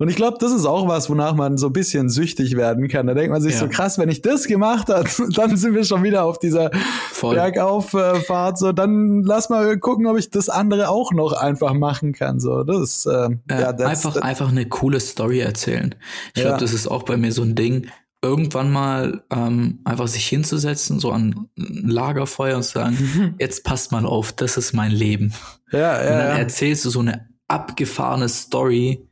Und 0.04 0.10
ich 0.10 0.18
glaube, 0.18 0.36
das 0.38 0.52
ist 0.52 0.66
auch 0.66 0.86
was, 0.86 1.10
wonach 1.10 1.34
man 1.34 1.58
so 1.58 1.68
ein 1.68 1.72
bisschen 1.74 2.10
süchtig 2.10 2.58
werden 2.58 2.90
kann. 2.90 3.08
Da 3.08 3.14
denkt 3.14 3.32
man 3.32 3.42
sich 3.42 3.54
Ja. 3.54 3.60
so 3.62 3.68
krass, 3.70 3.98
wenn 3.98 4.10
ich 4.10 4.22
das 4.22 4.48
gemacht 4.48 4.90
habe, 4.90 5.08
dann 5.34 5.56
sind 5.56 5.74
wir 5.76 5.86
schon 5.86 6.04
wieder 6.04 6.26
auf 6.26 6.40
dieser 6.40 6.72
voll. 7.12 7.36
Bergauffahrt. 7.36 8.58
So, 8.58 8.74
dann 8.74 9.24
lass 9.24 9.50
mal 9.50 9.78
gucken, 9.80 10.06
ob 10.08 10.18
ich 10.18 10.30
das 10.30 10.50
andere 10.50 10.90
auch 10.90 11.14
noch 11.14 11.32
einfach 11.32 11.74
machen 11.74 12.12
kann. 12.12 12.42
So, 12.42 12.64
das 12.66 12.82
ist, 12.82 13.06
äh, 13.06 13.30
Äh, 13.48 13.62
ja, 13.62 13.72
das, 13.72 13.88
einfach, 14.06 14.22
einfach 14.22 14.50
eine 14.50 14.66
coole 14.68 15.00
Story 15.00 15.40
erzählen. 15.40 15.96
Ich 16.36 16.42
Ja. 16.42 16.50
glaube, 16.50 16.60
das 16.62 16.74
ist 16.74 16.88
auch 16.88 17.04
bei 17.04 17.16
mir 17.16 17.32
so 17.32 17.44
ein 17.44 17.56
Ding, 17.56 17.88
irgendwann 18.22 18.72
mal 18.74 19.24
ähm, 19.32 19.80
einfach 19.86 20.08
sich 20.10 20.26
hinzusetzen, 20.28 21.00
so 21.00 21.12
an 21.12 21.48
ein 21.58 21.90
Lagerfeuer 21.90 22.58
und 22.58 22.64
zu 22.64 22.72
sagen, 22.74 23.36
jetzt 23.40 23.64
passt 23.64 23.94
mal 23.94 24.06
auf, 24.06 24.34
das 24.34 24.58
ist 24.58 24.74
mein 24.74 24.92
Leben. 24.92 25.34
ja, 25.72 25.92
Und 25.98 26.06
dann 26.08 26.18
ja, 26.20 26.28
ja, 26.30 26.38
erzählst 26.40 26.84
du 26.84 26.90
so 26.90 27.00
eine 27.00 27.28
abgefahrene 27.48 28.28
Story 28.28 29.08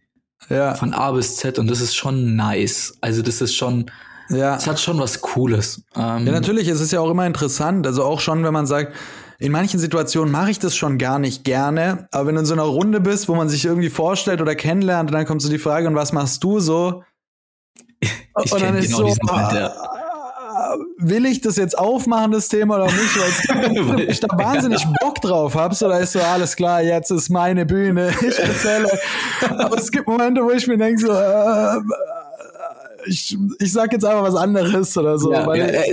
ja, 0.50 0.76
von 0.76 0.94
A 0.94 1.12
bis 1.12 1.38
Z 1.38 1.60
und 1.60 1.70
das 1.70 1.82
ist 1.82 1.96
schon 1.96 2.36
nice. 2.36 2.98
Also 3.02 3.22
das 3.22 3.42
ist 3.42 3.56
schon, 3.56 3.90
ja. 4.30 4.56
es 4.56 4.68
hat 4.68 4.80
schon 4.80 5.00
was 5.00 5.22
Cooles. 5.22 5.84
Ähm, 5.96 6.26
Ja, 6.26 6.32
natürlich, 6.32 6.68
es 6.68 6.82
ist 6.82 6.92
ja 6.92 7.00
auch 7.00 7.10
immer 7.10 7.26
interessant. 7.26 7.86
Also 7.88 8.04
auch 8.04 8.20
schon, 8.20 8.44
wenn 8.44 8.54
man 8.54 8.66
sagt, 8.66 8.94
in 9.40 9.52
manchen 9.52 9.80
Situationen 9.80 10.32
mache 10.32 10.52
ich 10.52 10.60
das 10.60 10.76
schon 10.76 11.00
gar 11.00 11.18
nicht 11.18 11.44
gerne. 11.44 12.08
Aber 12.12 12.28
wenn 12.28 12.36
du 12.36 12.42
in 12.42 12.46
so 12.46 12.54
einer 12.54 12.64
Runde 12.64 13.00
bist, 13.00 13.28
wo 13.28 13.34
man 13.34 13.50
sich 13.50 13.66
irgendwie 13.66 13.90
vorstellt 13.90 14.40
oder 14.40 14.54
kennenlernt, 14.54 15.10
und 15.10 15.16
dann 15.16 15.26
kommt 15.26 15.42
so 15.42 15.50
die 15.50 15.58
Frage, 15.58 15.88
und 15.88 15.96
was 15.96 16.14
machst 16.14 16.44
du 16.44 16.60
so? 16.60 17.04
Ich 18.44 18.52
und 18.54 18.62
dann 18.62 18.74
kenn 18.74 18.78
ist 18.78 18.86
genau 18.88 18.98
so, 19.00 19.06
diesen 19.06 19.26
Moment, 19.28 19.52
ja. 19.52 19.74
Will 20.98 21.26
ich 21.26 21.42
das 21.42 21.58
jetzt 21.58 21.78
aufmachen, 21.78 22.32
das 22.32 22.48
Thema 22.48 22.76
oder 22.76 22.86
nicht? 22.86 23.88
Weil 23.88 24.00
ich 24.10 24.20
da 24.20 24.28
wahnsinnig 24.32 24.86
Bock 25.00 25.22
drauf 25.22 25.56
habe. 25.56 25.76
So, 25.76 25.88
da 25.88 25.98
ist 26.00 26.14
so, 26.14 26.20
alles 26.20 26.56
klar, 26.56 26.82
jetzt 26.82 27.12
ist 27.12 27.30
meine 27.30 27.66
Bühne. 27.66 28.14
Ich 28.22 28.40
erzähle. 28.40 28.90
Aber 29.50 29.78
es 29.78 29.92
gibt 29.92 30.08
Momente, 30.08 30.44
wo 30.44 30.52
ich 30.52 30.68
mir 30.68 30.78
denke, 30.78 31.02
so, 31.02 31.12
äh, 31.12 31.82
ich, 33.06 33.38
ich 33.60 33.72
sag 33.72 33.92
jetzt 33.94 34.06
einfach 34.06 34.24
was 34.24 34.36
anderes 34.36 34.98
oder 34.98 35.18
so. 35.18 35.32
Ja, 35.32 35.54
ja, 35.56 35.84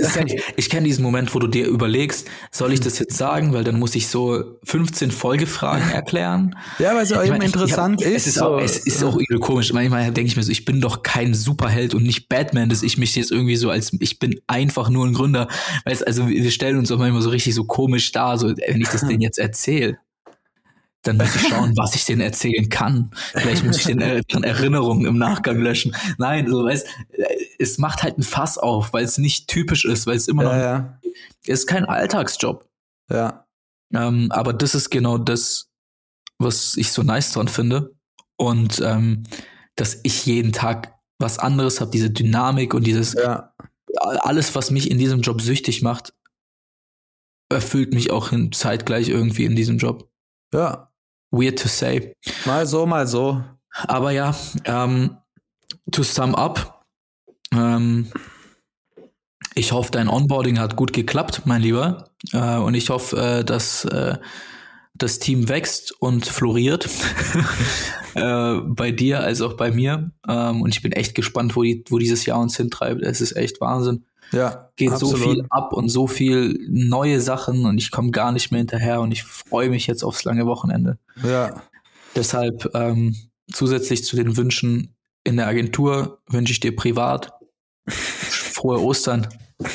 ich, 0.55 0.69
kenne 0.69 0.85
diesen 0.85 1.03
Moment, 1.03 1.33
wo 1.33 1.39
du 1.39 1.47
dir 1.47 1.67
überlegst, 1.67 2.27
soll 2.51 2.73
ich 2.73 2.79
das 2.79 2.99
jetzt 2.99 3.17
sagen, 3.17 3.53
weil 3.53 3.63
dann 3.63 3.79
muss 3.79 3.95
ich 3.95 4.07
so 4.07 4.57
15 4.63 5.11
Folgefragen 5.11 5.89
erklären. 5.93 6.55
ja, 6.79 6.95
weil 6.95 7.03
es 7.03 7.09
ja 7.09 7.17
meine, 7.17 7.45
interessant 7.45 8.01
ja, 8.01 8.07
ist. 8.07 8.15
Es 8.15 8.27
ist, 8.27 8.35
so. 8.35 8.45
auch, 8.45 8.61
es 8.61 8.77
ist 8.77 9.03
auch 9.03 9.15
übel 9.15 9.39
komisch. 9.39 9.73
Manchmal 9.73 10.11
denke 10.11 10.29
ich 10.29 10.35
mir 10.35 10.43
so, 10.43 10.51
ich 10.51 10.65
bin 10.65 10.81
doch 10.81 11.03
kein 11.03 11.33
Superheld 11.33 11.93
und 11.93 12.03
nicht 12.03 12.29
Batman, 12.29 12.69
dass 12.69 12.83
ich 12.83 12.97
mich 12.97 13.15
jetzt 13.15 13.31
irgendwie 13.31 13.55
so 13.55 13.69
als, 13.69 13.91
ich 13.99 14.19
bin 14.19 14.39
einfach 14.47 14.89
nur 14.89 15.05
ein 15.05 15.13
Gründer. 15.13 15.47
Weißt, 15.85 16.05
also 16.05 16.27
wir 16.27 16.51
stellen 16.51 16.77
uns 16.77 16.91
auch 16.91 16.97
manchmal 16.97 17.21
so 17.21 17.29
richtig 17.29 17.55
so 17.55 17.63
komisch 17.63 18.11
dar, 18.11 18.37
so 18.37 18.49
wenn 18.49 18.81
ich 18.81 18.89
das 18.89 19.07
denen 19.07 19.21
jetzt 19.21 19.39
erzähle. 19.39 19.97
Dann 21.03 21.17
muss 21.17 21.35
ich 21.35 21.47
schauen, 21.47 21.77
was 21.77 21.95
ich 21.95 22.05
denen 22.05 22.21
erzählen 22.21 22.67
kann. 22.67 23.11
Vielleicht 23.33 23.63
muss 23.63 23.77
ich 23.77 23.85
den 23.85 23.99
deren 23.99 24.43
Erinnerungen 24.43 25.05
im 25.05 25.17
Nachgang 25.17 25.59
löschen. 25.59 25.95
Nein, 26.17 26.49
so 26.49 26.65
weißt, 26.65 26.85
es 27.57 27.77
macht 27.77 28.03
halt 28.03 28.17
ein 28.17 28.23
Fass 28.23 28.57
auf, 28.57 28.91
weil 28.91 29.05
es 29.05 29.17
nicht 29.17 29.47
typisch 29.47 29.85
ist, 29.85 30.07
weil 30.07 30.17
es 30.17 30.27
immer 30.27 30.43
noch, 30.43 30.51
ja, 30.51 30.59
ja, 30.59 30.99
es 31.43 31.61
ist 31.61 31.67
kein 31.67 31.85
Alltagsjob. 31.85 32.67
ja. 33.09 33.45
Ähm, 33.93 34.27
aber 34.31 34.53
das 34.53 34.75
ist 34.75 34.91
genau 34.91 35.17
das, 35.17 35.69
was 36.37 36.77
ich 36.77 36.91
so 36.91 37.01
nice 37.01 37.31
dran 37.31 37.47
finde. 37.47 37.95
Und 38.37 38.79
ähm, 38.81 39.23
dass 39.75 39.99
ich 40.03 40.25
jeden 40.25 40.53
Tag 40.53 40.93
was 41.17 41.39
anderes 41.39 41.81
habe, 41.81 41.91
diese 41.91 42.09
Dynamik 42.09 42.73
und 42.73 42.85
dieses 42.85 43.13
ja. 43.13 43.53
alles, 43.99 44.55
was 44.55 44.71
mich 44.71 44.89
in 44.89 44.97
diesem 44.97 45.21
Job 45.21 45.41
süchtig 45.41 45.81
macht, 45.81 46.13
erfüllt 47.49 47.93
mich 47.93 48.11
auch 48.11 48.31
in, 48.31 48.51
zeitgleich 48.51 49.09
irgendwie 49.09 49.45
in 49.45 49.55
diesem 49.55 49.77
Job. 49.77 50.09
Ja, 50.53 50.88
Weird 51.31 51.59
to 51.59 51.67
say. 51.67 52.13
mal 52.45 52.65
so, 52.65 52.85
mal 52.85 53.07
so. 53.07 53.43
Aber 53.87 54.11
ja, 54.11 54.35
ähm, 54.65 55.17
to 55.91 56.03
sum 56.03 56.35
up, 56.35 56.85
ähm, 57.53 58.11
ich 59.55 59.71
hoffe, 59.71 59.91
dein 59.91 60.09
Onboarding 60.09 60.59
hat 60.59 60.75
gut 60.75 60.93
geklappt, 60.93 61.41
mein 61.45 61.61
Lieber. 61.61 62.09
Äh, 62.31 62.57
und 62.57 62.73
ich 62.73 62.89
hoffe, 62.89 63.17
äh, 63.17 63.43
dass 63.43 63.85
äh, 63.85 64.17
das 64.93 65.19
Team 65.19 65.49
wächst 65.49 65.93
und 65.99 66.25
floriert. 66.25 66.87
äh, 68.15 68.55
bei 68.61 68.91
dir 68.91 69.21
als 69.21 69.41
auch 69.41 69.53
bei 69.53 69.71
mir. 69.71 70.11
Ähm, 70.27 70.61
und 70.61 70.69
ich 70.69 70.81
bin 70.81 70.91
echt 70.91 71.15
gespannt, 71.15 71.55
wo, 71.55 71.63
die, 71.63 71.83
wo 71.89 71.97
dieses 71.97 72.25
Jahr 72.25 72.39
uns 72.39 72.57
hintreibt. 72.57 73.01
Es 73.01 73.21
ist 73.21 73.35
echt 73.35 73.59
Wahnsinn. 73.61 74.05
Ja, 74.31 74.69
Geht 74.75 74.91
absolut. 74.91 75.17
so 75.17 75.23
viel 75.31 75.45
ab 75.49 75.73
und 75.73 75.89
so 75.89 76.07
viel 76.07 76.59
neue 76.69 77.19
Sachen 77.21 77.65
und 77.65 77.77
ich 77.79 77.89
komme 77.91 78.11
gar 78.11 78.31
nicht 78.31 78.51
mehr 78.51 78.59
hinterher 78.59 79.01
und 79.01 79.11
ich 79.11 79.23
freue 79.23 79.69
mich 79.69 79.87
jetzt 79.87 80.03
aufs 80.03 80.23
lange 80.23 80.45
Wochenende. 80.45 80.97
Ja, 81.23 81.61
Deshalb 82.15 82.69
ähm, 82.73 83.15
zusätzlich 83.51 84.03
zu 84.03 84.15
den 84.15 84.35
Wünschen 84.37 84.95
in 85.23 85.37
der 85.37 85.47
Agentur 85.47 86.19
wünsche 86.27 86.51
ich 86.53 86.59
dir 86.59 86.75
privat 86.75 87.33
frohe 87.87 88.81
Ostern. 88.81 89.27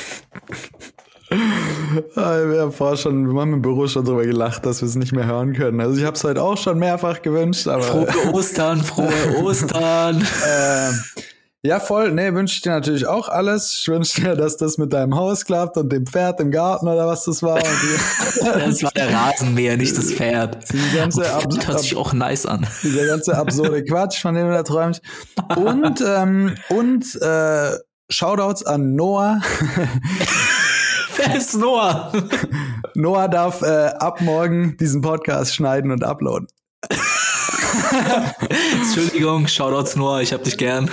Ah, 2.15 2.37
Wir 2.47 2.61
haben 2.61 2.71
vorher 2.71 2.97
schon, 2.97 3.33
wir 3.33 3.41
haben 3.41 3.53
im 3.53 3.61
Büro 3.61 3.87
schon 3.87 4.05
drüber 4.05 4.25
gelacht, 4.25 4.65
dass 4.65 4.81
wir 4.81 4.87
es 4.87 4.95
nicht 4.95 5.11
mehr 5.11 5.25
hören 5.25 5.53
können. 5.53 5.79
Also 5.81 5.97
ich 5.97 6.05
habe 6.05 6.15
es 6.15 6.23
heute 6.23 6.41
auch 6.41 6.57
schon 6.57 6.77
mehrfach 6.77 7.21
gewünscht, 7.21 7.67
aber 7.67 7.81
Frohe 7.83 8.07
Ostern, 8.33 8.81
frohe 8.83 9.37
Ostern. 9.43 10.21
äh, 10.21 10.91
ja 11.65 11.79
voll, 11.79 12.11
nee, 12.11 12.33
wünsche 12.33 12.55
ich 12.55 12.61
dir 12.61 12.71
natürlich 12.71 13.07
auch 13.07 13.27
alles. 13.27 13.79
Ich 13.79 13.87
wünsche 13.87 14.21
dir, 14.21 14.35
dass 14.35 14.57
das 14.57 14.77
mit 14.77 14.93
deinem 14.93 15.15
Haus 15.15 15.45
klappt 15.45 15.77
und 15.77 15.91
dem 15.91 16.05
Pferd 16.05 16.39
im 16.39 16.51
Garten 16.51 16.87
oder 16.87 17.07
was 17.07 17.25
das 17.25 17.41
war. 17.41 17.59
Das 18.41 18.83
war 18.83 18.91
der 18.91 19.11
Rasenmäher, 19.11 19.77
nicht 19.77 19.97
das 19.97 20.11
Pferd. 20.11 20.71
die 20.71 20.95
ganze 20.95 21.23
Pferd 21.23 21.67
hört 21.67 21.79
sich 21.79 21.95
auch 21.95 22.13
nice 22.13 22.45
an. 22.45 22.67
dieser 22.83 23.07
ganze 23.07 23.37
absurde 23.37 23.83
Quatsch, 23.83 24.21
von 24.21 24.35
dem 24.35 24.47
du 24.47 24.53
da 24.53 24.63
träumst. 24.63 25.01
Und, 25.55 26.03
ähm, 26.05 26.55
und 26.69 27.21
äh, 27.21 27.71
Shoutouts 28.09 28.65
an 28.65 28.95
Noah. 28.95 29.41
Wer 31.15 31.35
ist 31.35 31.55
Noah? 31.55 32.11
Noah 32.95 33.27
darf 33.27 33.61
äh, 33.61 33.87
ab 33.99 34.21
morgen 34.21 34.77
diesen 34.77 35.01
Podcast 35.01 35.55
schneiden 35.55 35.91
und 35.91 36.03
uploaden. 36.03 36.47
Entschuldigung, 38.81 39.47
Shoutouts 39.47 39.95
Noah, 39.95 40.21
ich 40.21 40.33
hab 40.33 40.43
dich 40.43 40.57
gern. 40.57 40.89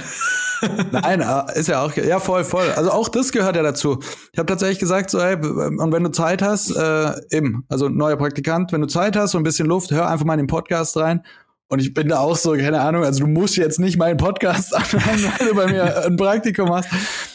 Nein, 0.90 1.20
äh, 1.20 1.58
ist 1.58 1.68
ja 1.68 1.82
auch, 1.82 1.94
ja 1.94 2.20
voll, 2.20 2.44
voll. 2.44 2.70
Also 2.76 2.90
auch 2.90 3.08
das 3.08 3.32
gehört 3.32 3.56
ja 3.56 3.62
dazu. 3.62 3.98
Ich 4.32 4.38
habe 4.38 4.46
tatsächlich 4.46 4.78
gesagt, 4.78 5.10
so, 5.10 5.18
ey, 5.18 5.34
und 5.36 5.92
wenn 5.92 6.04
du 6.04 6.10
Zeit 6.10 6.42
hast, 6.42 6.74
äh, 6.74 7.12
eben, 7.30 7.64
also 7.68 7.88
neuer 7.88 8.16
Praktikant, 8.16 8.72
wenn 8.72 8.80
du 8.80 8.86
Zeit 8.86 9.16
hast, 9.16 9.32
so 9.32 9.38
ein 9.38 9.44
bisschen 9.44 9.66
Luft, 9.66 9.90
hör 9.90 10.08
einfach 10.08 10.24
mal 10.24 10.34
in 10.34 10.40
den 10.40 10.46
Podcast 10.46 10.96
rein. 10.96 11.22
Und 11.68 11.78
ich 11.78 11.94
bin 11.94 12.08
da 12.08 12.18
auch 12.18 12.36
so, 12.36 12.52
keine 12.52 12.82
Ahnung, 12.82 13.02
also 13.02 13.20
du 13.20 13.26
musst 13.26 13.56
jetzt 13.56 13.80
nicht 13.80 13.96
meinen 13.96 14.18
Podcast 14.18 14.74
anhören, 14.94 15.32
weil 15.38 15.48
du 15.48 15.54
bei 15.54 15.66
mir 15.68 16.04
ein 16.04 16.16
Praktikum 16.16 16.70
hast. 16.70 16.88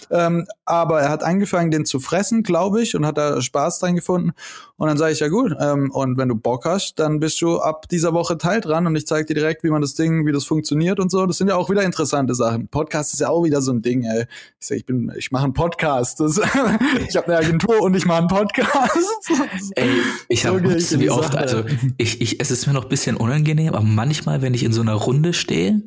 Ähm, 0.09 0.47
aber 0.65 1.01
er 1.01 1.09
hat 1.09 1.23
angefangen, 1.23 1.71
den 1.71 1.85
zu 1.85 1.99
fressen, 1.99 2.43
glaube 2.43 2.81
ich, 2.81 2.95
und 2.95 3.05
hat 3.05 3.17
da 3.17 3.41
Spaß 3.41 3.79
dran 3.79 3.95
gefunden. 3.95 4.31
Und 4.77 4.87
dann 4.87 4.97
sage 4.97 5.13
ich, 5.13 5.19
ja 5.19 5.27
gut, 5.27 5.53
ähm, 5.59 5.91
und 5.91 6.17
wenn 6.17 6.29
du 6.29 6.35
Bock 6.35 6.65
hast, 6.65 6.99
dann 6.99 7.19
bist 7.19 7.41
du 7.41 7.59
ab 7.59 7.87
dieser 7.89 8.13
Woche 8.13 8.37
Teil 8.37 8.61
dran 8.61 8.85
und 8.85 8.95
ich 8.95 9.07
zeige 9.07 9.25
dir 9.25 9.33
direkt, 9.33 9.63
wie 9.63 9.69
man 9.69 9.81
das 9.81 9.95
Ding, 9.95 10.25
wie 10.25 10.31
das 10.31 10.43
funktioniert 10.45 10.99
und 10.99 11.09
so. 11.09 11.25
Das 11.25 11.37
sind 11.37 11.47
ja 11.47 11.55
auch 11.55 11.69
wieder 11.69 11.83
interessante 11.83 12.35
Sachen. 12.35 12.67
Podcast 12.67 13.13
ist 13.13 13.19
ja 13.21 13.29
auch 13.29 13.43
wieder 13.43 13.61
so 13.61 13.71
ein 13.71 13.81
Ding, 13.81 14.03
ey. 14.03 14.25
Ich 14.59 14.67
sag, 14.67 14.77
ich 14.77 14.85
bin, 14.85 15.11
ich 15.17 15.31
mache 15.31 15.45
einen 15.45 15.53
Podcast. 15.53 16.19
Das, 16.19 16.37
ich 17.07 17.15
habe 17.15 17.27
eine 17.27 17.37
Agentur 17.37 17.81
und 17.81 17.95
ich 17.95 18.05
mache 18.05 18.19
einen 18.19 18.27
Podcast. 18.27 19.31
Ey, 19.75 19.89
ich 20.29 20.43
So 20.43 20.49
habe 20.49 20.61
die 20.61 20.99
wie 20.99 21.09
oft, 21.09 21.33
Sache. 21.33 21.37
also 21.39 21.63
ich, 21.97 22.21
ich, 22.21 22.39
es 22.39 22.51
ist 22.51 22.67
mir 22.67 22.73
noch 22.73 22.83
ein 22.83 22.89
bisschen 22.89 23.15
unangenehm, 23.17 23.73
aber 23.73 23.83
manchmal, 23.83 24.41
wenn 24.41 24.53
ich 24.53 24.63
in 24.63 24.73
so 24.73 24.81
einer 24.81 24.93
Runde 24.93 25.33
stehe 25.33 25.81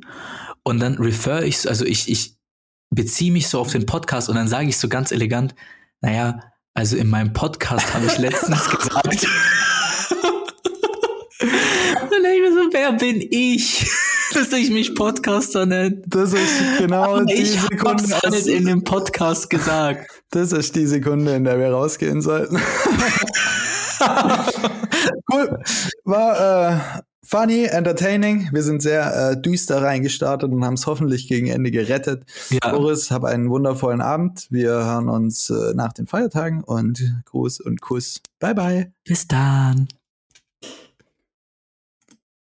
und 0.64 0.80
dann 0.80 0.94
refer 0.94 1.44
ich, 1.44 1.68
also 1.68 1.84
ich, 1.84 2.10
ich 2.10 2.39
beziehe 2.90 3.32
mich 3.32 3.48
so 3.48 3.60
auf 3.60 3.72
den 3.72 3.86
Podcast 3.86 4.28
und 4.28 4.34
dann 4.34 4.48
sage 4.48 4.68
ich 4.68 4.78
so 4.78 4.88
ganz 4.88 5.12
elegant, 5.12 5.54
naja, 6.00 6.40
also 6.74 6.96
in 6.96 7.08
meinem 7.08 7.32
Podcast 7.32 7.94
habe 7.94 8.06
ich 8.06 8.18
letztens 8.18 8.68
gesagt. 8.70 9.26
Und 11.40 12.10
dann 12.12 12.22
denke 12.22 12.36
ich 12.36 12.50
mir 12.50 12.52
so, 12.52 12.68
wer 12.72 12.92
bin 12.92 13.26
ich, 13.30 13.90
dass 14.34 14.52
ich 14.52 14.70
mich 14.70 14.94
Podcaster 14.94 15.64
nenne? 15.64 16.02
Das 16.06 16.32
ist 16.34 16.78
genau 16.78 17.22
die 17.24 17.32
ich 17.34 17.60
Sekunde, 17.60 18.02
hab's 18.14 18.24
aus, 18.24 18.30
nicht 18.30 18.46
in 18.46 18.66
dem 18.66 18.84
Podcast 18.84 19.48
gesagt. 19.48 20.10
das 20.30 20.52
ist 20.52 20.76
die 20.76 20.86
Sekunde, 20.86 21.34
in 21.34 21.44
der 21.44 21.58
wir 21.58 21.70
rausgehen 21.70 22.20
sollten. 22.20 22.60
cool. 25.32 25.62
War 26.04 26.72
äh, 26.98 27.00
funny, 27.30 27.64
entertaining. 27.64 28.48
Wir 28.52 28.62
sind 28.62 28.82
sehr 28.82 29.30
äh, 29.30 29.40
düster 29.40 29.82
reingestartet 29.82 30.50
und 30.50 30.64
haben 30.64 30.74
es 30.74 30.86
hoffentlich 30.86 31.28
gegen 31.28 31.46
Ende 31.46 31.70
gerettet. 31.70 32.24
Ja. 32.50 32.72
Boris, 32.72 33.12
hab 33.12 33.24
einen 33.24 33.48
wundervollen 33.50 34.00
Abend. 34.00 34.48
Wir 34.50 34.70
hören 34.72 35.08
uns 35.08 35.48
äh, 35.48 35.72
nach 35.74 35.92
den 35.92 36.08
Feiertagen 36.08 36.64
und 36.64 37.22
Gruß 37.26 37.60
und 37.60 37.80
Kuss. 37.80 38.20
Bye 38.40 38.54
bye. 38.54 38.92
Bis 39.04 39.28
dann. 39.28 39.86